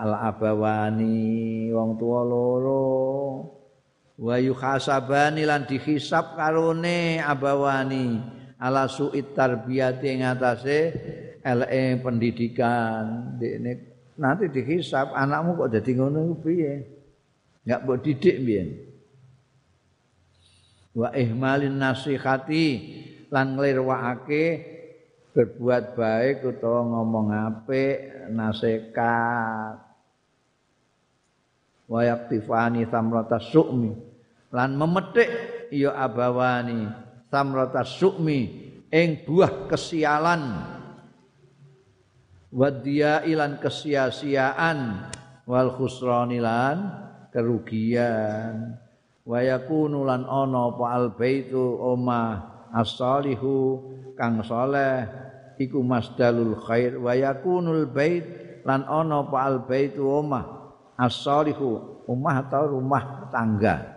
al 0.00 0.14
abawani 0.34 1.68
wong 1.68 2.00
tuwa 2.00 2.20
loro 2.24 2.84
wa 4.20 4.36
yuhasabani 4.38 5.46
lan 5.46 5.66
dihisab 5.66 6.38
karone 6.38 7.20
abawani. 7.20 8.20
Ala 8.60 8.88
suit 8.88 9.36
tarbiyati 9.36 10.08
ing 10.08 10.24
atase 10.24 10.94
LE 11.44 12.00
pendidikan. 12.00 13.36
Dene, 13.36 13.72
nanti 14.16 14.48
dihisab 14.48 15.12
anakmu 15.12 15.58
kok 15.58 15.70
jadi 15.74 15.90
ngono 16.00 16.40
piye? 16.40 16.72
Enggak 17.66 17.80
mbok 17.84 17.98
didik 18.00 18.36
piye 18.40 18.62
wa 20.94 21.10
ihmalin 21.10 21.74
nasihati 21.74 22.66
lan 23.34 23.58
nglirwakake 23.58 24.44
berbuat 25.34 25.98
baik 25.98 26.46
utawa 26.46 26.86
ngomong 26.86 27.34
apik 27.34 28.30
nasihat 28.30 29.82
wa 31.88 32.00
yaktifani 32.04 32.88
samrata 32.88 33.40
su'mi. 33.40 33.92
Lan 34.54 34.78
memetik 34.78 35.30
ya 35.74 35.98
abawani 35.98 36.86
samrata 37.28 37.82
su'mi 37.82 38.40
ing 38.88 39.26
buah 39.26 39.66
kesialan. 39.66 40.42
Wa 42.54 42.70
ilan 43.26 43.58
kesia-siaan. 43.58 45.10
Wal 45.44 45.76
khusrani 45.76 46.40
lan 46.40 46.76
kerugian. 47.34 48.80
Wa 49.26 49.44
yakunu 49.44 50.08
lan 50.08 50.24
ana 50.24 50.72
apa 50.72 50.84
al 50.88 51.06
baitu 51.12 51.58
omah 51.60 52.68
as-salihu 52.72 53.82
kang 54.14 54.40
saleh. 54.46 55.04
Iku 55.58 55.82
masdalul 55.82 56.56
khair. 56.62 56.96
Wa 56.96 57.12
yakunul 57.12 57.90
bait 57.90 58.24
lan 58.62 58.86
ana 58.86 59.26
apa 59.26 59.36
al 59.42 59.56
baitu 59.66 60.06
omah 60.06 60.53
as-salihu 60.96 62.02
omah 62.08 62.46
atau 62.46 62.78
rumah 62.78 63.28
tangga. 63.30 63.94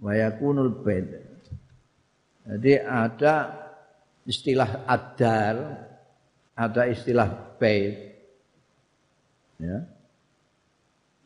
Wa 0.00 0.16
yakunul 0.16 0.80
bait 0.80 1.30
jadi 2.50 2.82
ada 2.82 3.34
istilah 4.26 4.82
adar 4.88 5.86
ada 6.58 6.82
istilah 6.88 7.56
bait 7.60 8.16
ya. 9.60 9.86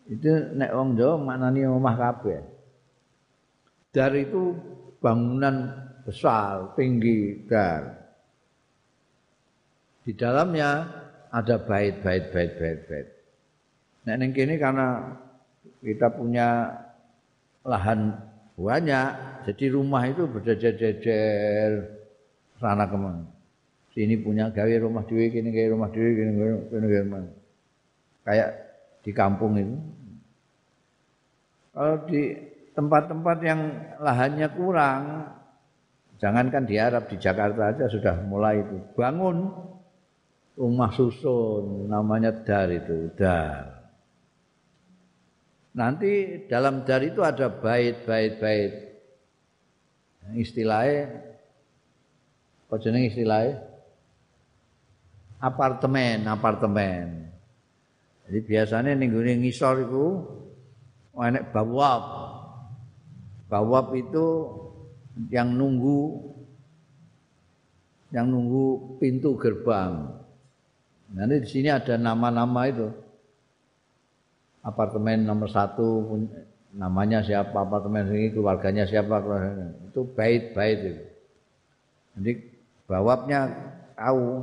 Itu 0.05 0.53
nek 0.53 0.71
wong 0.77 1.01
Jawa 1.01 1.17
maknani 1.17 1.65
omah 1.65 1.97
kabeh. 1.97 2.45
Dar 3.89 4.13
itu 4.13 4.53
bangunan 5.01 5.73
besar 6.05 6.77
tinggi 6.77 7.47
dar. 7.49 8.05
Di 10.05 10.13
dalamnya 10.13 10.85
ada 11.33 11.57
bait 11.57 12.05
bait 12.05 12.29
bait 12.29 12.53
bait 12.61 12.79
bait. 12.85 13.14
Nah 14.05 14.13
ini 14.21 14.37
kini 14.37 14.61
karena 14.61 15.17
kita 15.81 16.13
punya 16.13 16.69
lahan 17.65 18.13
banyak, 18.55 19.09
jadi 19.49 19.65
rumah 19.73 20.05
itu 20.05 20.29
berjejer-jejer 20.29 21.71
sana 22.61 22.85
ke 22.85 22.97
mana. 23.01 23.25
Sini 23.97 24.21
punya 24.21 24.53
gawe 24.53 24.75
rumah 24.85 25.09
dewi, 25.09 25.33
kini 25.33 25.49
gawe 25.49 25.69
rumah 25.73 25.89
dewi, 25.89 26.11
kini 26.21 26.31
gawe 26.37 26.53
rumah 27.01 27.25
Kayak 28.25 28.49
di 29.05 29.11
kampung 29.13 29.53
itu. 29.57 29.77
Kalau 31.75 31.97
di 32.07 32.23
tempat-tempat 32.77 33.39
yang 33.43 33.61
lahannya 34.01 34.49
kurang, 34.55 35.03
jangankan 36.21 36.65
di 36.69 36.77
Arab, 36.79 37.09
di 37.09 37.17
Jakarta 37.19 37.75
aja 37.75 37.85
sudah 37.91 38.15
mulai 38.25 38.63
itu. 38.63 38.77
Bangun 38.95 39.51
rumah 40.55 40.91
susun 40.95 41.91
namanya 41.91 42.31
dar 42.31 42.71
itu 42.71 43.11
dar 43.19 43.84
nanti 45.75 46.47
dalam 46.47 46.87
dar 46.87 47.03
itu 47.03 47.21
ada 47.21 47.51
bait 47.51 48.07
bait 48.07 48.39
bait. 48.39 48.73
Istilahnya 50.33 51.21
apa 52.65 52.75
jeneng 52.81 53.05
istilahnya? 53.11 53.61
Apartemen 55.43 56.25
apartemen. 56.25 57.29
Jadi 58.25 58.39
biasanya 58.41 58.97
nih 58.97 59.09
gue 59.13 59.35
ngisor 59.37 59.85
itu 59.85 60.07
enek 61.13 61.53
bawab. 61.53 62.03
Bawab 63.53 63.93
itu 63.93 64.27
yang 65.29 65.53
nunggu 65.53 66.33
yang 68.15 68.31
nunggu 68.31 68.97
pintu 68.97 69.37
gerbang. 69.37 70.09
Nanti 71.13 71.45
di 71.45 71.49
sini 71.51 71.69
ada 71.69 72.01
nama-nama 72.01 72.65
itu. 72.71 73.04
Apartemen 74.65 75.29
nomor 75.29 75.53
satu 75.53 76.09
namanya 76.73 77.21
siapa, 77.21 77.53
apartemen 77.53 78.09
ini 78.09 78.33
keluarganya 78.33 78.89
siapa, 78.89 79.21
itu 79.85 80.01
bait-bait 80.17 80.79
itu. 80.81 81.05
Jadi 82.17 82.33
bawabnya 82.89 83.53
tahu 83.93 84.41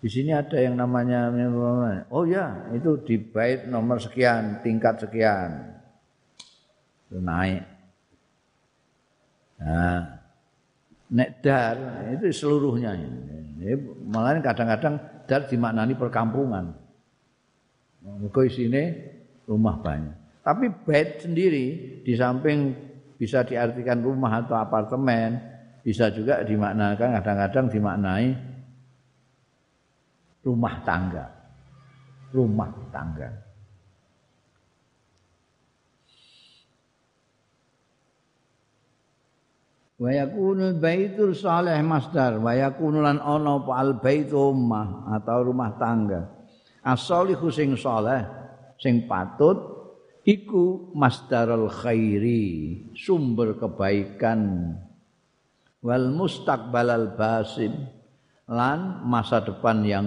di 0.00 0.08
sini 0.08 0.32
ada 0.32 0.56
yang 0.56 0.80
namanya 0.80 1.28
oh 2.08 2.24
ya 2.24 2.72
itu 2.72 2.96
di 3.04 3.20
bait 3.20 3.68
nomor 3.68 4.00
sekian 4.00 4.62
tingkat 4.64 5.02
sekian. 5.02 5.76
Itu 7.10 7.18
naik. 7.20 7.66
Nah 9.60 10.22
nek 11.10 11.30
dar 11.42 11.76
itu 12.16 12.32
seluruhnya. 12.32 12.96
Ini 12.96 13.76
malah 14.08 14.40
kadang-kadang 14.40 14.96
dar 15.28 15.44
dimaknani 15.50 15.98
perkampungan. 15.98 16.72
Mergo 18.00 18.40
isine 18.48 19.12
rumah 19.50 19.82
banyak. 19.82 20.46
Tapi 20.46 20.70
bait 20.86 21.18
sendiri 21.18 21.66
di 22.06 22.14
samping 22.14 22.70
bisa 23.18 23.42
diartikan 23.42 23.98
rumah 23.98 24.46
atau 24.46 24.54
apartemen, 24.54 25.42
bisa 25.82 26.08
juga 26.14 26.46
dimaknakan 26.46 27.18
kadang-kadang 27.18 27.66
dimaknai 27.66 28.30
rumah 30.46 30.74
tangga. 30.86 31.26
Rumah 32.30 32.70
tangga. 32.94 33.50
wa 40.00 40.08
yakunul 40.08 40.80
baitul 40.80 41.36
salih 41.36 41.76
masdar 41.84 42.40
wa 42.40 42.56
yakunu 42.56 43.04
lan 43.04 43.20
ana 43.20 43.60
al 43.68 44.00
baitu 44.00 44.32
ummah 44.32 45.12
atau 45.12 45.44
rumah 45.44 45.76
tangga. 45.76 46.24
As-salihu 46.80 47.52
sing 47.52 47.76
saleh 47.76 48.24
sing 48.80 49.04
patut 49.04 49.60
iku 50.24 50.90
masdarul 50.96 51.68
khairi 51.68 52.76
sumber 52.96 53.60
kebaikan. 53.60 54.72
Wal 55.80 56.12
mustaqbalal 56.12 57.16
basim 57.16 57.72
lan 58.48 59.04
masa 59.08 59.40
depan 59.40 59.80
yang 59.84 60.06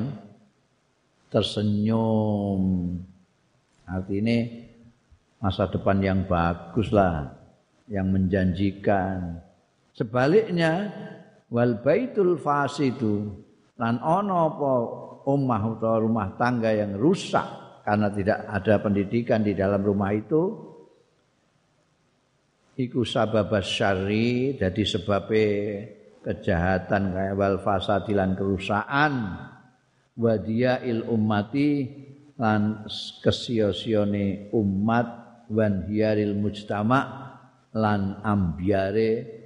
tersenyum. 1.33 2.93
Artinya 3.89 4.37
masa 5.41 5.65
depan 5.65 5.97
yang 5.97 6.19
bagus 6.29 6.93
lah 6.93 7.33
yang 7.89 8.09
menjanjikan. 8.13 9.41
Sebaliknya 9.97 10.93
wal 11.49 11.81
baitul 11.81 12.37
fasidu 12.37 13.33
lan 13.81 13.97
ana 13.97 14.49
apa 14.49 14.73
omah 15.25 15.61
utawa 15.73 15.97
rumah 16.01 16.27
tangga 16.37 16.69
yang 16.69 16.97
rusak 16.97 17.62
karena 17.83 18.07
tidak 18.09 18.39
ada 18.47 18.75
pendidikan 18.79 19.43
di 19.43 19.53
dalam 19.53 19.83
rumah 19.83 20.15
itu 20.15 20.43
iku 22.79 23.03
sabab 23.03 23.51
syarri 23.59 24.55
jadi 24.55 24.83
sebabnya 24.87 25.47
kejahatan 26.23 27.11
kayak 27.11 27.35
wal 27.35 27.59
fasadilan 27.59 28.33
kerusakan 28.39 29.35
wadia 30.15 30.79
il 30.81 31.03
ummati 31.03 31.91
lan 32.39 32.87
kesio-sione 33.21 34.49
umat 34.55 35.07
wan 35.51 35.85
hiaril 35.85 36.33
mujtama 36.33 37.29
lan 37.73 38.21
ambiare 38.23 39.43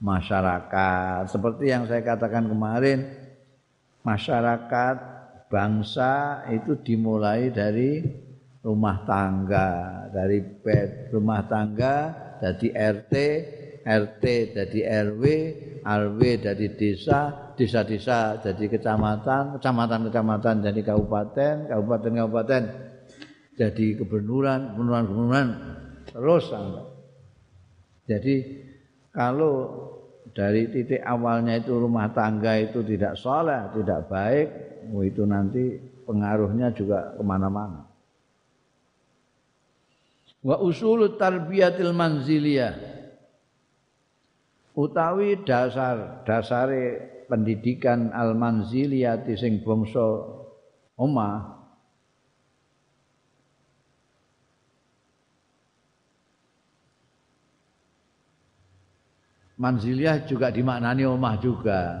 masyarakat. 0.00 1.28
Seperti 1.28 1.68
yang 1.68 1.84
saya 1.84 2.00
katakan 2.00 2.48
kemarin, 2.48 3.04
masyarakat 4.00 4.96
bangsa 5.50 6.46
itu 6.54 6.78
dimulai 6.78 7.50
dari 7.50 7.98
rumah 8.62 9.02
tangga, 9.02 10.06
dari 10.14 10.38
bed 10.38 11.10
rumah 11.10 11.42
tangga 11.50 12.14
jadi 12.38 12.66
RT, 12.72 13.14
RT 13.82 14.24
jadi 14.54 14.80
RW, 15.10 15.24
RW 15.82 16.20
jadi 16.38 16.66
desa, 16.78 17.52
desa-desa 17.58 18.38
jadi 18.40 18.64
kecamatan, 18.70 19.58
kecamatan-kecamatan 19.58 20.54
jadi 20.62 20.80
kabupaten, 20.86 21.54
kabupaten-kabupaten 21.68 22.62
jadi 23.58 23.86
kebenuran, 23.98 24.72
kebenuran-kebenuran 24.72 25.48
terus 26.08 26.48
sampai. 26.48 26.86
Jadi 28.08 28.34
kalau 29.10 29.54
dari 30.30 30.70
titik 30.70 31.02
awalnya 31.02 31.58
itu 31.58 31.74
rumah 31.74 32.14
tangga 32.14 32.54
itu 32.56 32.86
tidak 32.86 33.18
soleh, 33.18 33.68
tidak 33.74 34.06
baik, 34.06 34.48
oh 34.90 35.02
itu 35.06 35.22
nanti 35.24 35.78
pengaruhnya 36.04 36.74
juga 36.74 37.14
ke 37.14 37.22
mana-mana. 37.22 37.86
Wa 40.40 40.56
usul 40.58 41.20
tarbiyatil 41.20 41.92
manziliyah 41.92 42.74
utawi 44.72 45.36
dasar 45.44 46.24
dasare 46.24 47.12
pendidikan 47.28 48.08
al 48.16 48.32
manziliyah 48.32 49.20
sing 49.36 49.60
bangsa 49.60 50.00
omah 50.96 51.60
Manziliah 59.60 60.24
juga 60.24 60.48
dimaknani 60.48 61.04
omah 61.04 61.36
juga. 61.36 62.00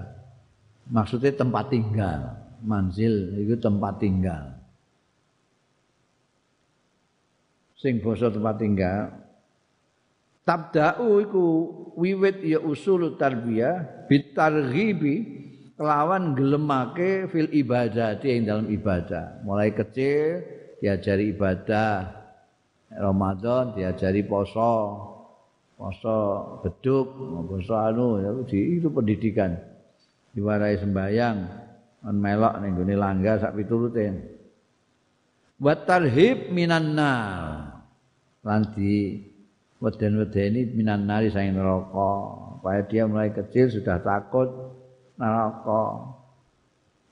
Maksudnya 0.88 1.36
tempat 1.36 1.68
tinggal. 1.68 2.39
Manzil 2.64 3.36
itu 3.40 3.56
tempat 3.56 4.00
tinggal. 4.00 4.56
Sing 7.80 8.00
basa 8.04 8.28
tempat 8.28 8.60
tinggal. 8.60 9.08
Tabda'u 10.44 11.20
iku 11.24 11.46
wiwit 11.96 12.44
ya 12.44 12.60
usul 12.60 13.16
tarbiyah 13.16 14.08
bitarghibi 14.10 15.16
kelawan 15.80 16.36
gelemake 16.36 17.30
fil 17.32 17.48
ibadah 17.48 18.20
ing 18.20 18.44
dalam 18.44 18.68
ibadah. 18.68 19.40
Mulai 19.46 19.72
kecil 19.72 20.44
diajari 20.80 21.32
ibadah 21.32 22.20
Ramadan 22.90 23.78
diajari 23.78 24.26
poso, 24.26 24.98
poso 25.78 26.18
beduk, 26.66 27.14
poso 27.46 27.74
anu 27.78 28.18
itu 28.50 28.90
pendidikan. 28.90 29.54
Diwarai 30.34 30.78
sembayang, 30.78 31.36
on 32.06 32.16
melok 32.16 32.60
ning 32.60 32.76
gone 32.76 32.94
langgar 32.96 33.36
sak 33.40 33.56
piturute. 33.56 34.06
Wa 35.60 35.76
tarhib 35.76 36.48
minan 36.52 36.96
nar. 36.96 37.84
Lan 38.40 38.72
di 38.72 39.20
weden-wedeni 39.80 40.72
minan 40.72 41.04
nari 41.04 41.28
saing 41.28 41.52
neraka. 41.52 42.12
Supaya 42.60 42.80
dia 42.88 43.04
mulai 43.04 43.32
kecil 43.32 43.68
sudah 43.68 44.00
takut 44.00 44.48
neraka. 45.20 46.16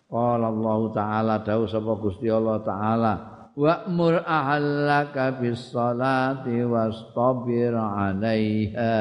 Qala 0.08 0.48
Allah 0.48 0.80
Ta'ala 0.96 1.34
dawuh 1.44 1.68
sapa 1.68 1.92
Gusti 2.00 2.32
Allah 2.32 2.64
Ta'ala 2.64 3.38
wa'mur 3.58 4.22
ahallaka 4.22 5.34
bis 5.42 5.74
salati 5.74 6.62
wastabir 6.62 7.74
'alaiha 7.74 8.94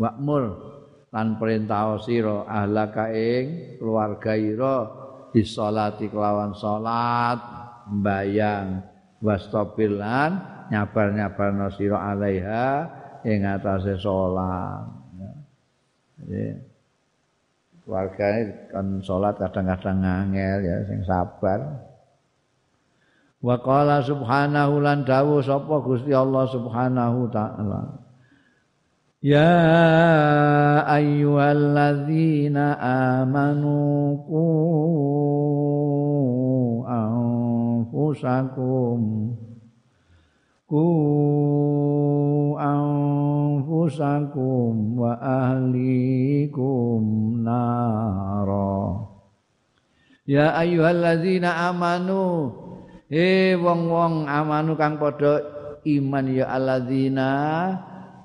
wa'mur 0.00 0.69
lan 1.10 1.38
perintah 1.38 1.98
sira 2.02 2.46
ahlaka 2.46 3.10
ing 3.10 3.76
keluarga 3.82 4.32
ira 4.38 4.76
bis 5.34 5.54
salati 5.54 6.06
kelawan 6.06 6.54
salat 6.54 7.38
mbayang 7.90 8.82
wastabir 9.18 9.94
lan 9.98 10.38
nyabar-nyabarno 10.70 11.70
sira 11.74 11.98
'alaiha 11.98 12.66
ing 13.26 13.42
atase 13.42 13.98
salat 13.98 14.86
ya. 16.30 16.54
keluarga 17.82 18.28
kan 18.70 18.86
salat 19.02 19.34
kadang-kadang 19.34 19.98
ngangel 19.98 20.58
ya 20.62 20.76
sing 20.86 21.02
sabar 21.02 21.90
Wa 23.40 23.56
qala 23.56 24.04
subhanahu 24.04 24.84
lan 24.84 25.08
dawu 25.08 25.40
sapa 25.40 25.80
Gusti 25.80 26.12
Allah 26.12 26.44
subhanahu 26.44 27.32
taala. 27.32 28.04
يا 29.20 30.96
أيها 30.96 31.52
الذين 31.52 32.56
آمنوا 33.20 34.16
قوا 34.24 35.60
أنفسكم 36.88 38.98
قوا 40.68 42.60
أنفسكم 43.76 45.00
وأهليكم 45.00 47.00
نارا 47.44 49.06
يا 50.28 50.60
أيها 50.60 50.90
الذين 50.90 51.44
آمنوا 51.44 52.50
إيه 53.12 53.56
wong-wong 53.60 54.24
amanu 54.30 54.78
kang 54.80 54.96
قد 54.96 55.20
iman 55.84 56.24
ya 56.32 56.46
الذين 56.56 57.18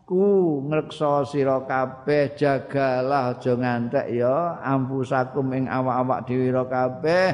ku 0.05 0.61
ngreksa 0.69 1.25
sira 1.25 1.65
kabeh 1.65 2.37
jagalah 2.37 3.33
aja 3.33 3.53
ngantek 3.57 4.07
ya. 4.13 4.61
Ampusakum 4.61 5.49
ing 5.57 5.65
awak-awak 5.65 6.29
dhewe 6.29 6.53
kabeh. 6.53 7.27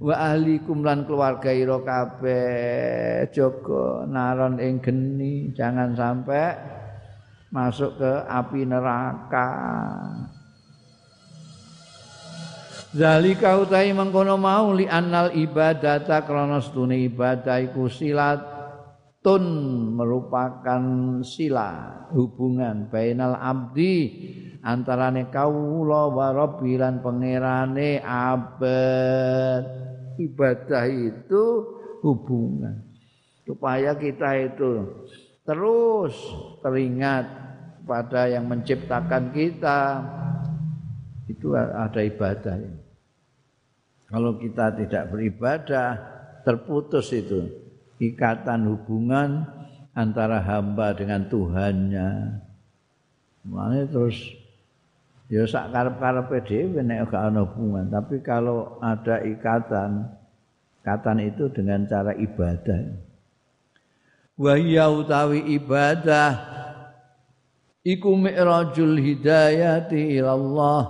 Wa 0.00 0.32
ahlikum 0.32 0.80
lan 0.80 1.04
keluarga 1.04 1.52
ira 1.52 1.76
kabeh. 1.84 3.28
Jaga 3.28 4.08
naron 4.08 4.56
ing 4.56 4.80
geni 4.80 5.52
jangan 5.52 5.92
sampai 5.92 6.56
masuk 7.52 8.00
ke 8.00 8.12
api 8.24 8.64
neraka. 8.64 9.48
Zalika 12.90 13.54
utai 13.54 13.94
mengkono 13.94 14.34
mau 14.34 14.74
li 14.74 14.82
annal 14.82 15.30
ibadata 15.36 16.26
krana 16.26 16.58
stune 16.58 16.98
ibadah 17.06 17.62
iku 17.62 17.86
silatun 19.20 19.44
merupakan 20.00 20.82
sila 21.20 22.08
hubungan 22.08 22.88
bainal 22.88 23.36
abdi 23.36 24.08
antarane 24.64 25.28
kawula 25.28 26.08
wa 26.08 26.32
rabbilan 26.32 27.04
pangerane 27.04 28.00
abad. 28.00 29.62
Ibadah 30.20 30.84
itu 30.88 31.44
hubungan. 32.00 32.80
Supaya 33.44 33.92
kita 33.96 34.40
itu 34.40 35.04
terus 35.44 36.16
teringat 36.64 37.24
pada 37.84 38.24
yang 38.28 38.48
menciptakan 38.48 39.32
kita. 39.36 40.00
Itu 41.28 41.52
ada 41.56 42.00
ibadah 42.00 42.56
kalau 44.08 44.40
kita 44.40 44.74
tidak 44.80 45.12
beribadah 45.12 45.88
terputus 46.42 47.14
itu 47.14 47.59
ikatan 48.00 48.66
hubungan 48.72 49.44
antara 49.92 50.40
hamba 50.40 50.96
dengan 50.96 51.28
Tuhannya. 51.28 52.08
Mulane 53.44 53.84
terus 53.88 54.16
ya 55.28 55.44
sak 55.44 55.70
karep-karepe 55.70 56.38
dhewe 56.48 56.80
nek 56.80 57.12
gak 57.12 57.30
ana 57.30 57.44
hubungan, 57.44 57.86
tapi 57.92 58.24
kalau 58.24 58.80
ada 58.80 59.20
ikatan, 59.20 60.08
ikatan 60.82 61.18
itu 61.20 61.52
dengan 61.52 61.84
cara 61.84 62.16
ibadah. 62.16 62.80
Wa 64.40 64.56
utawi 64.88 65.52
ibadah 65.60 66.32
iku 67.84 68.16
mi'rajul 68.16 68.96
hidayati 68.96 70.16
ila 70.16 70.32
Allah 70.32 70.82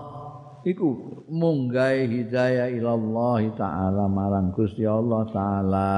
iku 0.62 0.86
munggai 1.26 2.06
hidayah 2.06 2.70
ila 2.78 2.94
Allah 2.94 3.40
taala 3.58 4.04
marang 4.06 4.54
Gusti 4.54 4.86
Allah 4.86 5.26
taala 5.34 5.90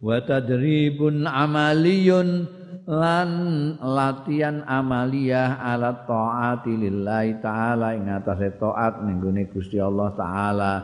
wa 0.00 0.16
tadribun 0.24 1.28
amaliyun 1.28 2.48
lan 2.90 3.30
latihan 3.78 4.66
amaliyah 4.66 5.62
ala 5.62 6.02
taati 6.08 6.74
lillahi 6.74 7.38
taala. 7.38 7.94
Ing 7.94 8.10
atase 8.10 8.56
taat 8.58 9.04
ning 9.06 9.22
Gusti 9.52 9.78
Allah 9.78 10.10
taala. 10.18 10.74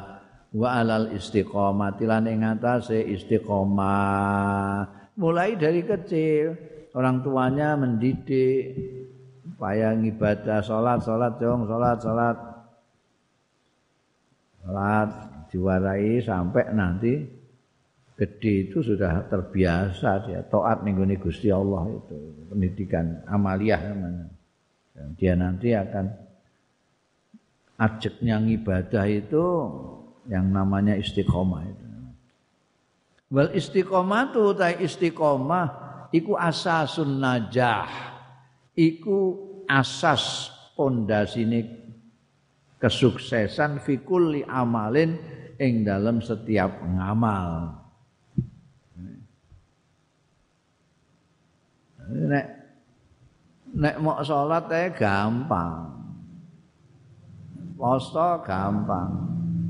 Wa 0.55 0.81
alal 0.81 1.11
istiqomah 1.13 1.99
lan 1.99 2.31
ing 2.31 2.47
atase 2.47 3.03
istiqomah. 3.03 4.87
Mulai 5.19 5.59
dari 5.59 5.83
kecil 5.83 6.55
orang 6.97 7.25
tuanya 7.25 7.77
mendidik 7.77 8.73
supaya 9.57 9.97
ibadah 9.97 10.61
salat 10.61 11.01
salat 11.01 11.33
dong 11.41 11.65
salat 11.65 11.97
salat 12.01 12.37
salat 14.61 15.09
diwarai 15.49 16.21
sampai 16.21 16.65
nanti 16.77 17.15
gede 18.17 18.73
itu 18.73 18.81
sudah 18.81 19.29
terbiasa 19.29 20.25
dia. 20.25 20.41
Taat 20.41 20.83
nih 20.83 21.21
Gusti 21.21 21.53
Allah 21.53 21.85
itu. 21.93 22.17
Pendidikan 22.49 23.23
amaliyah 23.29 23.81
namanya. 23.93 24.27
Dan 24.97 25.13
dia 25.21 25.37
nanti 25.37 25.77
akan 25.77 26.09
ajaknya 27.77 28.41
ibadah 28.41 29.05
itu 29.05 29.45
yang 30.33 30.49
namanya 30.49 30.97
istiqomah 30.97 31.63
itu. 31.69 31.85
Wal 33.37 33.53
istiqomah 33.53 34.33
tuh 34.33 34.57
ta 34.57 34.73
istiqomah 34.73 35.67
iku 36.09 36.33
asasun 36.41 37.21
najah. 37.21 38.17
Iku 38.73 39.37
asas 39.69 40.53
pondasine 40.77 41.65
kesuksesan 42.81 43.81
fikuli 43.81 44.45
amalin 44.45 45.17
ing 45.57 45.85
dalam 45.85 46.21
setiap 46.21 46.85
ngamal 46.85 47.86
nek 52.11 52.47
nek 53.75 53.97
mau 53.99 54.23
salat 54.23 54.71
ae 54.71 54.89
gampang. 54.95 55.93
Poso 57.77 58.41
gampang. 58.47 59.11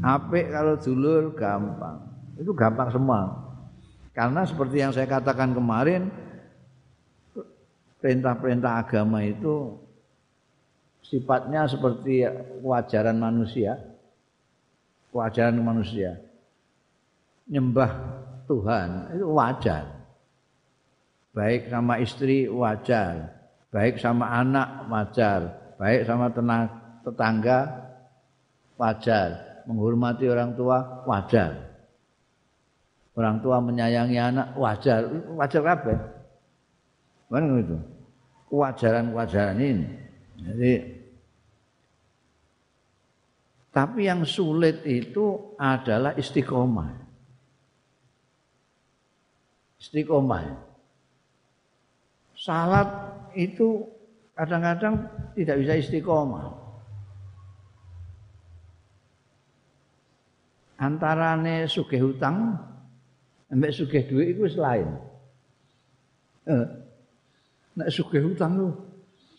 Apik 0.04 0.52
kalau 0.52 0.78
dulur 0.78 1.34
gampang. 1.34 1.98
Itu 2.38 2.52
gampang 2.52 2.92
semua. 2.92 3.34
Karena 4.14 4.46
seperti 4.46 4.80
yang 4.80 4.94
saya 4.94 5.08
katakan 5.08 5.52
kemarin 5.56 6.08
perintah-perintah 7.98 8.86
agama 8.86 9.24
itu 9.26 9.74
sifatnya 11.02 11.66
seperti 11.66 12.22
kewajaran 12.62 13.18
manusia. 13.18 13.74
Kewajaran 15.10 15.58
manusia. 15.58 16.20
Nyembah 17.50 17.90
Tuhan 18.46 19.18
itu 19.18 19.26
wajar 19.34 19.95
baik 21.36 21.68
sama 21.68 22.00
istri 22.00 22.48
wajar, 22.48 23.28
baik 23.68 24.00
sama 24.00 24.40
anak 24.40 24.88
wajar, 24.88 25.40
baik 25.76 26.08
sama 26.08 26.32
tetangga 27.04 27.60
wajar, 28.80 29.60
menghormati 29.68 30.24
orang 30.32 30.56
tua 30.56 31.04
wajar. 31.04 31.76
Orang 33.16 33.40
tua 33.44 33.60
menyayangi 33.60 34.16
anak 34.16 34.48
wajar, 34.56 35.08
wajar 35.36 35.62
apa? 35.64 35.92
Mana 37.28 37.60
itu? 37.60 37.76
Kewajaran-kewajaran 38.48 39.56
ini. 39.60 39.88
Jadi 40.36 40.72
tapi 43.72 44.08
yang 44.08 44.24
sulit 44.24 44.84
itu 44.88 45.52
adalah 45.60 46.16
istiqomah. 46.16 46.96
Istiqomah 49.80 50.65
salat 52.46 52.86
itu 53.34 53.82
kadang-kadang 54.38 54.94
tidak 55.34 55.58
bisa 55.66 55.74
istiqomah. 55.82 56.54
Antarane 60.78 61.66
sugih 61.66 62.04
hutang 62.04 62.54
ambek 63.50 63.74
sugih 63.74 64.06
duit 64.06 64.36
itu 64.36 64.46
selain. 64.46 64.86
Eh, 66.46 66.66
nek 67.80 67.90
sugih 67.90 68.22
hutang 68.22 68.54
lu 68.54 68.70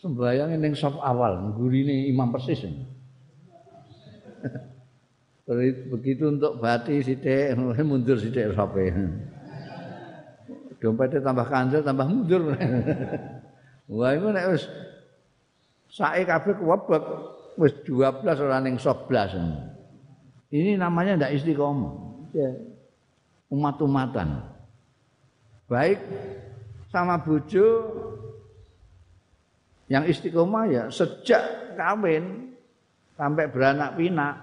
sembayang 0.04 0.58
ning 0.60 0.76
sop 0.76 1.00
awal, 1.00 1.56
gurine 1.56 2.10
imam 2.12 2.28
persis. 2.28 2.68
Begitu 5.94 6.28
untuk 6.28 6.60
bati 6.60 7.00
sithik 7.00 7.56
mundur 7.88 8.20
sithik 8.20 8.52
sope 8.52 8.92
dompetnya 10.78 11.20
tambah 11.22 11.46
kanjel 11.46 11.82
tambah 11.82 12.06
mundur. 12.06 12.54
Wah 13.88 14.10
itu 14.12 14.28
nek 14.30 14.46
wis 14.52 14.64
sae 15.88 16.22
kabeh 16.22 16.54
kuwebek 16.60 17.04
wis 17.58 17.72
12 17.86 18.44
ora 18.44 18.58
ning 18.62 18.76
11. 18.76 20.52
Ini 20.52 20.80
namanya 20.80 21.24
ndak 21.24 21.34
istiqomah. 21.40 21.92
Ya. 22.36 22.50
Umat-umatan. 23.48 24.44
Baik 25.68 26.00
sama 26.92 27.20
bojo 27.20 27.66
yang 29.88 30.04
istiqomah 30.04 30.64
ya 30.68 30.84
sejak 30.92 31.76
kawin 31.76 32.54
sampai 33.16 33.48
beranak 33.48 33.96
pinak. 33.96 34.36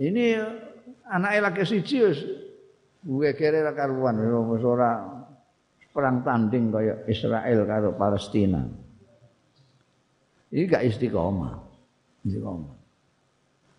Ini 0.00 0.40
anaknya 1.08 1.40
lagi 1.50 1.64
siji 1.66 1.98
Gue 3.00 3.32
kere 3.32 3.64
ra 3.64 3.72
karuan 3.72 4.20
wis 4.52 4.60
ora 4.60 5.00
perang 5.90 6.20
tanding 6.20 6.68
kaya 6.68 7.00
Israel 7.08 7.64
karo 7.64 7.96
Palestina. 7.96 8.60
Ini 10.50 10.66
gak 10.66 10.84
istiqomah. 10.84 11.54
Istiqomah. 12.26 12.74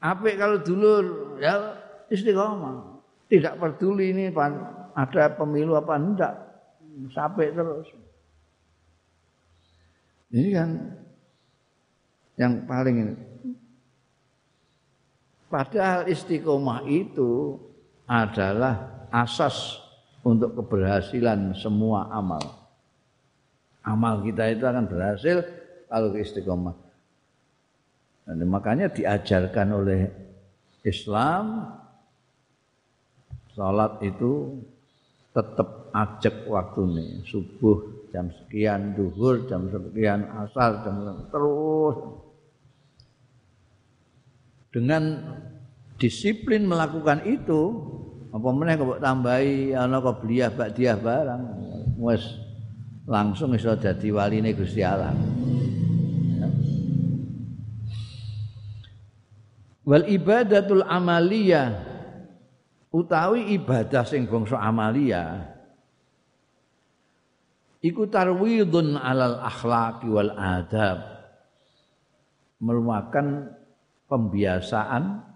Apik 0.02 0.36
kalau 0.40 0.58
dulur 0.66 1.38
ya 1.38 1.78
istiqomah. 2.10 3.04
Tidak 3.30 3.62
peduli 3.62 4.12
ini 4.12 4.34
ada 4.96 5.24
pemilu 5.38 5.78
apa 5.78 5.94
enggak. 5.96 6.34
Sampai 7.14 7.54
terus. 7.56 7.88
Ini 10.32 10.50
kan 10.52 10.70
yang 12.40 12.54
paling 12.66 12.96
ini. 12.98 13.16
Padahal 15.52 16.08
istiqomah 16.08 16.88
itu 16.88 17.60
adalah 18.08 19.01
asas 19.12 19.78
untuk 20.24 20.56
keberhasilan 20.58 21.54
semua 21.60 22.08
amal. 22.10 22.42
Amal 23.84 24.24
kita 24.24 24.50
itu 24.50 24.64
akan 24.64 24.88
berhasil 24.88 25.44
kalau 25.92 26.16
istiqomah. 26.16 26.78
Dan 28.26 28.48
makanya 28.48 28.88
diajarkan 28.88 29.68
oleh 29.76 30.08
Islam 30.88 31.76
salat 33.52 34.00
itu 34.02 34.64
tetap 35.36 35.92
ajak 35.92 36.48
waktu 36.48 36.82
nih 36.92 37.10
subuh 37.28 38.08
jam 38.12 38.28
sekian 38.32 38.96
duhur 38.96 39.48
jam 39.48 39.68
sekian 39.72 40.28
asar 40.44 40.84
jam 40.84 41.28
terus 41.32 41.98
dengan 44.72 45.04
disiplin 46.00 46.68
melakukan 46.68 47.24
itu 47.28 47.62
apa 48.32 48.48
meneh 48.56 48.80
kok 48.80 49.04
tambahi 49.04 49.76
ana 49.76 50.00
kok 50.00 50.24
beliah 50.24 50.48
bakdiah 50.48 50.96
barang? 50.96 51.44
Wis 52.00 52.24
langsung 53.04 53.52
iso 53.52 53.76
dadi 53.76 54.08
waline 54.08 54.56
Gusti 54.56 54.80
Allah. 54.80 55.12
Wal 59.84 60.08
ibadatul 60.08 60.88
amaliyah 60.88 61.92
utawi 62.92 63.56
ibadah 63.56 64.04
sing 64.04 64.28
bangsa 64.28 64.60
amalia 64.60 65.52
iku 67.80 68.06
tarwidun 68.08 69.00
alal 69.00 69.40
akhlaqi 69.42 70.08
wal 70.12 70.32
adab 70.36 71.02
merupakan 72.62 73.58
pembiasaan 74.12 75.31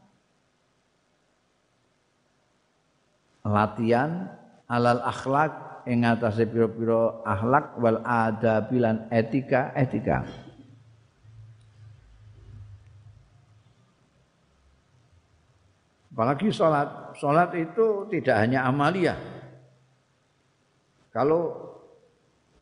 latihan 3.45 4.33
alal 4.65 5.05
akhlak 5.05 5.85
ing 5.85 6.01
atase 6.01 6.49
pira-pira 6.49 7.21
akhlak 7.21 7.77
wal 7.77 8.01
adab 8.01 8.73
lan 8.73 9.05
etika 9.13 9.69
etika 9.77 10.25
Apalagi 16.15 16.47
sholat. 16.47 17.11
Sholat 17.19 17.51
itu 17.59 18.07
tidak 18.07 18.39
hanya 18.39 18.63
amalia. 18.63 19.19
Kalau 21.11 21.59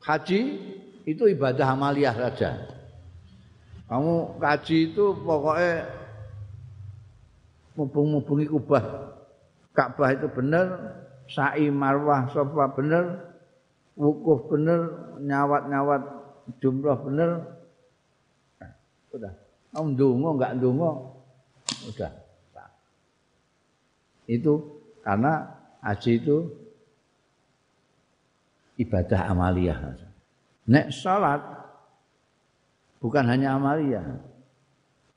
haji 0.02 0.58
itu 1.06 1.24
ibadah 1.30 1.78
amalia 1.78 2.18
saja. 2.18 2.58
Kamu 3.86 4.42
haji 4.42 4.90
itu 4.90 5.14
pokoknya 5.22 5.86
mubung-mubungi 7.78 8.50
kubah. 8.50 9.13
Ka'bah 9.74 10.14
itu 10.14 10.30
benar, 10.30 10.70
sa'i 11.26 11.74
marwah 11.74 12.30
sofa 12.30 12.70
benar, 12.78 13.34
wukuf 13.98 14.54
benar, 14.54 14.86
nyawat-nyawat 15.18 16.02
jumlah 16.62 16.98
benar. 17.02 17.30
Udah. 19.14 19.34
Kamu 19.74 19.98
ndonga 19.98 20.30
enggak 20.38 20.54
ndonga, 20.62 20.92
udah. 21.90 22.12
Itu 24.30 24.54
karena 25.02 25.58
haji 25.82 26.12
itu 26.22 26.38
ibadah 28.78 29.22
amaliyah. 29.34 29.78
Nek 30.70 30.94
salat 30.94 31.42
bukan 33.02 33.26
hanya 33.26 33.58
amaliyah. 33.58 34.06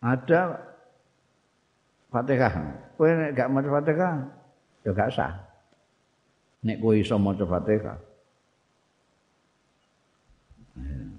Ada 0.00 0.64
Fatihah. 2.08 2.54
Kowe 2.96 3.12
nek 3.12 3.36
gak 3.36 3.52
maca 3.52 3.68
Fatihah 3.68 4.35
ya 4.86 4.94
gak 4.94 5.10
sah. 5.10 5.34
Nek 6.62 6.78
kowe 6.78 6.94
iso 6.94 7.18
maca 7.18 7.42
Fatihah. 7.42 7.98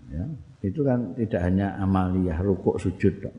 Ya, 0.07 0.23
itu 0.63 0.81
kan 0.87 1.11
tidak 1.19 1.41
hanya 1.43 1.75
amaliyah 1.83 2.39
rukuk 2.39 2.79
sujud 2.79 3.19
dong. 3.19 3.35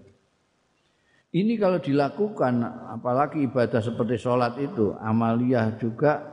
Ini 1.29 1.61
kalau 1.61 1.81
dilakukan 1.81 2.65
apalagi 2.93 3.45
ibadah 3.49 3.81
seperti 3.81 4.17
sholat 4.21 4.57
itu 4.61 4.97
amaliyah 4.97 5.77
juga 5.81 6.25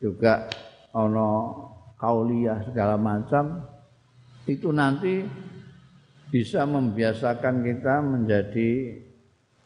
juga 0.00 0.48
ono 0.92 1.28
kauliyah 1.96 2.68
segala 2.68 3.00
macam 3.00 3.64
itu 4.44 4.68
nanti 4.68 5.24
bisa 6.28 6.68
membiasakan 6.68 7.64
kita 7.64 8.04
menjadi 8.04 9.00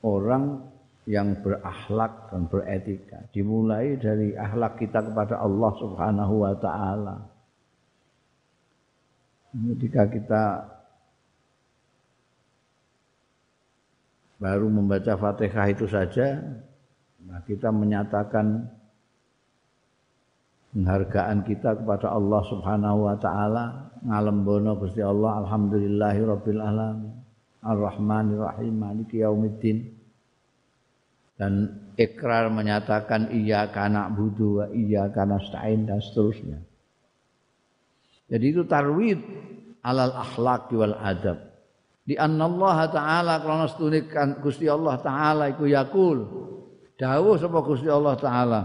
orang 0.07 0.72
yang 1.07 1.35
berakhlak 1.43 2.31
dan 2.31 2.47
beretika. 2.47 3.19
Dimulai 3.35 3.99
dari 3.99 4.39
akhlak 4.39 4.79
kita 4.79 5.03
kepada 5.03 5.43
Allah 5.43 5.73
Subhanahu 5.83 6.35
wa 6.47 6.55
taala. 6.55 7.17
Ketika 9.53 10.03
kita 10.09 10.43
baru 14.39 14.67
membaca 14.71 15.13
Fatihah 15.15 15.71
itu 15.71 15.87
saja 15.87 16.41
nah 17.23 17.39
kita 17.47 17.71
menyatakan 17.71 18.67
penghargaan 20.75 21.47
kita 21.47 21.79
kepada 21.79 22.15
Allah 22.15 22.43
Subhanahu 22.47 23.11
wa 23.11 23.17
taala. 23.19 23.65
Ngalembono 24.03 24.83
Gusti 24.83 24.99
Allah 24.99 25.47
alhamdulillahi 25.47 26.21
rabbil 26.27 26.63
alamin. 26.63 27.15
Arrahmanir 27.63 28.43
rahim 28.43 28.75
maliki 28.75 29.23
yaumiddin 29.23 29.92
dan 31.43 31.75
ikrar 31.99 32.47
menyatakan 32.55 33.35
iya 33.35 33.67
kana 33.75 34.07
budu 34.15 34.63
iya 34.71 35.11
kana 35.11 35.43
stain 35.43 35.91
dan 35.91 35.99
seterusnya. 35.99 36.63
Jadi 38.31 38.47
itu 38.47 38.63
tarwid 38.63 39.19
alal 39.83 40.15
akhlak 40.15 40.71
wal 40.71 40.95
adab. 41.03 41.51
Di 42.07 42.15
Allah 42.15 42.87
taala 42.95 43.43
krana 43.43 43.67
setunikan 43.67 44.39
Gusti 44.39 44.71
Allah 44.71 45.03
taala 45.03 45.51
iku 45.51 45.67
yakul. 45.67 46.23
Dawuh 46.95 47.35
sapa 47.35 47.59
Gusti 47.67 47.91
Allah 47.91 48.15
taala. 48.15 48.63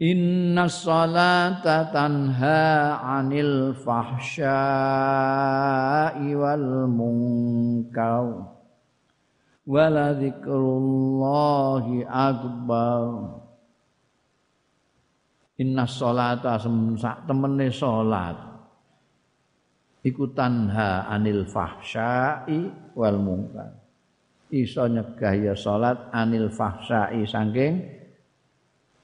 Inna 0.00 0.72
salata 0.72 1.92
tanha 1.92 2.96
anil 3.04 3.76
fahsya'i 3.76 4.56
wal 6.32 6.88
munkar 6.88 8.57
wala 9.68 10.16
dzikrullahi 10.16 12.08
akbar. 12.08 13.04
Inna 15.60 15.84
salata 15.84 16.56
semsak 16.56 17.28
temene 17.28 17.68
salat 17.68 18.38
iku 20.06 20.32
tanha 20.32 21.04
anil 21.10 21.44
fahsyai 21.44 22.94
wal 22.96 23.18
munkar. 23.20 23.76
Iso 24.48 24.88
nyegah 24.88 25.34
ya 25.36 25.52
salat 25.52 26.08
anil 26.16 26.48
fahsyai 26.48 27.26
saking 27.28 27.74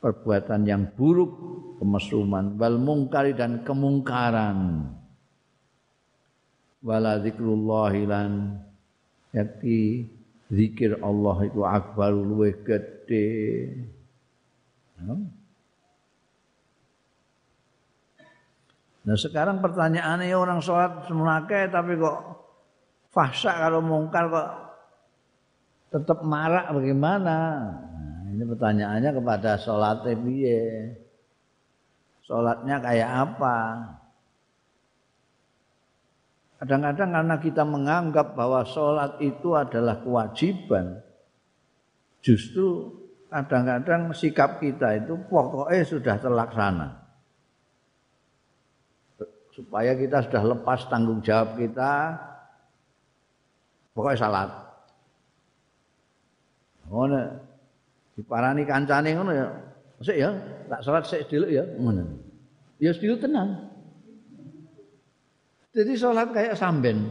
perbuatan 0.01 0.65
yang 0.65 0.89
buruk 0.97 1.37
kemesuman 1.83 2.57
wal 2.57 2.81
mungkari 2.81 3.37
dan 3.37 3.61
kemungkaran. 3.67 4.89
Wala 6.87 7.19
zikrullahi 7.21 8.03
lan 8.07 8.63
yakti 9.35 10.07
zikir 10.53 11.01
Allah 11.01 11.37
itu 11.47 11.61
akbar 11.65 12.13
luwih 12.13 12.57
gede 12.65 13.73
Nah 19.05 19.17
sekarang 19.21 19.61
pertanyaannya 19.61 20.33
orang 20.33 20.65
sholat 20.65 21.05
semunake 21.05 21.69
tapi 21.69 22.01
kok 22.01 22.19
fahsa 23.13 23.53
kalau 23.61 23.85
mungkar 23.85 24.33
kok 24.33 24.51
tetap 25.93 26.25
marah 26.27 26.73
bagaimana? 26.73 27.37
Nah, 27.71 28.27
ini 28.33 28.43
pertanyaannya 28.49 29.11
kepada 29.15 29.61
sholat 29.61 30.03
piye? 30.03 30.91
Sholatnya 32.25 32.81
kayak 32.81 33.11
apa? 33.13 33.59
Kadang-kadang 36.65 37.13
karena 37.13 37.37
kita 37.45 37.61
menganggap 37.61 38.33
bahwa 38.33 38.65
sholat 38.65 39.21
itu 39.21 39.53
adalah 39.53 40.01
kewajiban, 40.01 40.97
justru 42.25 42.89
kadang-kadang 43.29 44.17
sikap 44.17 44.65
kita 44.65 44.97
itu 44.97 45.13
pokoknya 45.29 45.85
sudah 45.85 46.17
terlaksana. 46.17 46.89
Supaya 49.53 49.93
kita 49.93 50.25
sudah 50.25 50.57
lepas 50.57 50.89
tanggung 50.89 51.21
jawab 51.21 51.61
kita 51.61 52.17
pokoknya 53.93 54.25
salat. 54.25 54.51
Ngono. 56.89 57.45
Diparani 58.17 58.65
kancane 58.65 59.13
ngono 59.13 59.33
ya. 59.37 59.47
Sik 60.01 60.17
ya 60.17 60.33
tak 60.73 60.81
salat 60.81 61.05
sik 61.05 61.29
dulu 61.29 61.45
ya. 61.53 61.61
Ngono. 61.77 62.09
Ya 62.81 62.97
dulu 62.97 63.21
tenang 63.21 63.74
jadi 65.75 65.93
salat 65.99 66.31
kayak 66.31 66.55
samben. 66.55 67.11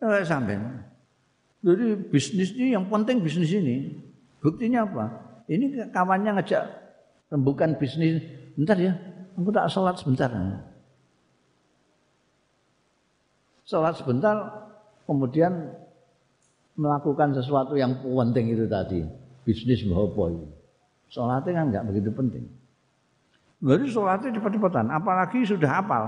Kayak 0.00 0.26
samben. 0.26 0.60
Jadi 1.64 1.86
bisnis 2.08 2.50
ini 2.56 2.72
yang 2.72 2.88
penting 2.88 3.20
bisnis 3.20 3.52
ini. 3.52 4.00
Buktinya 4.40 4.88
apa? 4.88 5.04
Ini 5.48 5.92
kawannya 5.92 6.40
ngajak 6.40 6.64
rembukan 7.28 7.76
bisnis. 7.76 8.24
Bentar 8.56 8.80
ya 8.80 8.96
aku 9.36 9.50
tak 9.52 9.68
salat 9.68 9.96
sebentar. 10.00 10.30
Sholat 13.64 13.96
sebentar, 13.96 14.36
kemudian 15.08 15.72
melakukan 16.76 17.32
sesuatu 17.32 17.80
yang 17.80 17.96
penting 18.04 18.52
itu 18.52 18.68
tadi, 18.68 19.00
bisnis 19.40 19.80
apa 19.88 20.22
itu. 20.28 20.46
Sholatnya 21.08 21.52
kan 21.56 21.64
nggak 21.72 21.84
begitu 21.88 22.10
penting. 22.12 22.44
Jadi 23.64 23.84
sholatnya 23.88 24.36
cepat-cepatan, 24.36 24.92
apalagi 24.92 25.48
sudah 25.48 25.80
hafal. 25.80 26.04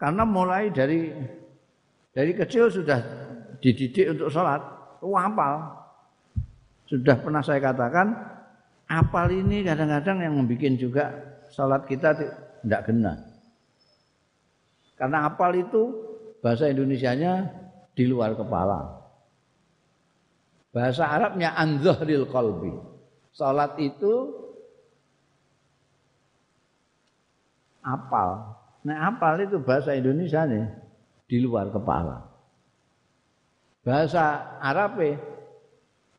Karena 0.00 0.24
mulai 0.24 0.72
dari 0.72 1.12
dari 2.16 2.32
kecil 2.32 2.72
sudah 2.72 3.00
dididik 3.60 4.16
untuk 4.16 4.32
sholat, 4.32 4.64
oh, 5.04 5.12
wapal. 5.12 5.76
Sudah 6.88 7.20
pernah 7.20 7.44
saya 7.44 7.60
katakan, 7.60 8.16
apal 8.88 9.28
ini 9.30 9.60
kadang-kadang 9.62 10.24
yang 10.24 10.34
membuat 10.40 10.74
juga 10.80 11.04
sholat 11.52 11.84
kita 11.84 12.16
tidak 12.16 12.82
kena. 12.88 13.14
Karena 14.96 15.28
apal 15.28 15.54
itu 15.54 15.82
bahasa 16.40 16.66
Indonesianya 16.66 17.52
di 17.92 18.08
luar 18.08 18.34
kepala. 18.34 19.04
Bahasa 20.72 21.04
Arabnya 21.04 21.52
anzahril 21.54 22.24
qalbi. 22.24 22.72
sholat 23.30 23.78
itu 23.78 24.34
apal 27.84 28.59
Nah, 28.80 29.12
apal 29.12 29.44
itu 29.44 29.60
bahasa 29.60 29.92
Indonesia 29.92 30.48
nih 30.48 30.64
di 31.28 31.36
luar 31.44 31.68
kepala. 31.68 32.24
Bahasa 33.84 34.56
Arab 34.60 34.96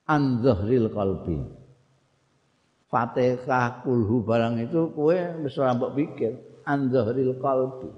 an 0.06 0.22
dhahril 0.46 0.90
qalbi. 0.94 1.42
Fatihah 2.92 3.82
kulhu 3.82 4.22
barang 4.28 4.68
itu 4.68 4.92
kue 4.92 5.18
wis 5.42 5.56
ora 5.58 5.74
mbok 5.74 5.96
pikir 5.96 6.38
an 6.68 6.92
dhahril 6.92 7.34
qalbi. 7.42 7.90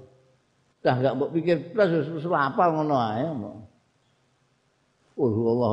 Dah 0.80 0.96
gak 0.96 1.14
mbok 1.18 1.30
pikir 1.34 1.74
plus 1.74 2.08
wis 2.08 2.24
apal 2.24 2.72
ngono 2.72 2.96
ae. 2.96 3.24
Kulhu 5.12 5.42
Allah 5.54 5.70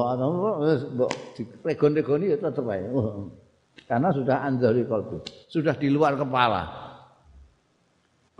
wis 0.67 0.83
mbok 0.91 1.11
diregon-regoni 1.39 2.35
ya 2.35 2.37
tetep 2.43 2.67
ae. 2.67 2.83
Karena 3.87 4.11
sudah 4.11 4.43
an 4.43 4.59
dhahril 4.59 4.83
qalbi, 4.83 5.17
sudah 5.47 5.79
di 5.79 5.87
luar 5.87 6.19
kepala. 6.19 6.90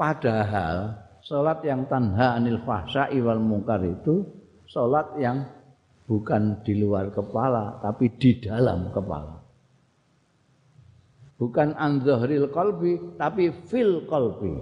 Padahal 0.02 0.98
salat 1.22 1.61
yang 1.61 1.86
tanha 1.86 2.34
anil 2.34 2.57
fahsya'i 2.65 3.22
wal 3.22 3.38
munkar 3.38 3.86
itu 3.86 4.26
salat 4.65 5.14
yang 5.22 5.45
bukan 6.10 6.57
di 6.65 6.82
luar 6.82 7.14
kepala 7.14 7.78
tapi 7.86 8.10
di 8.18 8.41
dalam 8.41 8.90
kepala. 8.90 9.38
Bukan 11.38 11.78
anzahril 11.78 12.49
qalbi 12.49 12.98
tapi 13.22 13.53
fil 13.69 14.10
qalbi. 14.10 14.53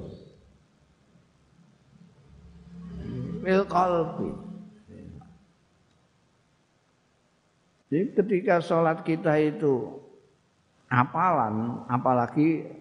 Fil 3.39 3.63
qalbi. 3.63 4.29
Jadi 7.89 8.05
ketika 8.13 8.61
sholat 8.61 9.01
kita 9.01 9.33
itu 9.41 9.97
apalan, 10.93 11.87
apalagi 11.89 12.78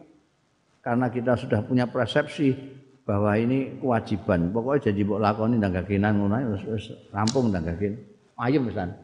karena 0.89 1.13
kita 1.13 1.37
sudah 1.37 1.61
punya 1.69 1.85
persepsi 1.85 2.57
bahwa 3.05 3.37
ini 3.37 3.77
kewajiban. 3.77 4.49
Pokoknya 4.49 4.89
jadi 4.89 5.05
mbok 5.05 5.21
lakoni 5.21 5.61
ndang 5.61 5.77
gagenan 5.77 6.17
ngono 6.17 6.57
wis 6.57 6.97
rampung 7.13 7.53
ndang 7.53 7.69
gagen. 7.69 8.01
Ayem 8.41 8.65
pisan. 8.65 8.97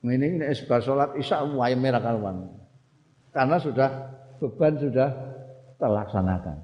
Ini 0.00 0.40
nek 0.40 0.56
bar 0.64 0.80
salat 0.80 1.12
Isya 1.20 1.44
ayem 1.44 1.76
merah 1.76 2.00
karuan. 2.00 2.56
Karena 3.36 3.60
sudah 3.60 3.90
beban 4.40 4.80
sudah 4.80 5.12
terlaksanakan. 5.76 6.56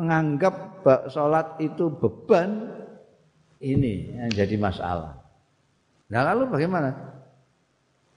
Menganggap 0.00 0.80
salat 1.12 1.60
itu 1.60 1.92
beban 1.92 2.80
ini 3.60 4.08
yang 4.16 4.32
jadi 4.32 4.56
masalah. 4.56 5.20
Nah 6.08 6.22
lalu 6.32 6.48
bagaimana? 6.48 6.96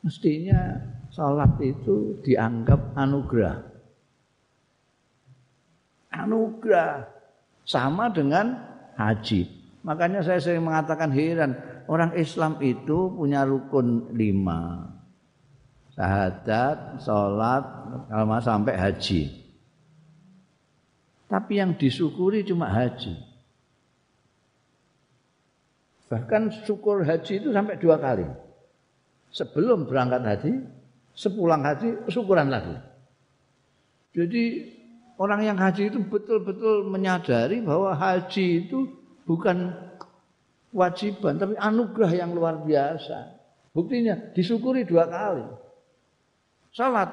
Mestinya 0.08 0.80
salat 1.12 1.52
itu 1.60 2.16
dianggap 2.24 2.96
anugerah 2.96 3.73
anugerah 6.14 7.10
sama 7.66 8.14
dengan 8.14 8.54
haji. 8.94 9.50
Makanya 9.82 10.22
saya 10.22 10.40
sering 10.40 10.64
mengatakan 10.64 11.10
heran 11.12 11.58
orang 11.90 12.14
Islam 12.16 12.62
itu 12.62 13.12
punya 13.12 13.44
rukun 13.44 14.14
lima 14.16 14.94
syahadat, 15.94 17.02
sholat, 17.02 17.64
kalau 18.10 18.40
sampai 18.42 18.74
haji. 18.78 19.22
Tapi 21.30 21.54
yang 21.58 21.74
disyukuri 21.74 22.46
cuma 22.46 22.70
haji. 22.70 23.18
Bahkan 26.14 26.66
syukur 26.70 27.02
haji 27.02 27.42
itu 27.42 27.50
sampai 27.50 27.74
dua 27.82 27.98
kali. 27.98 28.26
Sebelum 29.34 29.90
berangkat 29.90 30.22
haji, 30.22 30.52
sepulang 31.18 31.66
haji, 31.66 32.06
syukuran 32.06 32.54
lagi. 32.54 32.78
Jadi 34.14 34.44
orang 35.24 35.48
yang 35.48 35.56
haji 35.56 35.88
itu 35.88 36.04
betul-betul 36.04 36.84
menyadari 36.92 37.64
bahwa 37.64 37.96
haji 37.96 38.68
itu 38.68 38.92
bukan 39.24 39.72
kewajiban 40.76 41.40
tapi 41.40 41.56
anugerah 41.56 42.12
yang 42.12 42.36
luar 42.36 42.60
biasa. 42.60 43.40
Buktinya 43.72 44.20
disyukuri 44.36 44.84
dua 44.84 45.08
kali. 45.08 45.48
Salat. 46.76 47.10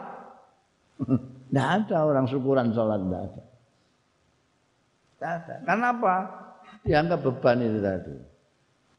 Tidak 1.50 1.66
ada 1.66 2.06
orang 2.06 2.30
syukuran 2.30 2.70
salat 2.70 3.02
tidak 3.02 3.22
ada. 3.26 3.42
Tidak 5.18 5.30
ada. 5.34 5.54
Kenapa? 5.66 6.14
Dianggap 6.86 7.20
beban 7.26 7.58
itu 7.58 7.78
tadi. 7.82 8.14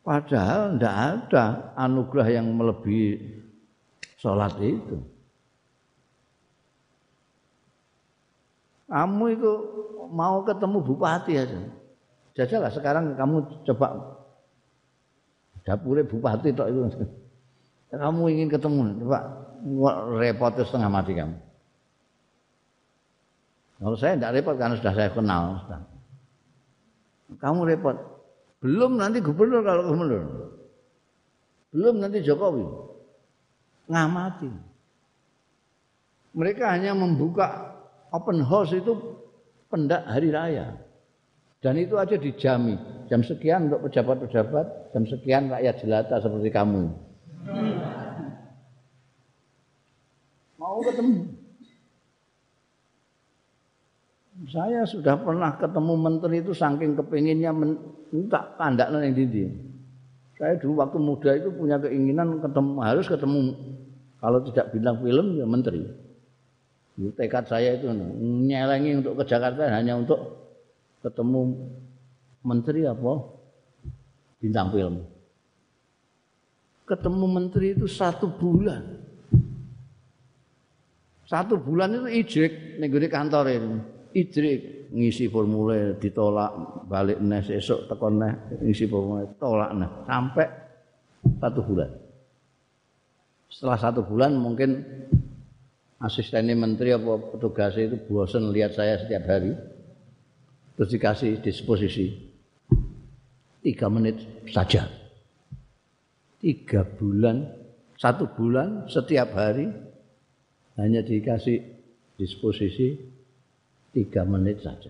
Padahal 0.04 0.76
tidak 0.76 0.96
ada 1.00 1.46
anugerah 1.80 2.28
yang 2.28 2.52
melebihi 2.52 3.40
salat 4.20 4.52
itu. 4.60 5.00
Kamu 8.92 9.24
itu 9.32 9.52
mau 10.12 10.44
ketemu 10.44 10.78
bupati 10.84 11.40
aja. 11.40 11.60
Jajalah 12.36 12.72
sekarang 12.76 13.16
kamu 13.16 13.64
coba 13.72 14.20
dapure 15.64 16.04
bupati 16.04 16.52
tok 16.52 16.68
itu. 16.68 17.08
Kamu 17.92 18.24
ingin 18.32 18.52
ketemu, 18.52 19.00
coba 19.04 19.20
repot 20.20 20.52
setengah 20.60 20.92
mati 20.92 21.16
kamu. 21.16 21.36
Kalau 23.82 23.98
saya 23.98 24.20
tidak 24.20 24.36
repot 24.38 24.56
karena 24.60 24.76
sudah 24.78 24.94
saya 24.94 25.10
kenal. 25.10 25.44
Kamu 27.40 27.64
repot. 27.64 27.96
Belum 28.62 29.00
nanti 29.00 29.24
gubernur 29.24 29.66
kalau 29.66 29.88
gubernur. 29.90 30.24
Belum 31.72 31.96
nanti 31.98 32.22
Jokowi. 32.22 32.62
Ngamati. 33.90 34.52
Mereka 36.32 36.64
hanya 36.78 36.94
membuka 36.94 37.81
open 38.12 38.44
house 38.44 38.76
itu 38.76 38.94
pendak 39.72 40.04
hari 40.06 40.30
raya. 40.30 40.76
Dan 41.62 41.78
itu 41.78 41.96
aja 41.96 42.18
dijami. 42.18 42.76
Jam 43.08 43.22
sekian 43.22 43.70
untuk 43.70 43.86
pejabat-pejabat, 43.88 44.96
jam 44.96 45.04
sekian 45.06 45.52
rakyat 45.52 45.76
jelata 45.84 46.16
seperti 46.18 46.50
kamu. 46.50 46.90
Mau 50.58 50.80
ketemu. 50.82 51.42
Saya 54.50 54.82
sudah 54.90 55.22
pernah 55.22 55.54
ketemu 55.54 55.94
menteri 56.02 56.42
itu 56.42 56.50
saking 56.50 56.98
kepinginnya 56.98 57.54
minta 57.54 58.58
kandak 58.58 58.90
yang 58.90 59.14
dindi. 59.14 59.46
Saya 60.42 60.58
dulu 60.58 60.82
waktu 60.82 60.98
muda 60.98 61.38
itu 61.38 61.54
punya 61.54 61.78
keinginan 61.78 62.42
ketemu 62.42 62.82
harus 62.82 63.06
ketemu 63.06 63.54
kalau 64.18 64.42
tidak 64.50 64.74
bilang 64.74 64.98
film 64.98 65.38
ya 65.38 65.46
menteri. 65.46 65.86
Tekad 67.18 67.50
saya 67.50 67.74
itu 67.74 67.90
nyelengi 68.22 69.02
untuk 69.02 69.18
ke 69.18 69.24
Jakarta 69.26 69.66
hanya 69.74 69.98
untuk 69.98 70.38
ketemu 71.02 71.58
menteri 72.46 72.86
apa 72.86 73.14
bintang 74.38 74.70
film. 74.70 75.02
Ketemu 76.86 77.26
menteri 77.26 77.74
itu 77.74 77.88
satu 77.90 78.30
bulan. 78.30 79.02
Satu 81.26 81.56
bulan 81.56 81.96
itu 81.96 82.08
ijrik 82.12 82.54
nih 82.78 83.10
kantor 83.10 83.46
itu. 83.48 83.70
Ijrik 84.12 84.60
ngisi 84.92 85.32
formulir 85.32 85.96
ditolak 85.96 86.84
balik 86.92 87.24
nes 87.24 87.48
esok 87.48 87.88
tekon 87.88 88.20
nes 88.20 88.36
ngisi 88.60 88.86
formulir 88.92 89.32
tolak 89.40 89.72
nes 89.72 89.92
sampai 90.04 90.48
satu 91.40 91.60
bulan. 91.64 91.90
Setelah 93.48 93.80
satu 93.80 94.04
bulan 94.04 94.36
mungkin 94.36 94.84
asistennya 96.02 96.58
menteri 96.58 96.98
apa 96.98 97.22
petugas 97.32 97.78
itu 97.78 97.96
bosan 98.10 98.50
lihat 98.50 98.74
saya 98.74 98.98
setiap 99.02 99.24
hari. 99.30 99.54
Terus 100.76 100.90
dikasih 100.90 101.32
disposisi. 101.46 102.34
Tiga 103.62 103.94
menit 103.94 104.18
saja. 104.50 104.90
Tiga 106.42 106.82
bulan 106.82 107.46
satu 108.02 108.34
bulan 108.34 108.90
setiap 108.90 109.38
hari 109.38 109.70
hanya 110.82 111.06
dikasih 111.06 111.62
disposisi 112.18 112.98
tiga 113.94 114.26
menit 114.26 114.66
saja. 114.66 114.90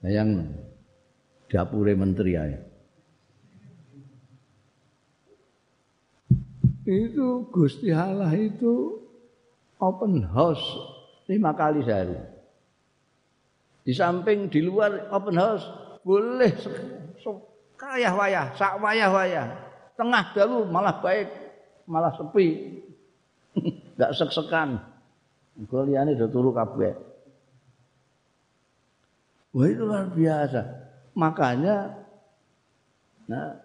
Yang 0.00 0.56
dapure 1.52 1.92
menteri 1.92 2.32
ya 2.40 2.65
itu 6.86 7.50
Gusti 7.50 7.90
Allah 7.90 8.30
itu 8.38 9.02
open 9.82 10.22
house 10.30 10.62
lima 11.26 11.50
kali 11.52 11.82
sehari. 11.82 12.14
Di 13.82 13.94
samping 13.94 14.46
di 14.46 14.62
luar 14.62 15.10
open 15.10 15.34
house 15.34 15.66
boleh 16.06 16.54
kaya 17.76 18.14
wayah, 18.16 18.54
sak 18.56 18.78
wayah 18.80 19.10
wayah. 19.12 19.46
Tengah 19.98 20.32
dalu 20.32 20.64
malah 20.70 21.02
baik, 21.02 21.28
malah 21.84 22.12
sepi. 22.14 22.78
Enggak 23.96 24.12
sek-sekan. 24.16 24.80
Kuliahnya 25.56 26.20
udah 26.20 26.28
turu 26.28 26.52
kabeh. 26.52 26.92
Wah 29.56 29.66
itu 29.72 29.82
luar 29.88 30.12
biasa. 30.12 30.60
Makanya 31.16 31.96
nah, 33.24 33.56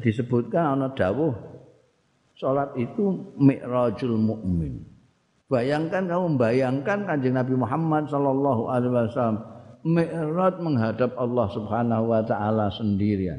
disebutkan 0.00 0.80
ana 0.80 0.88
dawuh 0.88 1.53
Salat 2.34 2.74
itu 2.74 3.34
mi'rajul 3.38 4.18
mukmin. 4.18 4.82
Bayangkan 5.46 6.10
kamu 6.10 6.34
bayangkan 6.34 7.06
kanjeng 7.06 7.38
Nabi 7.38 7.54
Muhammad 7.54 8.10
sallallahu 8.10 8.62
alaihi 8.66 8.90
wasallam 8.90 9.38
mi'raj 9.86 10.54
menghadap 10.58 11.14
Allah 11.14 11.46
Subhanahu 11.54 12.10
wa 12.10 12.22
taala 12.26 12.74
sendirian. 12.74 13.38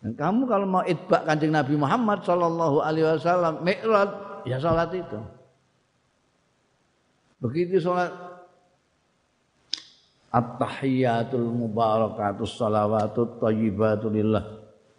Dan 0.00 0.12
kamu 0.14 0.46
kalau 0.46 0.66
mau 0.70 0.84
itbak 0.86 1.26
kanjeng 1.26 1.50
Nabi 1.50 1.74
Muhammad 1.74 2.22
sallallahu 2.22 2.78
alaihi 2.84 3.10
wasallam 3.10 3.66
mi'raj 3.66 4.10
ya 4.46 4.62
salat 4.62 4.94
itu. 4.94 5.18
Begitu 7.42 7.82
salat 7.82 8.30
At-tahiyatul 10.30 11.50
mubarakatus 11.50 12.54
salawatut. 12.54 13.42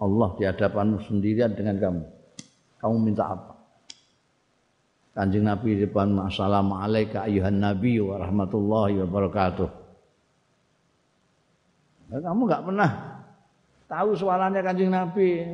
Allah 0.02 0.30
di 0.34 0.44
hadapanmu 0.50 0.98
sendirian 1.06 1.54
dengan 1.54 1.78
kamu. 1.78 2.04
Kamu 2.82 2.96
minta 2.98 3.30
apa? 3.30 3.54
Kanjeng 5.14 5.46
Nabi 5.46 5.78
di 5.78 5.86
depan 5.86 6.18
Assalamualaikum 6.26 7.22
ayuhan 7.22 7.62
Nabi 7.62 8.02
wa 8.02 8.18
rahmatullahi 8.18 9.06
wa. 9.06 9.30
Nah, 12.12 12.20
kamu 12.20 12.42
nggak 12.50 12.64
pernah 12.66 12.92
tahu 13.86 14.10
suaranya 14.18 14.66
Kanjeng 14.66 14.90
Nabi 14.90 15.46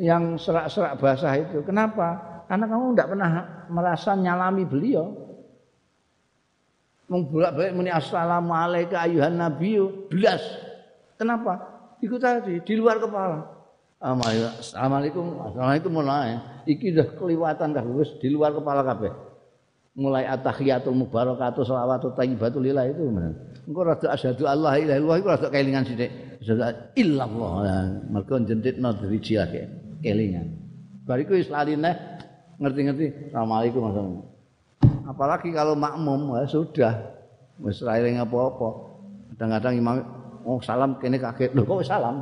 yang 0.00 0.40
serak-serak 0.40 0.96
basah 0.96 1.36
itu. 1.36 1.60
Kenapa? 1.60 2.16
Karena 2.48 2.64
kamu 2.64 2.96
tidak 2.96 3.08
pernah 3.12 3.30
merasa 3.68 4.16
nyalami 4.16 4.64
beliau. 4.64 5.06
Mung 7.10 7.26
bolak-balik 7.28 7.74
muni 7.76 7.90
assalamualaikum 7.92 8.96
ayuhan 8.96 9.36
Nabi 9.36 9.76
belas. 10.08 10.40
Kenapa? 11.20 11.69
Ikut 12.00 12.20
tadi 12.20 12.56
di 12.64 12.74
luar 12.80 12.96
kepala. 12.96 13.44
Assalamualaikum, 14.00 15.44
assalamualaikum 15.44 15.92
mulai. 15.92 16.40
Iki 16.64 16.96
udah 16.96 17.08
keliwatan 17.20 17.76
dah 17.76 17.84
wis 17.84 18.08
di 18.16 18.32
luar 18.32 18.56
kepala 18.56 18.80
kabeh. 18.80 19.12
Mulai 19.92 20.24
atahiyatul 20.24 20.96
mubarakatuh 20.96 21.60
shalawatu 21.60 22.16
thayyibatul 22.16 22.64
lillah 22.64 22.88
itu. 22.88 23.04
Engko 23.68 23.84
rada 23.84 24.16
asyhadu 24.16 24.48
Allah 24.48 24.80
ilaha 24.80 24.96
illallah 24.96 25.16
iku 25.20 25.28
rada 25.28 25.48
kelingan 25.52 25.84
sithik. 25.84 26.08
Asyhadu 26.40 26.96
illallah. 26.96 27.52
Mergo 28.08 28.40
jentitno 28.40 28.96
driji 28.96 29.36
lagi 29.36 29.60
kelingan. 30.00 30.56
Bariku 31.04 31.36
wis 31.36 31.52
lali 31.52 31.76
neh 31.76 31.92
ngerti-ngerti 32.56 33.28
Assalamualaikum 33.28 33.82
assalamualaikum. 33.92 34.28
Apalagi 35.04 35.48
kalau 35.52 35.76
makmum 35.76 36.40
ya 36.40 36.48
sudah 36.48 36.94
wis 37.60 37.84
ra 37.84 38.00
apa-apa. 38.00 38.68
Kadang-kadang 39.36 39.74
imam 39.76 39.96
oh 40.44 40.58
salam 40.62 40.96
kene 41.00 41.18
kaget 41.20 41.52
lho 41.56 41.62
kok 41.64 41.84
salam. 41.86 42.16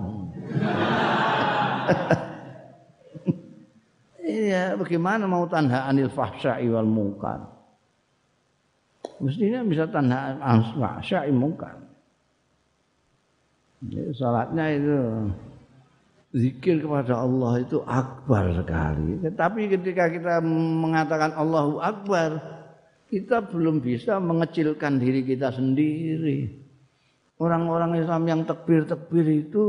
Iya, 4.28 4.76
bagaimana 4.76 5.24
mau 5.24 5.48
tanha 5.48 5.88
anil 5.88 6.12
fahsya'i 6.12 6.68
wal 6.68 6.84
munkar? 6.84 7.48
Mestinya 9.24 9.64
bisa 9.64 9.88
tanha 9.88 10.36
anil 10.36 10.68
fahsya'i 10.76 11.32
munkar. 11.32 11.80
Jadi 13.78 14.10
salatnya 14.12 14.64
itu 14.74 14.98
zikir 16.34 16.84
kepada 16.84 17.24
Allah 17.24 17.62
itu 17.62 17.80
akbar 17.88 18.52
sekali. 18.52 19.16
Tetapi 19.22 19.60
ketika 19.78 20.12
kita 20.12 20.44
mengatakan 20.44 21.32
Allahu 21.32 21.80
Akbar, 21.80 22.36
kita 23.08 23.40
belum 23.48 23.80
bisa 23.80 24.20
mengecilkan 24.20 25.00
diri 25.00 25.24
kita 25.24 25.54
sendiri. 25.54 26.67
Orang-orang 27.38 28.02
Islam 28.02 28.26
yang 28.26 28.40
tekbir-tekbir 28.42 29.46
itu 29.46 29.64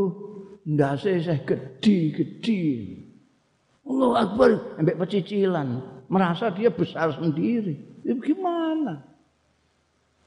ndase 0.65 1.21
saya 1.21 1.37
gede-gede. 1.45 2.65
Allah 3.85 4.25
Akbar 4.25 4.49
sampai 4.77 4.97
pecicilan, 4.97 5.67
merasa 6.09 6.49
dia 6.49 6.73
besar 6.73 7.13
sendiri. 7.13 7.77
Itu 8.01 8.21
gimana? 8.21 9.05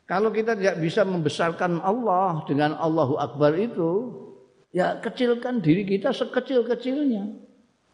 Kalau 0.07 0.31
kita 0.31 0.55
tidak 0.59 0.83
bisa 0.83 1.03
membesarkan 1.03 1.83
Allah 1.83 2.47
dengan 2.47 2.79
Allahu 2.79 3.19
Akbar 3.19 3.59
itu, 3.59 3.91
ya 4.75 4.99
kecilkan 4.99 5.63
diri 5.63 5.83
kita 5.83 6.15
sekecil-kecilnya. 6.15 7.27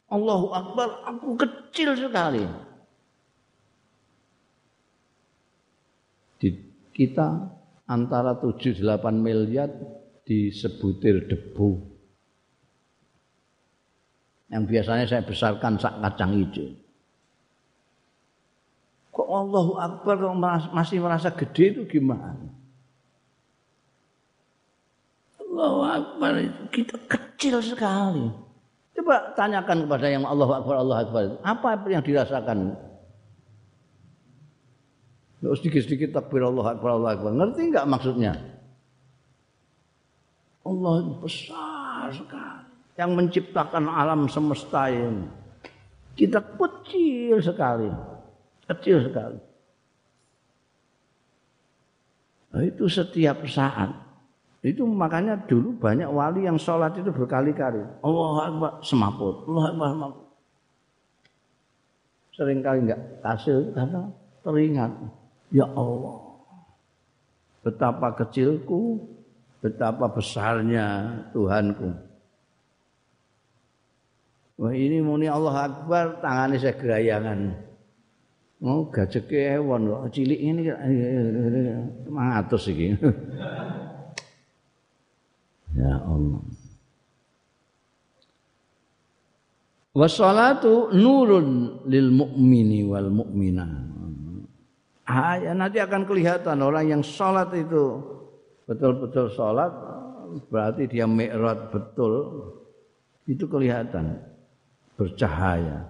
Allahu 0.08 0.52
Akbar, 0.52 1.04
aku 1.04 1.36
kecil 1.36 1.96
sekali. 1.96 2.44
Di 6.40 6.48
kita 6.96 7.57
antara 7.89 8.36
7-8 8.36 8.85
miliar 9.16 9.73
disebutir 10.28 11.24
debu 11.24 11.81
yang 14.52 14.65
biasanya 14.69 15.05
saya 15.09 15.23
besarkan 15.24 15.81
sak 15.81 16.01
kacang 16.05 16.32
hijau. 16.36 16.69
Kok 19.12 19.28
Allahu 19.28 19.73
Akbar 19.77 20.15
kok 20.20 20.36
masih 20.73 21.02
merasa 21.02 21.28
gede 21.32 21.74
itu 21.74 21.82
gimana? 21.89 22.39
Allahu 25.43 25.81
Akbar 25.85 26.32
itu 26.39 26.62
kita 26.70 26.97
kecil 27.09 27.60
sekali. 27.60 28.31
Coba 28.94 29.32
tanyakan 29.36 29.85
kepada 29.85 30.06
yang 30.06 30.24
Allahu 30.24 30.52
Akbar, 30.55 30.74
Allahu 30.81 31.01
Akbar 31.02 31.20
itu. 31.28 31.36
Apa 31.44 31.69
yang 31.89 32.05
dirasakan? 32.05 32.88
Sedikit-sedikit 35.39 36.19
takbir 36.19 36.43
Allah 36.43 36.74
Akbar, 36.74 36.98
Allah 36.98 37.15
Akbar. 37.15 37.31
Ngerti 37.31 37.70
nggak 37.70 37.86
maksudnya? 37.86 38.35
Allah 40.66 40.94
besar 41.23 42.10
sekali 42.10 42.66
yang 42.98 43.15
menciptakan 43.15 43.86
alam 43.86 44.27
semesta 44.27 44.90
ini. 44.90 45.31
Kita 46.19 46.43
kecil 46.43 47.39
sekali. 47.39 47.86
Kecil 48.66 49.06
sekali. 49.06 49.39
Nah, 52.51 52.62
itu 52.66 52.90
setiap 52.90 53.47
saat. 53.47 53.94
Itu 54.59 54.82
makanya 54.82 55.39
dulu 55.47 55.78
banyak 55.78 56.10
wali 56.10 56.51
yang 56.51 56.59
sholat 56.59 56.98
itu 56.98 57.15
berkali-kali. 57.15 57.78
Allah 58.02 58.51
Akbar 58.51 58.73
semaput. 58.82 59.47
Allah 59.47 59.65
Akbar 59.70 59.86
semaput. 59.94 60.27
Seringkali 62.35 62.78
enggak 62.82 63.01
hasil 63.23 63.70
karena 63.78 64.10
teringat. 64.43 64.90
Ya 65.48 65.64
Allah. 65.64 66.28
Betapa 67.64 68.14
kecilku, 68.16 69.00
betapa 69.60 70.08
besarnya 70.08 71.18
Tuhanku. 71.32 71.90
Wah 74.58 74.74
ini 74.74 74.98
muni 74.98 75.30
Allah 75.30 75.70
Akbar 75.70 76.18
tangannya 76.18 76.58
saya 76.58 76.74
gerayangan. 76.74 77.54
Oh 78.58 78.90
gajeke 78.90 79.54
ewon 79.54 79.86
loh 79.86 80.10
cilik 80.10 80.34
ini 80.34 80.66
mangatus 82.10 82.66
iki. 82.66 82.98
ya 85.78 85.94
Allah. 86.02 86.42
Wassalatu 89.94 90.90
nurun 90.90 91.82
lil 91.86 92.10
mu'mini 92.10 92.82
wal 92.82 93.10
mu'minah. 93.14 93.97
Ah, 95.09 95.40
ya 95.40 95.56
nanti 95.56 95.80
akan 95.80 96.05
kelihatan 96.05 96.60
orang 96.60 96.93
yang 96.93 97.01
sholat 97.01 97.48
itu 97.56 97.97
betul-betul 98.68 99.32
sholat 99.32 99.72
berarti 100.52 100.85
dia 100.85 101.09
mi'rad 101.09 101.72
betul 101.72 102.44
itu 103.24 103.48
kelihatan 103.48 104.20
bercahaya. 105.01 105.89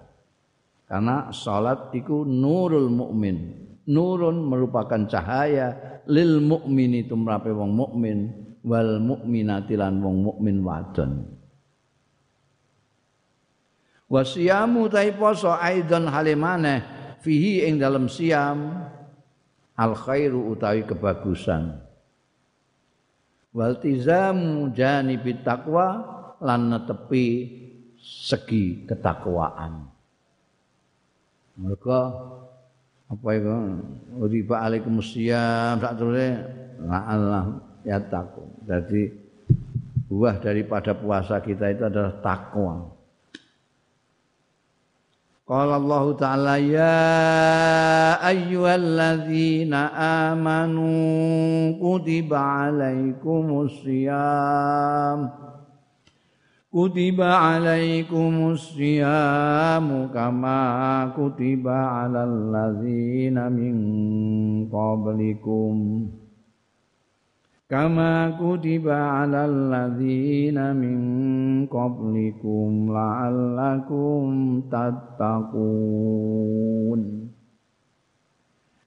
Karena 0.86 1.35
salat 1.35 1.90
itu 1.93 2.23
nurul 2.23 2.89
mukmin. 2.89 3.66
Nurun 3.89 4.45
merupakan 4.45 5.01
cahaya 5.09 6.01
lil 6.07 6.45
mukmin 6.45 7.03
itu 7.03 7.16
merape 7.16 7.49
wong 7.51 7.73
mukmin 7.73 8.19
wal 8.65 9.01
mukminati 9.01 9.74
lan 9.77 10.01
wong 10.01 10.16
mukmin 10.28 10.61
wadon. 10.61 11.24
Wasiyamu 14.09 14.89
tai 14.89 15.12
poso 15.12 15.53
aidan 15.53 16.09
halimane 16.09 16.85
fihi 17.20 17.69
ing 17.69 17.77
dalam 17.77 18.09
siam 18.09 18.89
al 19.79 19.95
khairu 19.95 20.51
utawi 20.51 20.83
kebagusan. 20.83 21.79
Waltizamu 23.55 24.75
janibit 24.75 25.47
taqwa 25.47 25.87
lan 26.43 26.75
netepi 26.75 27.27
segi 27.99 28.85
ketakwaan. 28.85 29.89
Mereka 31.59 32.01
apa 33.09 33.29
itu 33.35 33.55
riba 34.29 34.57
alaikumusiyam 34.69 35.81
sak 35.81 35.97
terusé 35.97 36.29
Allah 36.87 37.57
ya 37.83 37.99
takwa. 37.99 38.47
Jadi 38.69 39.11
buah 40.07 40.39
daripada 40.39 40.93
puasa 40.95 41.41
kita 41.41 41.73
itu 41.73 41.83
adalah 41.89 42.15
takwa. 42.21 42.98
Qala 45.49 45.81
Allah 45.81 46.05
Ta'ala 46.12 46.61
ya 46.61 48.20
ayyuhalladzina 48.20 49.97
amanu 50.37 51.73
kutiba 51.81 52.69
alaikumusiyam 52.69 55.25
kutiba 56.69 57.57
alaikumus 57.57 58.77
siyamu 58.77 60.12
kama 60.12 61.16
kutiba 61.16 62.05
alal 62.05 62.53
ladzina 62.53 63.49
min 63.49 64.69
qablikum 64.69 66.12
kama 67.69 68.32
kutiba 68.40 69.20
alal 69.23 69.69
ladzina 69.69 70.73
min 70.73 71.69
qablikum 71.69 72.89
la'allakum 72.89 74.65
tattaqun. 74.73 75.69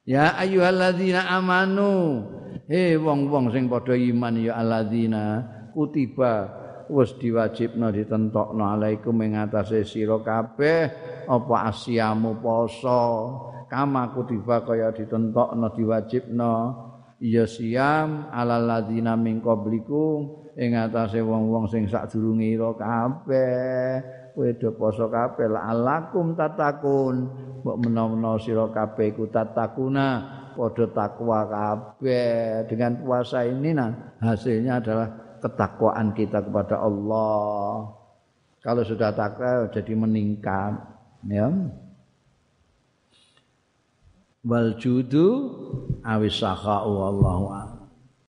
Ya 0.09 0.33
ayyuhalladzina 0.33 1.29
amanu 1.29 2.25
he 2.65 2.97
wong-wong 2.97 3.53
sing 3.53 3.69
padha 3.69 3.93
iman 3.93 4.33
ya 4.41 4.57
alladzina 4.57 5.45
kutiba 5.77 6.49
wis 6.89 7.13
diwajibna 7.21 7.93
ditentokno 7.93 8.65
alaikum 8.65 9.13
ing 9.21 9.37
atase 9.37 9.85
sira 9.85 10.17
kabeh 10.25 10.89
apa 11.29 11.69
asyamu 11.69 12.41
poso. 12.41 13.29
Kama 13.69 14.09
kutiba 14.11 14.65
kaya 14.65 14.89
ditentokno 14.89 15.69
diwajibna 15.69 16.51
ya 17.21 17.45
siam 17.45 18.27
alal 18.33 18.65
ladzina 18.65 19.13
min 19.13 19.39
qablikum 19.39 20.51
ing 20.57 20.73
atase 20.73 21.21
wong-wong 21.21 21.69
sing 21.69 21.85
sadurunge 21.85 22.57
ira 22.57 22.73
kabeh 22.75 24.01
do 24.57 24.69
poso 24.75 25.07
kabeh 25.07 25.47
alakum 25.53 26.33
tatakun 26.33 27.29
mbok 27.61 27.77
menawa 27.77 28.41
sira 28.41 28.67
kabeh 28.73 29.13
iku 29.13 29.29
tatakuna 29.29 30.41
padha 30.57 30.85
takwa 30.91 31.47
kabeh 31.47 32.67
dengan 32.67 32.99
puasa 32.99 33.47
ini 33.47 33.71
nah 33.71 34.17
hasilnya 34.19 34.83
adalah 34.83 35.07
ketakwaan 35.41 36.13
kita 36.13 36.45
kepada 36.45 36.77
Allah. 36.79 37.89
Kalau 38.61 38.85
sudah 38.85 39.09
takwa 39.09 39.65
jadi 39.73 39.97
meningkat, 39.97 40.73
ya. 41.25 41.49
Wal 44.41 44.73
judu 44.81 45.53
awis 46.01 46.41
sakha'u 46.41 46.89
wallahu 46.89 47.70